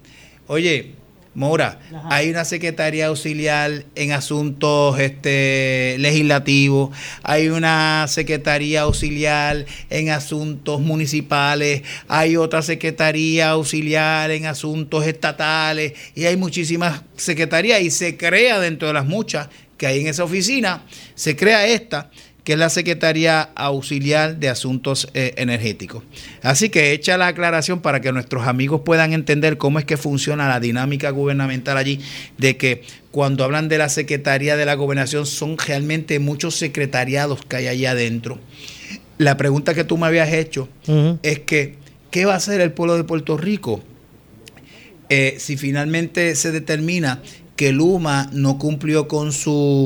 Oye, 0.48 0.94
Mora, 1.36 1.80
hay 2.12 2.30
una 2.30 2.46
secretaría 2.46 3.08
auxiliar 3.08 3.86
en 3.96 4.12
asuntos 4.12 5.00
este, 5.00 5.96
legislativos, 5.98 6.96
hay 7.24 7.50
una 7.50 8.06
secretaría 8.08 8.82
auxiliar 8.82 9.66
en 9.90 10.10
asuntos 10.12 10.80
municipales, 10.82 11.82
hay 12.08 12.38
otra 12.38 12.62
secretaría 12.62 13.50
auxiliar 13.50 14.30
en 14.30 14.46
asuntos 14.46 15.08
estatales 15.08 15.94
y 16.14 16.26
hay 16.26 16.38
muchísimas 16.38 17.02
secretarías 17.18 17.82
y 17.82 17.90
se 17.90 18.16
crea 18.16 18.60
dentro 18.60 18.88
de 18.88 18.94
las 18.94 19.06
muchas 19.06 19.50
que 19.76 19.88
hay 19.88 20.02
en 20.02 20.08
esa 20.08 20.26
oficina, 20.26 20.84
se 21.16 21.36
crea 21.36 21.66
esta 21.66 22.12
que 22.44 22.54
es 22.54 22.60
la 22.60 22.70
Secretaría 22.70 23.42
Auxiliar 23.56 24.38
de 24.38 24.50
Asuntos 24.50 25.08
eh, 25.14 25.34
Energéticos. 25.38 26.04
Así 26.42 26.70
que 26.70 26.92
echa 26.92 27.18
la 27.18 27.28
aclaración 27.28 27.82
para 27.82 28.02
que 28.02 28.12
nuestros 28.12 28.48
amigos 28.48 28.82
puedan 28.84 29.14
entender 29.14 29.58
cómo 29.58 29.80
es 29.80 29.86
que 29.86 29.98
funciona 29.98 30.50
la 30.50 30.60
dinámica 30.60 31.10
gubernamental 31.12 31.78
allí, 31.78 32.00
de 32.38 32.58
que 32.58 32.84
cuando 33.12 33.44
hablan 33.44 33.70
de 33.70 33.78
la 33.78 33.90
Secretaría 33.90 34.58
de 34.58 34.66
la 34.66 34.74
Gobernación 34.74 35.26
son 35.26 35.58
realmente 35.58 36.20
muchos 36.20 36.56
secretariados 36.56 37.46
que 37.46 37.56
hay 37.56 37.68
allá 37.68 37.92
adentro. 37.92 38.40
La 39.18 39.38
pregunta 39.38 39.74
que 39.74 39.84
tú 39.84 39.98
me 39.98 40.08
habías 40.08 40.34
hecho 40.34 40.68
es 41.22 41.40
que, 41.40 41.76
¿qué 42.12 42.26
va 42.26 42.34
a 42.34 42.38
hacer 42.38 42.60
el 42.60 42.72
pueblo 42.72 42.98
de 42.98 43.04
Puerto 43.04 43.38
Rico 43.38 43.84
eh, 45.10 45.36
si 45.38 45.58
finalmente 45.58 46.36
se 46.36 46.52
determina 46.52 47.22
que 47.64 47.72
Luma 47.72 48.30
no 48.34 48.58
cumplió 48.58 49.08
con, 49.08 49.32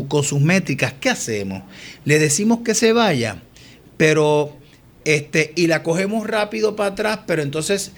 con 0.08 0.24
sus 0.24 0.42
métricas, 0.42 0.96
¿qué 1.00 1.12
hacemos? 1.12 1.62
Le 2.06 2.18
decimos 2.18 2.62
que 2.66 2.74
se 2.74 2.92
vaya, 2.92 3.44
pero 3.98 4.58
este, 5.06 5.54
y 5.56 5.68
la 5.68 5.84
cogemos 5.84 6.26
rápido 6.26 6.76
para 6.76 6.94
atrás, 6.94 7.20
pero 7.28 7.44
entonces 7.44 7.92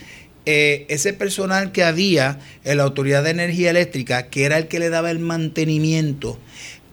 eh, 0.45 0.85
ese 0.89 1.13
personal 1.13 1.71
que 1.71 1.85
había 1.85 2.39
en 2.65 2.75
la 2.75 2.83
Autoridad 2.83 3.23
de 3.23 3.29
Energía 3.29 3.69
Eléctrica, 3.69 4.27
que 4.27 4.43
era 4.43 4.57
el 4.57 4.67
que 4.67 4.79
le 4.79 4.89
daba 4.89 5.11
el 5.11 5.19
mantenimiento 5.19 6.37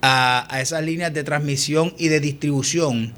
a, 0.00 0.46
a 0.48 0.60
esas 0.60 0.84
líneas 0.84 1.12
de 1.12 1.24
transmisión 1.24 1.92
y 1.98 2.06
de 2.06 2.20
distribución, 2.20 3.14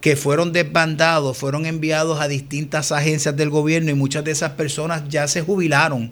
que 0.00 0.16
fueron 0.16 0.52
desbandados, 0.52 1.38
fueron 1.38 1.64
enviados 1.64 2.20
a 2.20 2.26
distintas 2.26 2.90
agencias 2.90 3.36
del 3.36 3.50
gobierno 3.50 3.92
y 3.92 3.94
muchas 3.94 4.24
de 4.24 4.32
esas 4.32 4.50
personas 4.54 5.04
ya 5.08 5.28
se 5.28 5.42
jubilaron. 5.42 6.10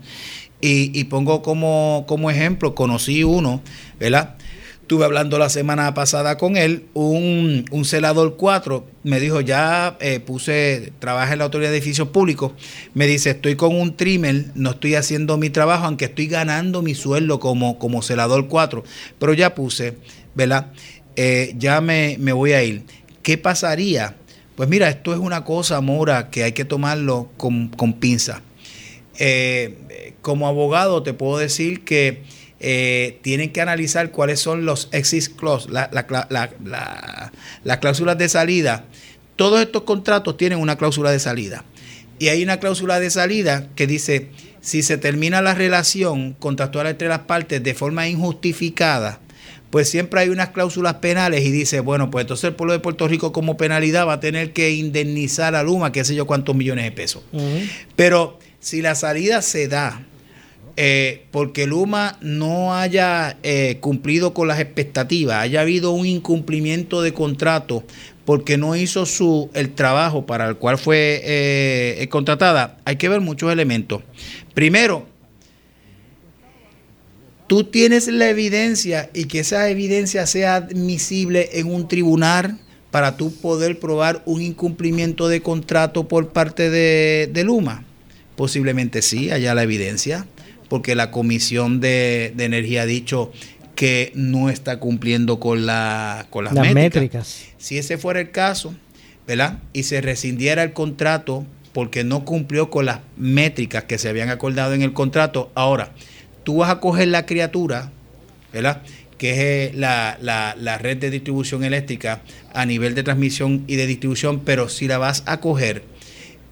Y, 0.62 1.04
pongo 1.04 1.42
como, 1.42 2.04
como 2.06 2.30
ejemplo, 2.30 2.74
conocí 2.74 3.24
uno, 3.24 3.62
¿verdad? 3.98 4.34
Estuve 4.82 5.04
hablando 5.04 5.38
la 5.38 5.48
semana 5.48 5.94
pasada 5.94 6.36
con 6.36 6.56
él, 6.56 6.84
un, 6.94 7.64
un 7.70 7.84
celador 7.84 8.36
4, 8.36 8.86
me 9.04 9.20
dijo, 9.20 9.40
ya 9.40 9.96
eh, 10.00 10.20
puse, 10.20 10.92
trabaja 10.98 11.32
en 11.32 11.38
la 11.38 11.44
Autoridad 11.44 11.70
de 11.70 11.76
Edificios 11.76 12.08
Públicos, 12.08 12.52
me 12.92 13.06
dice, 13.06 13.30
estoy 13.30 13.54
con 13.54 13.74
un 13.74 13.96
trimmer, 13.96 14.46
no 14.54 14.72
estoy 14.72 14.96
haciendo 14.96 15.38
mi 15.38 15.48
trabajo, 15.48 15.86
aunque 15.86 16.06
estoy 16.06 16.26
ganando 16.26 16.82
mi 16.82 16.94
sueldo 16.94 17.38
como, 17.38 17.78
como 17.78 18.02
celador 18.02 18.48
4, 18.48 18.82
pero 19.18 19.32
ya 19.32 19.54
puse, 19.54 19.94
¿verdad? 20.34 20.72
Eh, 21.16 21.54
ya 21.56 21.80
me, 21.80 22.16
me 22.18 22.32
voy 22.32 22.52
a 22.52 22.62
ir. 22.62 22.82
¿Qué 23.22 23.38
pasaría? 23.38 24.16
Pues 24.56 24.68
mira, 24.68 24.88
esto 24.90 25.14
es 25.14 25.20
una 25.20 25.44
cosa, 25.44 25.80
Mora, 25.80 26.30
que 26.30 26.42
hay 26.42 26.52
que 26.52 26.64
tomarlo 26.64 27.30
con, 27.36 27.68
con 27.68 27.94
pinza. 27.94 28.42
Eh, 29.18 30.14
como 30.22 30.46
abogado 30.48 31.02
te 31.02 31.12
puedo 31.14 31.38
decir 31.38 31.84
que 31.84 32.22
eh, 32.62 33.18
tienen 33.22 33.52
que 33.52 33.60
analizar 33.62 34.10
cuáles 34.10 34.38
son 34.40 34.66
los 34.66 34.88
exit 34.92 35.34
clause, 35.36 35.70
la- 35.70 35.88
la- 35.92 36.06
la- 36.28 36.50
la- 36.62 37.32
las 37.64 37.78
cláusulas 37.78 38.18
de 38.18 38.28
salida. 38.28 38.84
Todos 39.36 39.60
estos 39.62 39.82
contratos 39.84 40.36
tienen 40.36 40.58
una 40.58 40.76
cláusula 40.76 41.10
de 41.10 41.18
salida. 41.20 41.64
Y 42.18 42.28
hay 42.28 42.42
una 42.42 42.60
cláusula 42.60 43.00
de 43.00 43.08
salida 43.08 43.68
que 43.76 43.86
dice, 43.86 44.28
si 44.60 44.82
se 44.82 44.98
termina 44.98 45.40
la 45.40 45.54
relación 45.54 46.34
contractual 46.34 46.86
entre 46.88 47.08
las 47.08 47.20
partes 47.20 47.62
de 47.62 47.72
forma 47.72 48.06
injustificada, 48.08 49.20
pues 49.70 49.88
siempre 49.88 50.20
hay 50.20 50.28
unas 50.28 50.50
cláusulas 50.50 50.94
penales 50.96 51.42
y 51.46 51.50
dice, 51.50 51.80
bueno, 51.80 52.10
pues 52.10 52.24
entonces 52.24 52.44
el 52.44 52.54
pueblo 52.56 52.72
de 52.74 52.80
Puerto 52.80 53.08
Rico 53.08 53.32
como 53.32 53.56
penalidad 53.56 54.06
va 54.06 54.14
a 54.14 54.20
tener 54.20 54.52
que 54.52 54.72
indemnizar 54.72 55.54
a 55.54 55.62
Luma, 55.62 55.92
qué 55.92 56.04
sé 56.04 56.14
yo, 56.14 56.26
cuántos 56.26 56.54
millones 56.56 56.84
de 56.84 56.92
pesos. 56.92 57.22
Pero 57.96 58.38
si 58.60 58.82
la 58.82 58.94
salida 58.94 59.42
se 59.42 59.68
da 59.68 60.02
eh, 60.76 61.26
porque 61.30 61.66
Luma 61.66 62.16
no 62.20 62.74
haya 62.74 63.36
eh, 63.42 63.78
cumplido 63.80 64.32
con 64.32 64.48
las 64.48 64.60
expectativas, 64.60 65.42
haya 65.42 65.60
habido 65.60 65.90
un 65.92 66.06
incumplimiento 66.06 67.02
de 67.02 67.12
contrato 67.12 67.84
porque 68.24 68.56
no 68.56 68.76
hizo 68.76 69.04
su 69.04 69.50
el 69.52 69.74
trabajo 69.74 70.24
para 70.24 70.48
el 70.48 70.56
cual 70.56 70.78
fue 70.78 71.20
eh, 71.24 72.06
contratada, 72.08 72.78
hay 72.84 72.96
que 72.96 73.08
ver 73.08 73.20
muchos 73.20 73.52
elementos. 73.52 74.02
Primero, 74.54 75.06
tú 77.46 77.64
tienes 77.64 78.06
la 78.06 78.30
evidencia 78.30 79.10
y 79.12 79.24
que 79.24 79.40
esa 79.40 79.68
evidencia 79.68 80.26
sea 80.26 80.54
admisible 80.54 81.50
en 81.58 81.66
un 81.66 81.88
tribunal 81.88 82.58
para 82.90 83.16
tú 83.16 83.34
poder 83.34 83.78
probar 83.78 84.22
un 84.24 84.40
incumplimiento 84.40 85.28
de 85.28 85.42
contrato 85.42 86.08
por 86.08 86.28
parte 86.28 86.70
de, 86.70 87.28
de 87.30 87.44
Luma. 87.44 87.84
Posiblemente 88.40 89.02
sí, 89.02 89.30
haya 89.30 89.54
la 89.54 89.64
evidencia, 89.64 90.24
porque 90.70 90.94
la 90.94 91.10
Comisión 91.10 91.78
de, 91.78 92.32
de 92.34 92.44
Energía 92.46 92.80
ha 92.80 92.86
dicho 92.86 93.30
que 93.74 94.12
no 94.14 94.48
está 94.48 94.80
cumpliendo 94.80 95.38
con, 95.38 95.66
la, 95.66 96.26
con 96.30 96.44
las, 96.44 96.54
Las 96.54 96.72
métricas. 96.72 97.02
métricas. 97.02 97.44
Si 97.58 97.76
ese 97.76 97.98
fuera 97.98 98.18
el 98.18 98.30
caso, 98.30 98.74
¿verdad? 99.26 99.58
Y 99.74 99.82
se 99.82 100.00
rescindiera 100.00 100.62
el 100.62 100.72
contrato 100.72 101.44
porque 101.74 102.02
no 102.02 102.24
cumplió 102.24 102.70
con 102.70 102.86
las 102.86 103.00
métricas 103.18 103.84
que 103.84 103.98
se 103.98 104.08
habían 104.08 104.30
acordado 104.30 104.72
en 104.72 104.80
el 104.80 104.94
contrato. 104.94 105.52
Ahora, 105.54 105.92
tú 106.42 106.56
vas 106.56 106.70
a 106.70 106.80
coger 106.80 107.08
la 107.08 107.26
criatura, 107.26 107.92
¿verdad? 108.54 108.80
que 109.18 109.66
es 109.66 109.74
la, 109.74 110.16
la, 110.22 110.78
red 110.78 110.96
de 110.96 111.10
distribución 111.10 111.62
eléctrica 111.62 112.22
a 112.54 112.64
nivel 112.64 112.94
de 112.94 113.02
transmisión 113.02 113.64
y 113.66 113.76
de 113.76 113.86
distribución, 113.86 114.40
pero 114.46 114.70
si 114.70 114.88
la 114.88 114.96
vas 114.96 115.24
a 115.26 115.40
coger, 115.40 115.84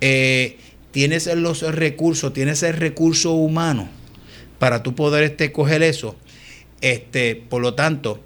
eh, 0.02 0.58
tienes 0.90 1.26
los 1.26 1.62
recursos, 1.62 2.32
tienes 2.32 2.62
el 2.62 2.74
recurso 2.74 3.32
humano 3.32 3.88
para 4.58 4.82
tú 4.82 4.94
poder 4.94 5.24
este, 5.24 5.52
coger 5.52 5.82
eso. 5.82 6.16
Este, 6.80 7.36
por 7.36 7.62
lo 7.62 7.74
tanto, 7.74 8.20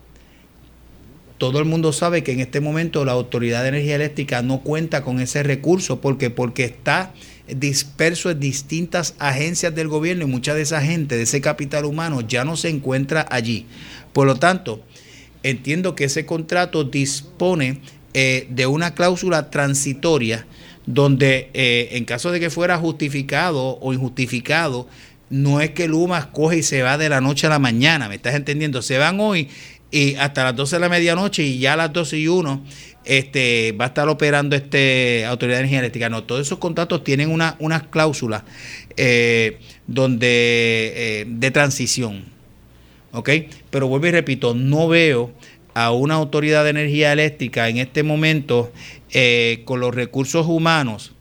todo 1.39 1.59
el 1.59 1.65
mundo 1.65 1.93
sabe 1.93 2.23
que 2.23 2.33
en 2.33 2.41
este 2.41 2.61
momento 2.61 3.05
la 3.05 3.13
Autoridad 3.13 3.63
de 3.63 3.71
Energía 3.71 3.97
Eléctrica 3.97 4.43
no 4.43 4.61
cuenta 4.61 5.03
con 5.03 5.21
ese 5.21 5.43
recurso 5.43 6.01
porque 6.01 6.31
porque 6.31 6.65
está 6.65 7.13
disperso 7.49 8.31
en 8.31 8.39
distintas 8.39 9.15
agencias 9.19 9.75
del 9.75 9.89
gobierno 9.89 10.25
y 10.25 10.29
mucha 10.29 10.55
de 10.55 10.63
esa 10.63 10.81
gente, 10.81 11.17
de 11.17 11.23
ese 11.23 11.41
capital 11.41 11.85
humano, 11.85 12.21
ya 12.21 12.45
no 12.45 12.57
se 12.57 12.69
encuentra 12.69 13.27
allí. 13.29 13.67
Por 14.13 14.27
lo 14.27 14.37
tanto, 14.37 14.85
entiendo 15.43 15.95
que 15.95 16.05
ese 16.05 16.27
contrato 16.27 16.85
dispone 16.85 17.81
eh, 18.15 18.47
de 18.51 18.67
una 18.67 18.95
cláusula 18.95 19.51
transitoria 19.51 20.47
donde 20.87 21.51
eh, 21.55 21.91
en 21.93 22.05
caso 22.05 22.30
de 22.30 22.41
que 22.41 22.51
fuera 22.51 22.78
justificado 22.78 23.78
o 23.80 23.93
injustificado, 23.93 24.89
no 25.30 25.61
es 25.61 25.70
que 25.70 25.89
Luma 25.89 26.30
coge 26.30 26.59
y 26.59 26.62
se 26.62 26.83
va 26.83 26.99
de 26.99 27.09
la 27.09 27.20
noche 27.20 27.47
a 27.47 27.51
la 27.51 27.59
mañana, 27.59 28.09
¿me 28.09 28.16
estás 28.16 28.35
entendiendo? 28.35 28.83
Se 28.83 28.99
van 28.99 29.18
hoy 29.20 29.49
y 29.91 30.14
hasta 30.16 30.45
las 30.45 30.57
12 30.57 30.76
de 30.76 30.80
la 30.80 30.89
medianoche 30.89 31.43
y 31.43 31.59
ya 31.59 31.74
a 31.74 31.76
las 31.76 31.93
12 31.93 32.18
y 32.18 32.28
1 32.28 32.62
este, 33.05 33.72
va 33.72 33.87
a 33.87 33.89
estar 33.89 34.09
operando 34.09 34.57
este 34.57 35.24
Autoridad 35.26 35.59
de 35.59 35.61
Energía 35.61 35.80
Eléctrica. 35.80 36.09
No, 36.09 36.24
todos 36.24 36.41
esos 36.41 36.59
contratos 36.59 37.05
tienen 37.05 37.30
una, 37.30 37.57
unas 37.59 37.85
cláusulas 37.85 38.43
eh, 38.97 39.59
donde, 39.87 40.93
eh, 40.97 41.24
de 41.28 41.51
transición. 41.51 42.24
¿Ok? 43.12 43.28
Pero 43.70 43.89
vuelvo 43.89 44.07
y 44.07 44.11
repito, 44.11 44.55
no 44.55 44.89
veo 44.89 45.33
a 45.75 45.93
una 45.93 46.14
autoridad 46.14 46.64
de 46.64 46.70
energía 46.70 47.12
eléctrica 47.12 47.68
en 47.68 47.79
este 47.79 48.03
momento 48.03 48.73
eh, 49.12 49.62
con 49.64 49.81
los 49.81 49.95
recursos 49.95 50.47
humanos 50.47 51.12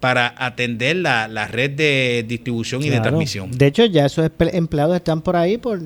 para 0.00 0.34
atender 0.38 0.96
la, 0.96 1.28
la, 1.28 1.46
red 1.46 1.72
de 1.72 2.24
distribución 2.26 2.82
y 2.82 2.88
de 2.88 3.00
transmisión. 3.00 3.50
De 3.50 3.66
hecho, 3.66 3.84
ya 3.84 4.06
esos 4.06 4.30
empleados 4.38 4.96
están 4.96 5.20
por 5.20 5.36
ahí 5.36 5.58
por 5.58 5.82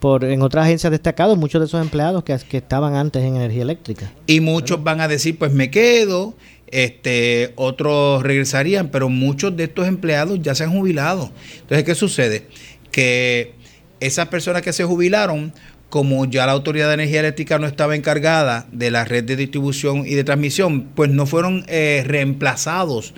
por 0.00 0.24
en 0.24 0.42
otras 0.42 0.64
agencias 0.64 0.90
destacadas 0.90 1.36
muchos 1.36 1.60
de 1.60 1.66
esos 1.66 1.80
empleados 1.80 2.24
que, 2.24 2.36
que 2.48 2.56
estaban 2.56 2.94
antes 2.94 3.22
en 3.22 3.36
energía 3.36 3.62
eléctrica. 3.62 4.10
Y 4.26 4.40
muchos 4.40 4.82
van 4.82 5.00
a 5.00 5.06
decir, 5.06 5.38
pues 5.38 5.52
me 5.52 5.70
quedo, 5.70 6.34
este, 6.68 7.52
otros 7.56 8.22
regresarían, 8.22 8.88
pero 8.88 9.08
muchos 9.08 9.56
de 9.56 9.64
estos 9.64 9.86
empleados 9.86 10.40
ya 10.40 10.54
se 10.54 10.64
han 10.64 10.72
jubilado. 10.72 11.30
Entonces, 11.60 11.84
¿qué 11.84 11.94
sucede? 11.94 12.46
Que 12.90 13.52
esas 14.00 14.28
personas 14.28 14.62
que 14.62 14.72
se 14.72 14.84
jubilaron, 14.84 15.52
como 15.90 16.24
ya 16.24 16.46
la 16.46 16.52
Autoridad 16.52 16.88
de 16.88 16.94
Energía 16.94 17.20
Eléctrica 17.20 17.58
no 17.58 17.66
estaba 17.66 17.96
encargada 17.96 18.66
de 18.72 18.90
la 18.90 19.04
red 19.04 19.24
de 19.24 19.36
distribución 19.36 20.06
y 20.06 20.14
de 20.14 20.24
transmisión, 20.24 20.84
pues 20.94 21.10
no 21.10 21.26
fueron 21.26 21.64
eh, 21.68 22.04
reemplazados 22.06 23.12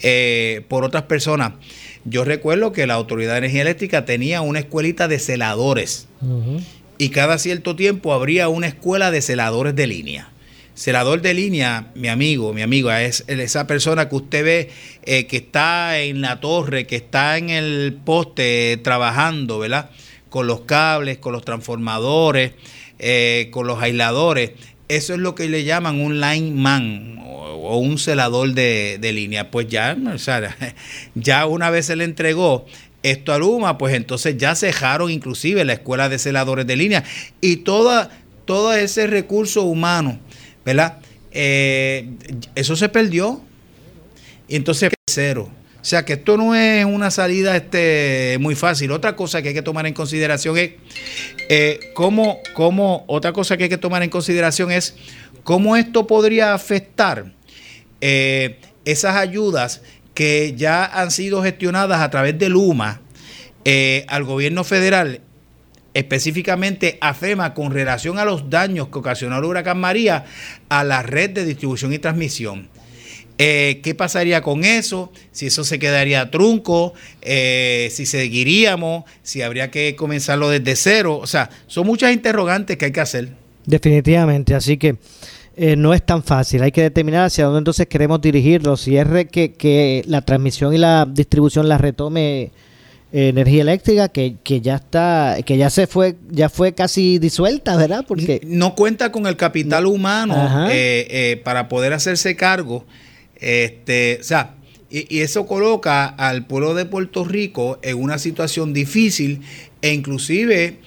eh, 0.00 0.64
por 0.68 0.84
otras 0.84 1.04
personas. 1.04 1.52
Yo 2.04 2.24
recuerdo 2.24 2.72
que 2.72 2.86
la 2.86 2.94
Autoridad 2.94 3.32
de 3.32 3.38
Energía 3.38 3.62
Eléctrica 3.62 4.04
tenía 4.04 4.40
una 4.40 4.58
escuelita 4.58 5.06
de 5.06 5.18
celadores 5.18 6.08
y 6.98 7.10
cada 7.10 7.38
cierto 7.38 7.76
tiempo 7.76 8.12
habría 8.12 8.48
una 8.48 8.66
escuela 8.66 9.10
de 9.10 9.22
celadores 9.22 9.76
de 9.76 9.86
línea. 9.86 10.30
Celador 10.74 11.22
de 11.22 11.34
línea, 11.34 11.92
mi 11.94 12.08
amigo, 12.08 12.52
mi 12.52 12.62
amiga, 12.62 13.02
es 13.02 13.24
esa 13.28 13.66
persona 13.66 14.08
que 14.08 14.16
usted 14.16 14.44
ve 14.44 14.70
eh, 15.04 15.26
que 15.26 15.36
está 15.36 16.00
en 16.00 16.20
la 16.20 16.40
torre, 16.40 16.86
que 16.86 16.96
está 16.96 17.38
en 17.38 17.50
el 17.50 17.96
poste 18.04 18.78
trabajando, 18.82 19.60
¿verdad? 19.60 19.90
Con 20.34 20.48
los 20.48 20.62
cables, 20.62 21.18
con 21.18 21.32
los 21.32 21.44
transformadores, 21.44 22.54
eh, 22.98 23.50
con 23.52 23.68
los 23.68 23.80
aisladores. 23.80 24.50
Eso 24.88 25.14
es 25.14 25.20
lo 25.20 25.36
que 25.36 25.48
le 25.48 25.62
llaman 25.62 26.00
un 26.00 26.20
lineman 26.20 27.20
o 27.22 27.78
un 27.78 27.98
celador 27.98 28.52
de, 28.52 28.98
línea, 29.14 29.52
pues 29.52 29.68
ya, 29.68 29.96
o 30.12 30.18
sea, 30.18 30.56
ya 31.14 31.46
una 31.46 31.70
vez 31.70 31.86
se 31.86 31.94
le 31.94 32.02
entregó 32.02 32.66
esto 33.04 33.32
a 33.32 33.38
Luma, 33.38 33.78
pues 33.78 33.94
entonces 33.94 34.36
ya 34.36 34.56
cejaron 34.56 35.08
inclusive 35.12 35.64
la 35.64 35.74
escuela 35.74 36.08
de 36.08 36.18
celadores 36.18 36.66
de 36.66 36.74
línea 36.74 37.04
y 37.40 37.58
toda, 37.58 38.10
todo 38.44 38.74
ese 38.74 39.06
recurso 39.06 39.62
humano, 39.62 40.18
¿verdad? 40.64 40.98
Eh, 41.30 42.08
eso 42.56 42.74
se 42.74 42.88
perdió 42.88 43.40
y 44.48 44.56
entonces 44.56 44.90
cero. 45.08 45.48
O 45.84 45.86
sea 45.86 46.02
que 46.06 46.14
esto 46.14 46.38
no 46.38 46.54
es 46.54 46.86
una 46.86 47.10
salida 47.10 47.54
este, 47.54 48.38
muy 48.40 48.54
fácil. 48.54 48.90
Otra 48.90 49.16
cosa 49.16 49.42
que 49.42 49.48
hay 49.48 49.54
que 49.54 49.60
tomar 49.60 49.86
en 49.86 49.92
consideración 49.92 50.56
es 50.56 50.70
eh, 51.50 51.78
cómo, 51.92 52.38
cómo, 52.54 53.04
otra 53.06 53.34
cosa 53.34 53.58
que 53.58 53.64
hay 53.64 53.68
que 53.68 53.76
tomar 53.76 54.02
en 54.02 54.08
consideración 54.08 54.72
es 54.72 54.94
cómo 55.42 55.76
esto 55.76 56.06
podría 56.06 56.54
afectar 56.54 57.34
eh, 58.00 58.60
esas 58.86 59.16
ayudas 59.16 59.82
que 60.14 60.54
ya 60.56 60.86
han 60.86 61.10
sido 61.10 61.42
gestionadas 61.42 62.00
a 62.00 62.08
través 62.08 62.38
de 62.38 62.48
Luma 62.48 63.02
eh, 63.66 64.06
al 64.08 64.24
gobierno 64.24 64.64
federal, 64.64 65.20
específicamente 65.92 66.96
a 67.02 67.12
FEMA, 67.12 67.52
con 67.52 67.72
relación 67.72 68.18
a 68.18 68.24
los 68.24 68.48
daños 68.48 68.88
que 68.88 69.00
ocasionó 69.00 69.36
el 69.36 69.44
huracán 69.44 69.80
María 69.80 70.24
a 70.70 70.82
la 70.82 71.02
red 71.02 71.28
de 71.28 71.44
distribución 71.44 71.92
y 71.92 71.98
transmisión. 71.98 72.70
Eh, 73.38 73.80
¿Qué 73.82 73.94
pasaría 73.94 74.42
con 74.42 74.64
eso? 74.64 75.12
Si 75.32 75.46
eso 75.46 75.64
se 75.64 75.78
quedaría 75.78 76.30
trunco, 76.30 76.94
si 77.22 78.06
seguiríamos, 78.06 79.04
si 79.22 79.42
habría 79.42 79.70
que 79.70 79.96
comenzarlo 79.96 80.50
desde 80.50 80.76
cero. 80.76 81.18
O 81.20 81.26
sea, 81.26 81.50
son 81.66 81.86
muchas 81.86 82.12
interrogantes 82.12 82.76
que 82.76 82.86
hay 82.86 82.92
que 82.92 83.00
hacer. 83.00 83.30
Definitivamente, 83.66 84.54
así 84.54 84.76
que 84.76 84.96
eh, 85.56 85.76
no 85.76 85.94
es 85.94 86.02
tan 86.02 86.22
fácil. 86.22 86.62
Hay 86.62 86.72
que 86.72 86.82
determinar 86.82 87.26
hacia 87.26 87.44
dónde 87.44 87.58
entonces 87.58 87.86
queremos 87.86 88.20
dirigirlo. 88.20 88.76
Si 88.76 88.96
es 88.96 89.06
que, 89.30 89.52
que 89.52 90.02
la 90.06 90.22
transmisión 90.22 90.74
y 90.74 90.78
la 90.78 91.06
distribución 91.08 91.68
la 91.68 91.78
retome 91.78 92.50
eh, 93.12 93.28
energía 93.28 93.62
eléctrica 93.62 94.08
que, 94.08 94.36
que, 94.42 94.60
ya 94.60 94.76
está 94.76 95.36
que 95.46 95.56
ya 95.56 95.70
se 95.70 95.86
fue 95.86 96.16
ya 96.28 96.48
fue 96.48 96.72
casi 96.72 97.20
disuelta 97.20 97.76
verdad 97.76 98.04
porque 98.08 98.40
no 98.44 98.74
cuenta 98.74 99.12
con 99.12 99.28
el 99.28 99.36
capital 99.36 99.86
humano 99.86 100.66
eh, 100.68 101.40
para 101.44 101.68
poder 101.68 101.92
hacerse 101.92 102.34
cargo 102.34 102.84
este 103.40 104.18
o 104.20 104.24
sea 104.24 104.56
y, 104.90 105.16
y, 105.16 105.22
eso 105.22 105.46
coloca 105.46 106.06
al 106.06 106.46
pueblo 106.46 106.74
de 106.74 106.84
Puerto 106.84 107.24
Rico 107.24 107.78
en 107.82 107.96
una 107.96 108.18
situación 108.18 108.72
difícil 108.72 109.42
e 109.82 109.92
inclusive 109.92 110.78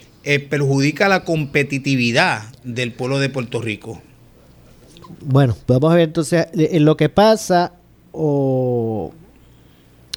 perjudica 0.50 1.08
la 1.08 1.24
competitividad 1.24 2.44
del 2.64 2.92
pueblo 2.92 3.20
de 3.20 3.30
Puerto 3.30 3.62
Rico 3.62 4.02
bueno, 5.22 5.56
vamos 5.68 5.92
a 5.92 5.96
ver 5.96 6.08
entonces 6.08 6.48
en 6.54 6.76
eh, 6.76 6.80
lo 6.80 6.98
que 6.98 7.10
pasa 7.10 7.74
o, 8.12 9.12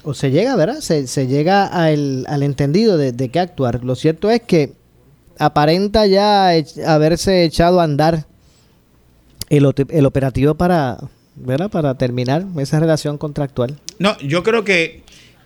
o 0.03 0.13
se 0.13 0.31
llega, 0.31 0.55
¿verdad? 0.55 0.79
Se, 0.79 1.07
se 1.07 1.27
llega 1.27 1.65
al, 1.65 2.25
al 2.27 2.43
entendido 2.43 2.97
de, 2.97 3.11
de 3.11 3.29
qué 3.29 3.39
actuar. 3.39 3.83
Lo 3.83 3.95
cierto 3.95 4.29
es 4.29 4.41
que 4.41 4.73
aparenta 5.37 6.05
ya 6.05 6.51
haberse 6.85 7.43
echado 7.43 7.79
a 7.79 7.83
andar 7.83 8.25
el, 9.49 9.73
el 9.89 10.05
operativo 10.05 10.55
para, 10.55 10.97
¿verdad? 11.35 11.69
Para 11.69 11.95
terminar 11.97 12.45
esa 12.59 12.79
relación 12.79 13.17
contractual. 13.17 13.79
No, 13.99 14.17
yo 14.19 14.43
creo 14.43 14.63
que 14.63 15.01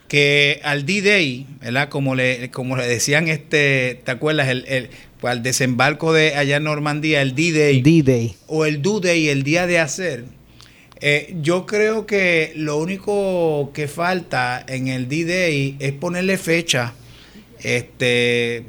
que 0.07 0.61
al 0.63 0.86
D-Day, 0.86 1.47
¿verdad? 1.61 1.89
Como 1.89 2.15
le, 2.15 2.51
como 2.51 2.77
le 2.77 2.88
decían, 2.88 3.27
este, 3.27 4.01
¿te 4.03 4.11
acuerdas? 4.11 4.49
El, 4.49 4.65
el, 4.67 4.89
pues, 5.19 5.31
al 5.31 5.43
desembarco 5.43 6.13
de 6.13 6.36
allá 6.36 6.57
en 6.57 6.63
Normandía, 6.63 7.21
el 7.21 7.33
D-Day. 7.33 7.81
D-Day. 7.81 8.36
O 8.47 8.65
el 8.65 8.81
Do-Day, 8.81 9.29
el 9.29 9.43
día 9.43 9.65
de 9.67 9.79
hacer. 9.79 10.25
Eh, 11.01 11.36
yo 11.41 11.65
creo 11.65 12.05
que 12.05 12.53
lo 12.55 12.77
único 12.77 13.71
que 13.73 13.88
falta 13.88 14.63
en 14.67 14.88
el 14.88 15.09
D-Day 15.09 15.77
es 15.79 15.91
ponerle 15.93 16.38
fecha. 16.38 16.93
Este, 17.61 18.63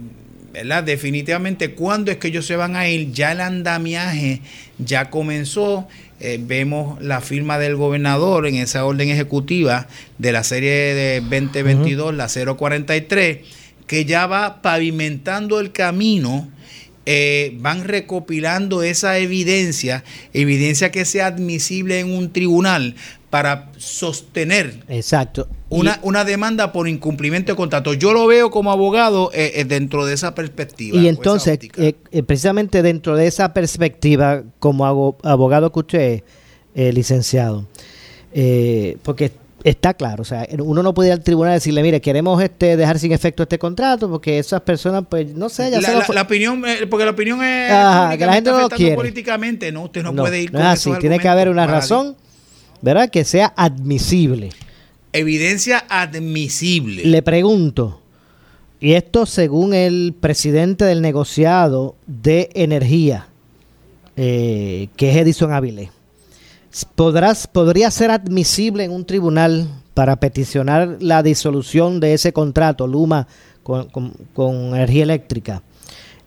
¿verdad? 0.53 0.85
Definitivamente, 0.85 1.73
¿cuándo 1.73 2.11
es 2.11 2.17
que 2.17 2.29
ellos 2.29 2.47
se 2.47 2.57
van 2.57 2.77
a 2.77 2.89
ir? 2.89 3.13
Ya 3.13 3.33
el 3.33 3.43
andamiaje 3.43 4.41
ya 4.79 5.11
comenzó. 5.11 5.87
Eh, 6.19 6.41
vemos 6.41 7.01
la 7.03 7.21
firma 7.21 7.59
del 7.59 7.77
gobernador 7.77 8.47
en 8.47 8.55
esa 8.57 8.87
orden 8.87 9.11
ejecutiva 9.11 9.87
de 10.19 10.33
la 10.33 10.45
serie 10.45 10.71
de 10.95 11.21
2022, 11.21 12.15
la 12.15 12.29
043 12.29 13.39
que 13.87 14.05
ya 14.05 14.27
va 14.27 14.63
pavimentando 14.63 15.61
el 15.61 15.73
camino, 15.73 16.49
eh, 17.05 17.57
van 17.61 17.85
recopilando 17.85 18.83
esa 18.83 19.19
evidencia, 19.19 20.03
evidencia 20.33 20.91
que 20.91 21.05
sea 21.05 21.27
admisible 21.27 22.01
en 22.01 22.11
un 22.11 22.33
tribunal 22.33 22.97
para 23.37 23.69
sostener 23.77 24.83
Exacto. 24.89 25.47
Una, 25.69 25.99
una 26.03 26.25
demanda 26.25 26.73
por 26.73 26.89
incumplimiento 26.89 27.53
de 27.53 27.57
contrato. 27.57 27.93
Yo 27.93 28.15
lo 28.15 28.27
veo 28.27 28.51
como 28.51 28.73
abogado 28.73 29.31
eh, 29.35 29.53
eh, 29.57 29.65
dentro 29.67 30.07
de 30.07 30.15
esa 30.15 30.35
perspectiva. 30.35 30.97
Y 30.99 31.07
entonces, 31.07 31.59
precisamente 32.27 32.81
dentro 32.81 33.15
de 33.15 33.27
esa 33.27 33.53
perspectiva, 33.53 34.43
como 34.59 34.87
abogado 35.23 35.71
que 35.71 35.79
usted 35.81 36.23
es, 36.75 36.95
licenciado, 36.95 37.67
Eh, 38.33 38.97
porque 39.03 39.33
está 39.65 39.93
claro, 39.93 40.23
o 40.23 40.25
sea, 40.25 40.47
uno 40.61 40.83
no 40.83 40.95
puede 40.95 41.09
ir 41.09 41.13
al 41.13 41.23
tribunal 41.23 41.53
y 41.53 41.55
decirle, 41.57 41.83
mire, 41.83 42.01
queremos 42.01 42.41
este 42.43 42.77
dejar 42.79 42.99
sin 42.99 43.13
efecto 43.13 43.43
este 43.43 43.59
contrato 43.59 44.09
porque 44.09 44.39
esas 44.39 44.61
personas, 44.63 45.05
pues, 45.11 45.35
no 45.35 45.49
sé, 45.51 45.71
ya 45.71 45.81
la, 45.81 45.91
la- 45.93 46.07
la 46.15 46.23
opinión, 46.23 46.65
eh, 46.67 46.87
porque 46.89 47.05
la 47.05 47.11
opinión 47.11 47.43
es 47.45 47.71
Ajá, 47.71 48.17
que 48.17 48.25
la 48.25 48.33
gente 48.35 48.51
no 48.51 48.61
lo 48.61 48.69
quiere. 48.71 48.95
políticamente, 48.95 49.73
no, 49.73 49.83
usted 49.85 50.03
no, 50.03 50.13
No, 50.13 50.23
puede 50.23 50.41
ir 50.43 50.53
no 50.53 50.59
con 50.61 50.67
es 50.69 50.73
así, 50.75 50.91
tiene 51.01 51.19
que 51.19 51.29
haber 51.29 51.49
una 51.51 51.67
razón, 51.67 52.17
¿verdad? 52.87 53.11
Que 53.11 53.25
sea 53.25 53.53
admisible. 53.57 54.51
Evidencia 55.13 55.85
admisible. 55.89 57.05
Le 57.05 57.21
pregunto, 57.23 58.01
y 58.81 58.93
esto 58.93 59.27
según 59.27 59.75
el 59.75 60.15
presidente 60.19 60.85
del 60.85 61.03
negociado 61.03 61.97
de 62.07 62.49
energía, 62.55 63.27
eh, 64.17 64.89
que 64.97 65.11
es 65.11 65.17
Edison 65.17 65.53
Avilés, 65.53 65.91
¿podrás, 66.95 67.47
¿podría 67.47 67.91
ser 67.91 68.11
admisible 68.11 68.85
en 68.85 68.93
un 68.93 69.05
tribunal 69.05 69.67
para 69.95 70.17
peticionar 70.17 70.99
la 71.01 71.23
disolución 71.23 72.01
de 72.01 72.15
ese 72.15 72.33
contrato, 72.33 72.87
Luma, 72.87 73.27
con, 73.63 73.89
con- 73.89 74.13
con 74.33 74.55
energía 74.77 75.03
eléctrica? 75.03 75.63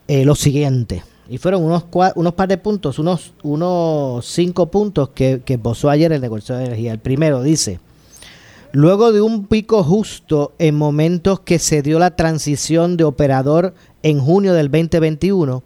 Eh, 0.08 0.26
lo 0.26 0.34
siguiente, 0.36 1.04
y 1.30 1.38
fueron 1.38 1.64
unos, 1.64 1.86
unos 2.16 2.34
par 2.34 2.50
de 2.50 2.58
puntos, 2.58 3.00
unos, 3.00 3.34
unos 3.44 4.26
cinco 4.26 4.72
puntos 4.72 5.10
que, 5.10 5.42
que 5.46 5.54
esbozó 5.54 5.90
ayer 5.90 6.12
el 6.12 6.22
negociado 6.22 6.60
de 6.60 6.68
energía. 6.68 6.92
El 6.92 7.00
primero 7.00 7.44
dice, 7.44 7.80
Luego 8.72 9.12
de 9.12 9.22
un 9.22 9.48
pico 9.48 9.84
justo 9.84 10.54
en 10.60 10.76
momentos 10.76 11.40
que 11.40 11.58
se 11.58 11.82
dio 11.82 11.98
la 11.98 12.16
transición 12.16 12.98
de 12.98 13.04
operador 13.04 13.74
en 14.04 14.20
junio 14.20 14.54
del 14.54 14.70
2021, 14.70 15.64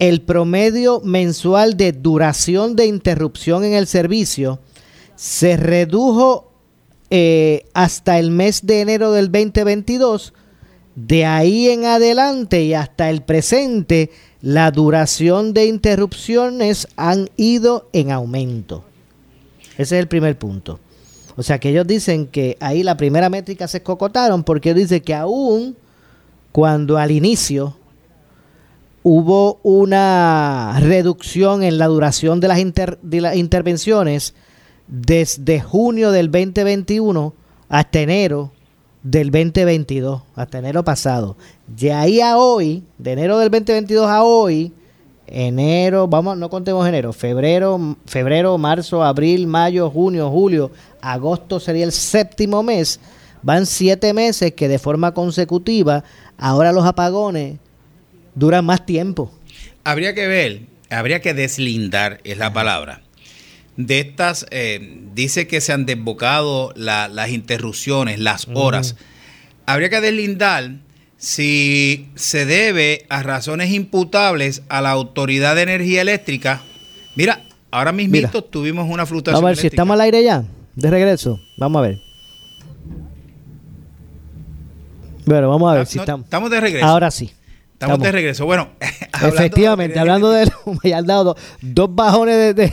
el 0.00 0.20
promedio 0.22 1.00
mensual 1.00 1.76
de 1.76 1.92
duración 1.92 2.74
de 2.74 2.86
interrupción 2.86 3.62
en 3.62 3.74
el 3.74 3.86
servicio 3.86 4.58
se 5.14 5.56
redujo 5.56 6.50
eh, 7.10 7.66
hasta 7.72 8.18
el 8.18 8.32
mes 8.32 8.66
de 8.66 8.80
enero 8.80 9.12
del 9.12 9.30
2022. 9.30 10.34
De 10.96 11.24
ahí 11.24 11.68
en 11.68 11.84
adelante 11.86 12.62
y 12.62 12.74
hasta 12.74 13.10
el 13.10 13.22
presente, 13.22 14.10
la 14.40 14.70
duración 14.70 15.52
de 15.52 15.66
interrupciones 15.66 16.86
han 16.96 17.30
ido 17.36 17.88
en 17.92 18.12
aumento. 18.12 18.84
Ese 19.72 19.96
es 19.96 20.00
el 20.00 20.08
primer 20.08 20.38
punto. 20.38 20.78
O 21.36 21.42
sea 21.42 21.58
que 21.58 21.70
ellos 21.70 21.86
dicen 21.86 22.26
que 22.26 22.56
ahí 22.60 22.82
la 22.82 22.96
primera 22.96 23.28
métrica 23.28 23.66
se 23.66 23.78
escocotaron 23.78 24.44
porque 24.44 24.72
dice 24.72 25.02
que 25.02 25.14
aún 25.14 25.76
cuando 26.52 26.96
al 26.96 27.10
inicio 27.10 27.76
hubo 29.02 29.58
una 29.64 30.78
reducción 30.80 31.64
en 31.64 31.78
la 31.78 31.86
duración 31.86 32.38
de 32.38 32.48
las, 32.48 32.58
de 33.02 33.20
las 33.20 33.36
intervenciones 33.36 34.34
desde 34.86 35.60
junio 35.60 36.12
del 36.12 36.30
2021 36.30 37.34
hasta 37.68 38.00
enero 38.00 38.52
del 39.04 39.30
2022, 39.30 40.22
hasta 40.34 40.58
enero 40.58 40.82
pasado. 40.82 41.36
De 41.68 41.92
ahí 41.92 42.20
a 42.20 42.36
hoy, 42.36 42.82
de 42.98 43.12
enero 43.12 43.38
del 43.38 43.50
2022 43.50 44.08
a 44.08 44.24
hoy, 44.24 44.72
enero, 45.26 46.08
vamos, 46.08 46.36
no 46.38 46.50
contemos 46.50 46.88
enero, 46.88 47.12
febrero, 47.12 47.96
febrero, 48.06 48.58
marzo, 48.58 49.04
abril, 49.04 49.46
mayo, 49.46 49.90
junio, 49.90 50.30
julio, 50.30 50.72
agosto 51.00 51.60
sería 51.60 51.84
el 51.84 51.92
séptimo 51.92 52.62
mes. 52.62 52.98
Van 53.42 53.66
siete 53.66 54.14
meses 54.14 54.54
que 54.54 54.68
de 54.68 54.78
forma 54.78 55.12
consecutiva, 55.12 56.02
ahora 56.38 56.72
los 56.72 56.86
apagones 56.86 57.58
duran 58.34 58.64
más 58.64 58.86
tiempo. 58.86 59.30
Habría 59.84 60.14
que 60.14 60.26
ver, 60.26 60.62
habría 60.88 61.20
que 61.20 61.34
deslindar, 61.34 62.20
es 62.24 62.38
la 62.38 62.54
palabra. 62.54 63.03
De 63.76 63.98
estas, 64.00 64.46
eh, 64.50 65.00
dice 65.14 65.46
que 65.48 65.60
se 65.60 65.72
han 65.72 65.84
desbocado 65.86 66.72
la- 66.76 67.08
las 67.08 67.30
interrupciones, 67.30 68.18
las 68.20 68.46
horas. 68.54 68.94
Habría 69.66 69.90
que 69.90 70.00
deslindar 70.00 70.72
si 71.16 72.08
se 72.14 72.44
debe 72.46 73.06
a 73.08 73.22
razones 73.22 73.72
imputables 73.72 74.62
a 74.68 74.80
la 74.80 74.90
Autoridad 74.90 75.56
de 75.56 75.62
Energía 75.62 76.02
Eléctrica. 76.02 76.62
Mira, 77.16 77.42
ahora 77.70 77.90
mismito 77.92 78.28
Mira. 78.38 78.46
tuvimos 78.50 78.88
una 78.88 79.06
fluctuación 79.06 79.42
Vamos 79.42 79.48
a 79.48 79.50
ver 79.52 79.56
si 79.56 79.66
estamos 79.68 79.94
al 79.94 80.00
aire 80.02 80.22
ya, 80.22 80.44
de 80.76 80.90
regreso. 80.90 81.40
Vamos 81.56 81.80
a 81.80 81.82
ver. 81.88 82.00
Bueno, 85.26 85.48
vamos 85.48 85.70
a 85.70 85.74
ver 85.74 85.82
Ah, 85.82 85.86
si 85.86 85.96
no, 85.96 86.02
estamos. 86.02 86.24
estamos 86.26 86.50
de 86.50 86.60
regreso. 86.60 86.86
Ahora 86.86 87.10
sí. 87.10 87.30
Estamos 87.74 88.00
de 88.00 88.12
regreso. 88.12 88.46
Bueno, 88.46 88.70
hablando 89.12 89.36
Efectivamente, 89.36 89.94
de- 89.94 90.00
hablando 90.00 90.30
de 90.30 90.46
luz, 90.46 90.78
me 90.82 90.94
han 90.94 91.06
dado 91.06 91.24
dos, 91.24 91.36
dos 91.60 91.94
bajones 91.94 92.36
de, 92.36 92.54
de- 92.54 92.72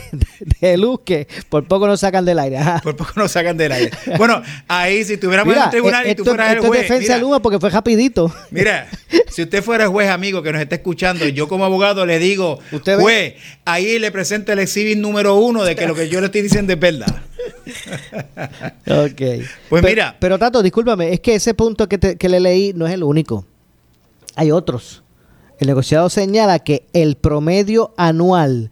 de 0.60 0.76
luz 0.78 1.00
que 1.04 1.26
por 1.50 1.66
poco 1.66 1.86
nos 1.86 2.00
sacan 2.00 2.24
del 2.24 2.38
aire. 2.38 2.56
Ajá. 2.58 2.80
Por 2.82 2.96
poco 2.96 3.12
nos 3.16 3.32
sacan 3.32 3.56
del 3.56 3.72
aire. 3.72 3.90
Bueno, 4.16 4.40
ahí 4.68 5.04
si 5.04 5.16
tuviéramos 5.18 5.54
en 5.54 5.62
el 5.62 5.70
tribunal 5.70 6.08
y 6.08 6.14
tú 6.14 6.24
fueras 6.24 6.50
el 6.52 6.56
esto 6.58 6.64
es 6.64 6.68
juez. 6.68 6.82
defensa 6.82 7.12
mira, 7.14 7.18
Luma 7.18 7.42
porque 7.42 7.58
fue 7.58 7.68
rapidito. 7.70 8.32
Mira, 8.50 8.88
si 9.28 9.42
usted 9.42 9.62
fuera 9.62 9.84
el 9.84 9.90
juez 9.90 10.08
amigo 10.08 10.42
que 10.42 10.52
nos 10.52 10.62
está 10.62 10.76
escuchando, 10.76 11.26
yo 11.28 11.46
como 11.48 11.64
abogado 11.64 12.06
le 12.06 12.18
digo, 12.18 12.60
Usted 12.70 12.96
ve- 12.96 13.02
juez, 13.02 13.34
ahí 13.64 13.98
le 13.98 14.10
presento 14.12 14.52
el 14.52 14.60
exhibit 14.60 14.96
número 14.98 15.34
uno 15.34 15.64
de 15.64 15.74
que 15.76 15.86
lo 15.86 15.94
que 15.94 16.08
yo 16.08 16.20
le 16.20 16.26
estoy 16.26 16.42
diciendo 16.42 16.72
es 16.72 16.78
verdad. 16.80 17.22
Ok. 18.86 19.20
Pues 19.68 19.82
mira. 19.82 20.16
Pero 20.18 20.38
Tato, 20.38 20.62
discúlpame, 20.62 21.12
es 21.12 21.20
que 21.20 21.34
ese 21.34 21.54
punto 21.54 21.88
que, 21.88 21.98
te- 21.98 22.16
que 22.16 22.28
le 22.28 22.40
leí 22.40 22.72
no 22.74 22.86
es 22.86 22.92
el 22.94 23.02
único. 23.02 23.46
Hay 24.36 24.50
otros. 24.50 25.02
El 25.58 25.68
negociado 25.68 26.10
señala 26.10 26.58
que 26.58 26.86
el 26.92 27.16
promedio 27.16 27.94
anual 27.96 28.70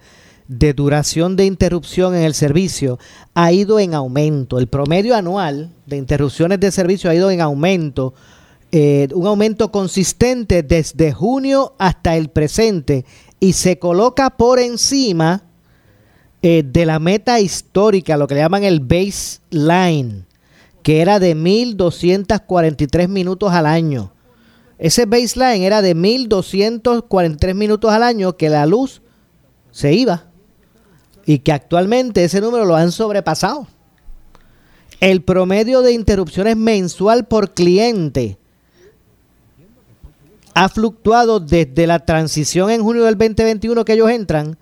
de 0.48 0.74
duración 0.74 1.36
de 1.36 1.44
interrupción 1.44 2.16
en 2.16 2.22
el 2.22 2.34
servicio 2.34 2.98
ha 3.34 3.52
ido 3.52 3.78
en 3.78 3.94
aumento. 3.94 4.58
El 4.58 4.66
promedio 4.66 5.14
anual 5.14 5.72
de 5.86 5.96
interrupciones 5.96 6.58
de 6.58 6.72
servicio 6.72 7.08
ha 7.08 7.14
ido 7.14 7.30
en 7.30 7.40
aumento. 7.40 8.14
eh, 8.72 9.08
un 9.14 9.26
aumento 9.26 9.72
consistente 9.72 10.62
desde 10.62 11.12
junio 11.12 11.74
hasta 11.78 12.16
el 12.16 12.28
presente 12.28 13.04
y 13.40 13.54
se 13.54 13.78
coloca 13.78 14.30
por 14.30 14.60
encima 14.60 15.42
eh, 16.42 16.62
de 16.64 16.86
la 16.86 16.98
meta 16.98 17.38
histórica, 17.38 18.16
lo 18.16 18.26
que 18.26 18.34
le 18.34 18.40
llaman 18.40 18.64
el 18.64 18.80
baseline, 18.80 20.24
que 20.82 21.00
era 21.00 21.18
de 21.18 21.36
1.243 21.36 23.08
minutos 23.08 23.52
al 23.52 23.66
año. 23.66 24.12
Ese 24.80 25.04
baseline 25.04 25.62
era 25.62 25.82
de 25.82 25.94
1.243 25.94 27.54
minutos 27.54 27.92
al 27.92 28.02
año 28.02 28.38
que 28.38 28.48
la 28.48 28.64
luz 28.64 29.02
se 29.70 29.92
iba 29.92 30.30
y 31.26 31.40
que 31.40 31.52
actualmente 31.52 32.24
ese 32.24 32.40
número 32.40 32.64
lo 32.64 32.74
han 32.74 32.90
sobrepasado. 32.90 33.68
El 34.98 35.22
promedio 35.22 35.82
de 35.82 35.92
interrupciones 35.92 36.56
mensual 36.56 37.26
por 37.26 37.52
cliente 37.52 38.38
ha 40.54 40.68
fluctuado 40.70 41.40
desde 41.40 41.86
la 41.86 42.00
transición 42.00 42.70
en 42.70 42.82
junio 42.82 43.04
del 43.04 43.18
2021 43.18 43.84
que 43.84 43.92
ellos 43.92 44.10
entran, 44.10 44.58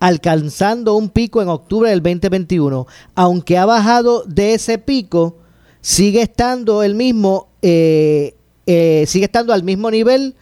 alcanzando 0.00 0.96
un 0.96 1.10
pico 1.10 1.42
en 1.42 1.48
octubre 1.48 1.90
del 1.90 2.02
2021. 2.02 2.86
Aunque 3.14 3.56
ha 3.56 3.66
bajado 3.66 4.24
de 4.24 4.54
ese 4.54 4.78
pico, 4.78 5.38
sigue 5.80 6.22
estando 6.22 6.82
el 6.82 6.96
mismo, 6.96 7.48
eh, 7.62 8.34
eh, 8.72 9.04
sigue 9.06 9.24
estando 9.24 9.52
al 9.52 9.64
mismo 9.64 9.90
nivel 9.90 10.36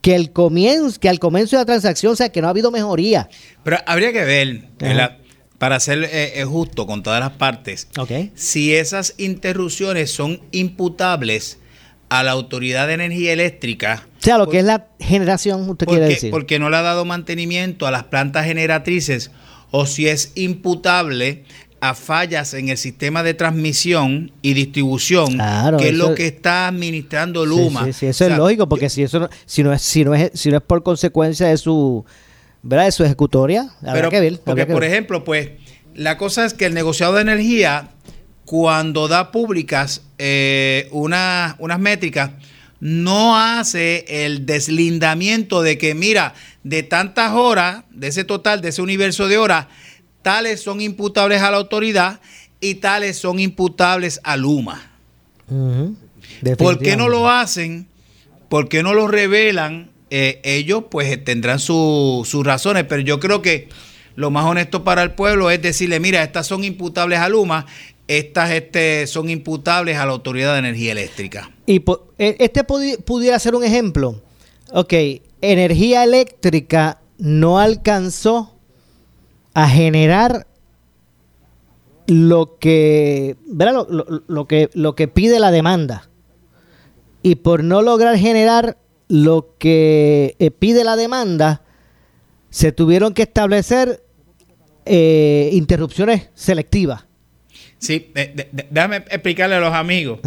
que 0.00 0.14
el 0.14 0.32
comienzo, 0.32 0.98
que 0.98 1.10
al 1.10 1.18
comienzo 1.18 1.56
de 1.56 1.60
la 1.60 1.66
transacción, 1.66 2.14
o 2.14 2.16
sea 2.16 2.30
que 2.30 2.40
no 2.40 2.46
ha 2.46 2.50
habido 2.50 2.70
mejoría. 2.70 3.28
Pero 3.62 3.76
habría 3.86 4.14
que 4.14 4.24
ver, 4.24 4.68
para 5.58 5.78
ser 5.78 6.04
eh, 6.04 6.40
eh, 6.40 6.44
justo 6.44 6.86
con 6.86 7.02
todas 7.02 7.20
las 7.20 7.32
partes, 7.32 7.88
si 8.34 8.74
esas 8.74 9.12
interrupciones 9.18 10.10
son 10.10 10.40
imputables 10.52 11.58
a 12.08 12.22
la 12.22 12.30
Autoridad 12.30 12.86
de 12.86 12.94
Energía 12.94 13.34
Eléctrica. 13.34 14.06
O 14.20 14.22
sea, 14.22 14.38
lo 14.38 14.48
que 14.48 14.60
es 14.60 14.64
la 14.64 14.86
generación, 14.98 15.68
usted 15.68 15.86
quiere 15.86 16.06
decir. 16.06 16.30
porque 16.30 16.58
no 16.58 16.70
le 16.70 16.78
ha 16.78 16.82
dado 16.82 17.04
mantenimiento 17.04 17.86
a 17.86 17.90
las 17.90 18.04
plantas 18.04 18.46
generatrices 18.46 19.32
o 19.70 19.84
si 19.84 20.08
es 20.08 20.32
imputable 20.34 21.44
a 21.90 21.94
fallas 21.94 22.54
en 22.54 22.68
el 22.70 22.78
sistema 22.78 23.22
de 23.22 23.34
transmisión 23.34 24.32
y 24.40 24.54
distribución, 24.54 25.34
Claro, 25.34 25.76
que 25.76 25.88
es 25.90 25.94
lo 25.94 26.14
que 26.14 26.26
está 26.28 26.68
administrando 26.68 27.44
Luma. 27.44 27.84
Sí, 27.84 27.92
sí, 27.92 28.06
eso 28.06 28.24
O 28.24 28.26
sea, 28.28 28.34
es 28.36 28.38
lógico, 28.38 28.68
porque 28.68 28.88
si 28.88 29.02
eso 29.02 29.20
no, 29.20 29.28
si 29.44 29.62
no 29.62 29.72
es, 29.72 29.82
si 29.82 30.02
no 30.04 30.14
es, 30.14 30.30
si 30.34 30.50
no 30.50 30.56
es 30.56 30.62
por 30.62 30.82
consecuencia 30.82 31.46
de 31.48 31.56
su, 31.58 32.04
¿verdad? 32.62 32.86
De 32.86 32.92
su 32.92 33.04
ejecutoria, 33.04 33.68
habrá 33.82 33.92
Pero, 33.94 34.10
que 34.10 34.20
ver. 34.20 34.40
porque, 34.44 34.66
que 34.66 34.72
por 34.72 34.80
ver. 34.80 34.90
ejemplo, 34.92 35.24
pues, 35.24 35.50
la 35.94 36.16
cosa 36.16 36.46
es 36.46 36.54
que 36.54 36.64
el 36.66 36.72
negociado 36.74 37.12
de 37.14 37.20
energía, 37.22 37.90
cuando 38.46 39.06
da 39.08 39.30
públicas 39.30 40.02
eh, 40.18 40.88
una- 40.90 41.56
unas 41.58 41.78
métricas, 41.80 42.30
no 42.80 43.36
hace 43.38 44.04
el 44.24 44.46
deslindamiento 44.46 45.62
de 45.62 45.76
que, 45.78 45.94
mira, 45.94 46.34
de 46.62 46.82
tantas 46.82 47.32
horas, 47.32 47.84
de 47.90 48.08
ese 48.08 48.24
total, 48.24 48.60
de 48.60 48.70
ese 48.70 48.80
universo 48.82 49.28
de 49.28 49.38
horas, 49.38 49.66
tales 50.24 50.60
son 50.62 50.80
imputables 50.80 51.40
a 51.42 51.50
la 51.52 51.58
autoridad 51.58 52.20
y 52.60 52.76
tales 52.76 53.18
son 53.18 53.38
imputables 53.38 54.20
a 54.24 54.36
Luma. 54.36 54.90
¿Por 56.58 56.78
qué 56.78 56.96
no 56.96 57.08
lo 57.08 57.28
hacen? 57.30 57.86
¿Por 58.48 58.68
qué 58.68 58.82
no 58.82 58.94
lo 58.94 59.06
revelan? 59.06 59.90
Eh, 60.10 60.40
ellos 60.44 60.84
pues 60.90 61.22
tendrán 61.24 61.58
su- 61.58 62.22
sus 62.26 62.44
razones, 62.44 62.84
pero 62.88 63.02
yo 63.02 63.20
creo 63.20 63.42
que 63.42 63.68
lo 64.16 64.30
más 64.30 64.44
honesto 64.46 64.82
para 64.82 65.02
el 65.02 65.12
pueblo 65.12 65.50
es 65.50 65.60
decirle, 65.60 66.00
mira, 66.00 66.22
estas 66.22 66.46
son 66.46 66.64
imputables 66.64 67.18
a 67.18 67.28
Luma, 67.28 67.66
estas 68.08 68.50
este, 68.52 69.06
son 69.06 69.28
imputables 69.28 69.96
a 69.98 70.06
la 70.06 70.12
Autoridad 70.12 70.52
de 70.54 70.60
Energía 70.60 70.92
Eléctrica. 70.92 71.50
Y 71.66 71.82
e, 72.18 72.36
este 72.38 72.64
pudiera 72.64 73.38
ser 73.38 73.54
un 73.54 73.64
ejemplo. 73.64 74.22
Ok, 74.72 74.92
energía 75.42 76.04
eléctrica 76.04 77.00
no 77.18 77.58
alcanzó 77.58 78.53
a 79.54 79.68
generar 79.68 80.46
lo 82.06 82.58
que, 82.58 83.36
lo, 84.26 84.46
que, 84.46 84.68
lo 84.74 84.94
que 84.94 85.08
pide 85.08 85.38
la 85.38 85.50
demanda. 85.50 86.10
Y 87.22 87.36
por 87.36 87.64
no 87.64 87.80
lograr 87.80 88.18
generar 88.18 88.76
lo 89.08 89.56
que 89.58 90.36
eh, 90.38 90.50
pide 90.50 90.84
la 90.84 90.96
demanda, 90.96 91.62
se 92.50 92.72
tuvieron 92.72 93.14
que 93.14 93.22
establecer 93.22 94.04
eh, 94.84 95.50
interrupciones 95.52 96.30
selectivas. 96.34 97.06
Sí, 97.78 98.12
déjame 98.70 98.96
explicarle 98.96 99.56
a 99.56 99.60
los 99.60 99.74
amigos. 99.74 100.20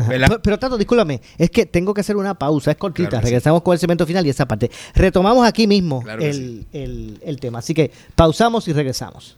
Pero, 0.44 0.60
tanto, 0.60 0.78
discúlpame, 0.78 1.22
es 1.38 1.50
que 1.50 1.66
tengo 1.66 1.94
que 1.94 2.02
hacer 2.02 2.16
una 2.16 2.36
pausa, 2.36 2.72
es 2.72 2.78
cortita. 2.78 3.20
Regresamos 3.20 3.62
con 3.64 3.74
el 3.74 3.80
segmento 3.80 4.06
final 4.06 4.26
y 4.26 4.30
esa 4.30 4.48
parte. 4.48 4.70
Retomamos 4.94 5.48
aquí 5.48 5.66
mismo 5.66 6.04
el 6.20 7.38
tema. 7.40 7.60
Así 7.60 7.74
que 7.74 7.92
pausamos 8.16 8.68
y 8.68 8.74
regresamos. 8.74 9.38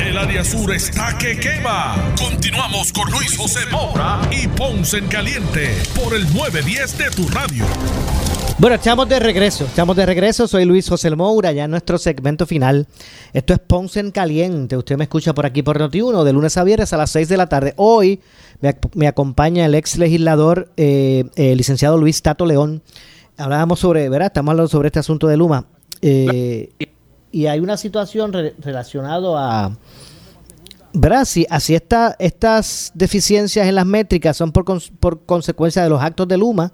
El 0.00 0.18
área 0.18 0.44
sur 0.44 0.72
está 0.72 1.16
que 1.18 1.38
quema. 1.38 2.14
Continuamos 2.18 2.92
con 2.92 3.10
Luis 3.10 3.36
José 3.36 3.60
Moura 3.70 4.20
y 4.30 4.48
Ponce 4.48 4.98
en 4.98 5.06
Caliente 5.06 5.70
por 5.94 6.14
el 6.14 6.24
910 6.34 6.98
de 6.98 7.10
tu 7.10 7.28
radio. 7.28 7.64
Bueno, 8.58 8.76
estamos 8.76 9.08
de 9.08 9.20
regreso, 9.20 9.64
estamos 9.64 9.96
de 9.96 10.04
regreso. 10.04 10.48
Soy 10.48 10.64
Luis 10.64 10.88
José 10.88 11.14
Moura, 11.14 11.52
ya 11.52 11.64
en 11.64 11.70
nuestro 11.70 11.98
segmento 11.98 12.44
final. 12.44 12.86
Esto 13.32 13.52
es 13.52 13.60
Ponce 13.60 14.00
en 14.00 14.10
Caliente. 14.10 14.76
Usted 14.76 14.96
me 14.96 15.04
escucha 15.04 15.32
por 15.32 15.46
aquí 15.46 15.62
por 15.62 15.78
Noti1 15.78 16.24
de 16.24 16.32
lunes 16.32 16.56
a 16.56 16.64
viernes 16.64 16.92
a 16.92 16.96
las 16.96 17.10
6 17.10 17.28
de 17.28 17.36
la 17.36 17.48
tarde. 17.48 17.74
Hoy 17.76 18.20
me, 18.94 19.06
acompaña 19.06 19.64
el 19.64 19.74
ex 19.74 19.96
legislador, 19.96 20.70
eh, 20.76 21.24
el 21.36 21.56
licenciado 21.56 21.98
Luis 21.98 22.20
Tato 22.20 22.46
León. 22.46 22.82
Hablábamos 23.36 23.80
sobre, 23.80 24.08
¿verdad? 24.08 24.26
Estamos 24.26 24.52
hablando 24.52 24.68
sobre 24.68 24.88
este 24.88 24.98
asunto 24.98 25.28
de 25.28 25.36
Luma. 25.36 25.66
Eh, 26.02 26.70
y 27.34 27.48
hay 27.48 27.58
una 27.58 27.76
situación 27.76 28.32
relacionada 28.32 29.28
a. 29.36 29.76
Si 31.24 31.44
así 31.50 31.74
está, 31.74 32.14
estas 32.20 32.92
deficiencias 32.94 33.66
en 33.66 33.74
las 33.74 33.84
métricas 33.84 34.36
son 34.36 34.52
por, 34.52 34.64
por 35.00 35.26
consecuencia 35.26 35.82
de 35.82 35.88
los 35.88 36.00
actos 36.00 36.28
de 36.28 36.38
Luma 36.38 36.72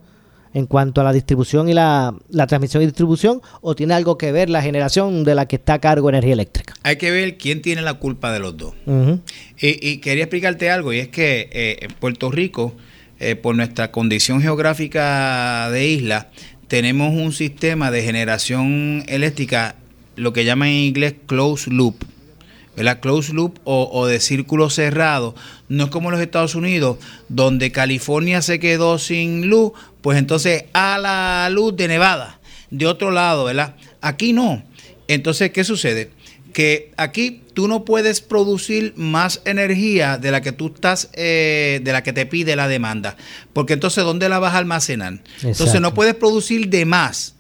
en 0.53 0.67
cuanto 0.67 1.01
a 1.01 1.05
la 1.05 1.15
distribución 1.15 1.71
y 1.71 1.73
la, 1.73 2.15
transmisión 2.47 2.83
y 2.83 2.87
distribución 2.87 3.41
o 3.63 3.75
tiene 3.75 3.95
algo 3.95 4.19
que 4.19 4.33
ver 4.33 4.51
la 4.51 4.61
generación 4.61 5.25
de 5.25 5.35
la 5.35 5.47
que 5.47 5.57
está 5.57 5.75
a 5.75 5.79
cargo 5.79 6.11
energía 6.11 6.35
eléctrica? 6.35 6.75
Hay 6.83 6.97
que 6.97 7.11
ver 7.11 7.39
quién 7.39 7.63
tiene 7.63 7.81
la 7.81 7.95
culpa 7.95 8.31
de 8.31 8.41
los 8.41 8.55
dos. 8.59 8.75
y, 9.59 9.97
quería 9.99 10.25
explicarte 10.25 10.71
algo 10.71 10.93
y 10.93 10.99
es 10.99 11.09
que 11.09 11.49
eh, 11.53 11.79
en 11.81 11.93
Puerto 11.93 12.31
Rico, 12.31 12.75
eh, 13.19 13.37
por 13.37 13.57
nuestra 13.57 13.91
condición 13.91 14.43
geográfica 14.43 15.71
de 15.71 15.87
isla, 15.87 16.29
tenemos 16.69 17.15
un 17.15 17.33
sistema 17.33 17.91
de 17.91 18.03
generación 18.03 19.05
eléctrica 19.09 19.77
lo 20.21 20.33
que 20.33 20.45
llaman 20.45 20.69
en 20.69 20.75
inglés 20.75 21.15
closed 21.27 21.73
loop. 21.73 22.05
¿verdad? 22.77 23.01
Closed 23.01 23.35
loop 23.35 23.59
o, 23.65 24.07
de 24.07 24.21
círculo 24.21 24.71
cerrado. 24.71 25.35
No 25.69 25.85
es 25.85 25.91
como 25.91 26.09
en 26.09 26.13
los 26.13 26.21
Estados 26.21 26.55
Unidos, 26.55 26.99
donde 27.29 27.73
California 27.73 28.43
se 28.43 28.59
quedó 28.59 28.99
sin 28.99 29.49
luz, 29.49 29.73
pues 30.03 30.19
entonces 30.19 30.65
a 30.73 30.99
la 30.99 31.49
luz 31.51 31.77
de 31.77 31.89
Nevada, 31.89 32.41
de 32.71 32.87
otro 32.87 33.11
lado, 33.11 33.45
¿verdad? 33.45 33.77
Aquí 34.01 34.33
no. 34.33 34.63
Entonces, 35.09 35.51
¿qué 35.51 35.65
sucede? 35.65 36.11
Que 36.53 36.93
aquí 36.97 37.43
tú 37.55 37.69
no 37.69 37.85
puedes 37.85 38.21
producir 38.21 38.95
más 38.97 39.43
energía 39.45 40.19
de 40.19 40.31
la 40.31 40.41
que 40.41 40.53
tú 40.53 40.73
estás, 40.75 41.11
eh, 41.15 41.81
de 41.83 41.93
la 41.93 42.03
que 42.03 42.13
te 42.13 42.27
pide 42.27 42.57
la 42.57 42.69
demanda. 42.69 43.17
Porque 43.53 43.75
entonces, 43.75 44.05
¿dónde 44.05 44.29
la 44.29 44.39
vas 44.39 44.55
a 44.55 44.59
almacenar? 44.59 45.21
Entonces, 45.43 45.81
no 45.81 45.93
puedes 45.93 46.15
producir 46.15 46.69
de 46.69 46.85
más 46.85 47.35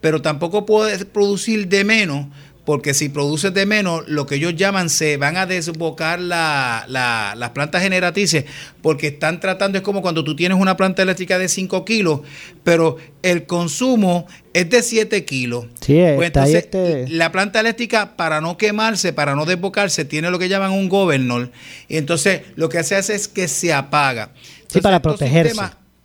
pero 0.00 0.22
tampoco 0.22 0.66
puedes 0.66 1.04
producir 1.04 1.68
de 1.68 1.84
menos, 1.84 2.26
porque 2.68 2.92
si 2.92 3.08
produces 3.08 3.54
de 3.54 3.64
menos, 3.64 4.06
lo 4.08 4.26
que 4.26 4.34
ellos 4.34 4.54
llaman, 4.54 4.90
se 4.90 5.16
van 5.16 5.38
a 5.38 5.46
desbocar 5.46 6.20
la, 6.20 6.84
las 6.86 7.50
plantas 7.52 7.82
generatrices, 7.82 8.44
porque 8.82 9.06
están 9.06 9.40
tratando, 9.40 9.78
es 9.78 9.82
como 9.82 10.02
cuando 10.02 10.22
tú 10.22 10.36
tienes 10.36 10.58
una 10.58 10.76
planta 10.76 11.00
eléctrica 11.00 11.38
de 11.38 11.48
5 11.48 11.86
kilos, 11.86 12.20
pero 12.64 12.98
el 13.22 13.46
consumo 13.46 14.26
es 14.52 14.68
de 14.68 14.82
7 14.82 15.24
kilos. 15.24 15.64
Sí, 15.80 15.98
pues 16.14 16.26
entonces, 16.26 16.54
este 16.56 17.08
la 17.08 17.32
planta 17.32 17.58
eléctrica, 17.58 18.16
para 18.16 18.42
no 18.42 18.58
quemarse, 18.58 19.14
para 19.14 19.34
no 19.34 19.46
desbocarse, 19.46 20.04
tiene 20.04 20.30
lo 20.30 20.38
que 20.38 20.50
llaman 20.50 20.72
un 20.72 20.90
governor, 20.90 21.50
y 21.88 21.96
entonces 21.96 22.42
lo 22.54 22.68
que 22.68 22.76
hace 22.76 22.98
es 22.98 23.28
que 23.28 23.48
se 23.48 23.72
apaga. 23.72 24.32
sí, 24.70 24.82
para 24.82 25.00
protegerse. 25.00 25.58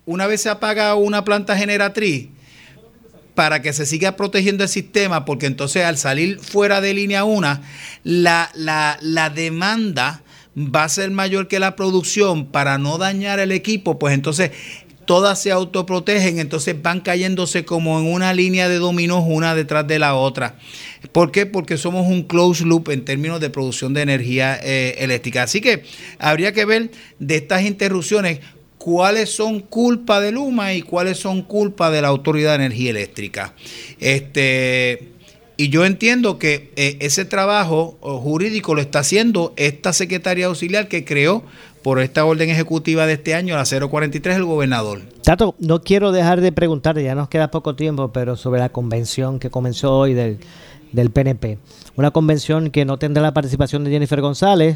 una 0.06 0.28
vez 0.28 0.40
se 0.40 0.50
apaga 0.50 0.96
una 0.96 1.26
planta 1.26 1.58
generatriz, 1.58 2.30
para 3.36 3.62
que 3.62 3.74
se 3.74 3.86
siga 3.86 4.16
protegiendo 4.16 4.64
el 4.64 4.70
sistema, 4.70 5.26
porque 5.26 5.46
entonces 5.46 5.84
al 5.84 5.98
salir 5.98 6.40
fuera 6.40 6.82
de 6.82 6.94
línea 6.94 7.24
1, 7.24 7.60
la, 8.04 8.50
la, 8.54 9.30
demanda 9.30 10.22
va 10.58 10.84
a 10.84 10.90
ser 10.90 11.10
mayor 11.12 11.48
que 11.48 11.60
la 11.60 11.76
producción 11.76 12.46
para 12.46 12.78
no 12.78 12.98
dañar 12.98 13.40
el 13.40 13.52
equipo, 13.52 13.98
pues 13.98 14.14
entonces 14.14 14.52
todas 15.06 15.42
se 15.42 15.52
autoprotegen, 15.52 16.40
entonces 16.40 16.82
van 16.82 17.02
cayéndose 17.02 17.66
como 17.66 18.00
en 18.00 18.06
una 18.06 18.34
línea 18.34 18.70
de 18.70 18.78
dominos 18.78 19.24
una 19.28 19.56
detrás 19.56 19.88
de 19.88 20.00
la 20.00 20.16
otra. 20.16 20.56
¿Por 21.12 21.32
qué? 21.32 21.46
Porque 21.46 21.78
somos 21.78 22.08
un 22.08 22.24
closed 22.24 22.66
loop 22.66 22.90
en 22.90 23.04
términos 23.04 23.40
de 23.40 23.50
producción 23.50 23.94
de 23.94 24.02
energía 24.02 24.60
eh, 24.64 24.96
eléctrica. 25.00 25.44
Así 25.44 25.60
que 25.60 25.84
habría 26.20 26.54
que 26.54 26.66
ver 26.66 26.92
de 27.20 27.36
estas 27.36 27.64
interrupciones 27.64 28.40
cuáles 28.84 29.34
son 29.34 29.62
culpa 29.62 30.20
de 30.20 30.34
Luma 30.34 30.74
y 30.74 30.82
cuáles 30.82 31.18
son 31.18 31.44
culpa 31.44 31.90
de 31.90 32.02
la 32.02 32.10
Autoridad 32.10 32.58
de 32.58 32.66
Energía 32.66 32.90
Eléctrica. 32.90 33.54
Este, 34.02 35.14
y 35.56 35.70
yo 35.70 35.86
entiendo 35.86 36.38
que 36.38 36.74
eh, 36.76 36.98
ese 37.00 37.24
trabajo 37.24 37.98
jurídico 38.02 38.76
lo 38.76 38.82
está 38.82 39.00
haciendo 39.00 39.54
esta 39.56 39.94
secretaria 39.94 40.48
auxiliar 40.48 40.90
que 40.90 41.06
creó 41.06 41.44
por 41.82 42.02
esta 42.02 42.26
orden 42.26 42.50
ejecutiva 42.50 43.08
de 43.08 43.14
este 43.14 43.36
año, 43.36 43.56
la 43.56 43.64
043, 43.64 44.36
el 44.36 44.44
gobernador. 44.44 45.00
Tato, 45.22 45.56
no 45.60 45.82
quiero 45.82 46.12
dejar 46.12 46.42
de 46.42 46.52
preguntarte, 46.52 47.02
ya 47.06 47.16
nos 47.16 47.30
queda 47.30 47.52
poco 47.52 47.78
tiempo, 47.78 48.12
pero 48.12 48.36
sobre 48.36 48.60
la 48.60 48.68
convención 48.68 49.40
que 49.40 49.50
comenzó 49.50 49.98
hoy 49.98 50.14
del, 50.14 50.40
del 50.92 51.10
PNP. 51.10 51.58
Una 51.96 52.12
convención 52.12 52.70
que 52.70 52.84
no 52.84 53.00
tendrá 53.00 53.24
la 53.24 53.34
participación 53.34 53.86
de 53.86 53.92
Jennifer 53.92 54.20
González, 54.20 54.76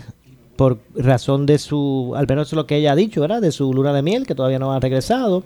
por 0.58 0.80
razón 0.95 1.45
de 1.45 1.60
su, 1.60 2.14
al 2.18 2.28
menos 2.28 2.51
lo 2.51 2.68
que 2.68 2.76
ella 2.76 2.91
ha 2.91 2.95
dicho, 2.95 3.22
¿verdad? 3.22 3.41
De 3.41 3.51
su 3.51 3.74
luna 3.74 3.93
de 3.93 4.01
miel, 4.01 4.26
que 4.26 4.36
todavía 4.36 4.60
no 4.60 4.74
ha 4.74 4.80
regresado. 4.80 5.43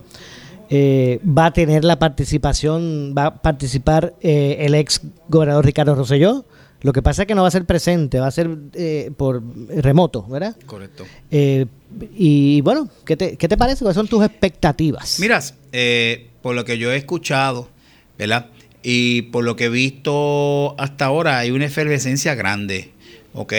Eh, 0.74 1.20
va 1.26 1.48
a 1.48 1.54
tener 1.54 1.84
la 1.84 2.00
participación, 2.00 3.14
va 3.16 3.26
a 3.26 3.42
participar 3.42 4.16
eh, 4.22 4.56
el 4.62 4.74
ex 4.74 5.02
gobernador 5.28 5.66
Ricardo 5.66 5.96
Rosselló. 5.96 6.46
Lo 6.82 6.94
que 6.94 7.02
pasa 7.02 7.24
es 7.24 7.28
que 7.28 7.36
no 7.36 7.42
va 7.42 7.50
a 7.50 7.52
ser 7.52 7.66
presente, 7.66 8.20
va 8.20 8.28
a 8.28 8.32
ser 8.32 8.58
eh, 8.74 9.12
por 9.16 9.44
remoto, 9.68 10.24
¿verdad? 10.24 10.56
Correcto. 10.66 11.06
y 11.30 12.62
bueno, 12.62 12.90
¿qué 13.06 13.18
te, 13.18 13.36
¿qué 13.36 13.48
te 13.48 13.58
parece? 13.58 13.80
¿Cuáles 13.84 13.96
son 13.96 14.08
tus 14.08 14.24
expectativas? 14.24 15.20
Miras, 15.20 15.54
por 16.42 16.56
lo 16.56 16.66
que 16.66 16.78
yo 16.78 16.92
he 16.92 16.96
escuchado, 16.96 17.68
¿verdad? 18.18 18.48
Y 18.82 19.24
por 19.24 19.44
lo 19.44 19.56
que 19.56 19.66
he 19.66 19.70
visto 19.70 20.80
hasta 20.80 21.06
ahora, 21.06 21.38
hay 21.38 21.52
una 21.52 21.66
efervescencia 21.66 22.34
grande, 22.34 22.92
¿ok? 23.34 23.54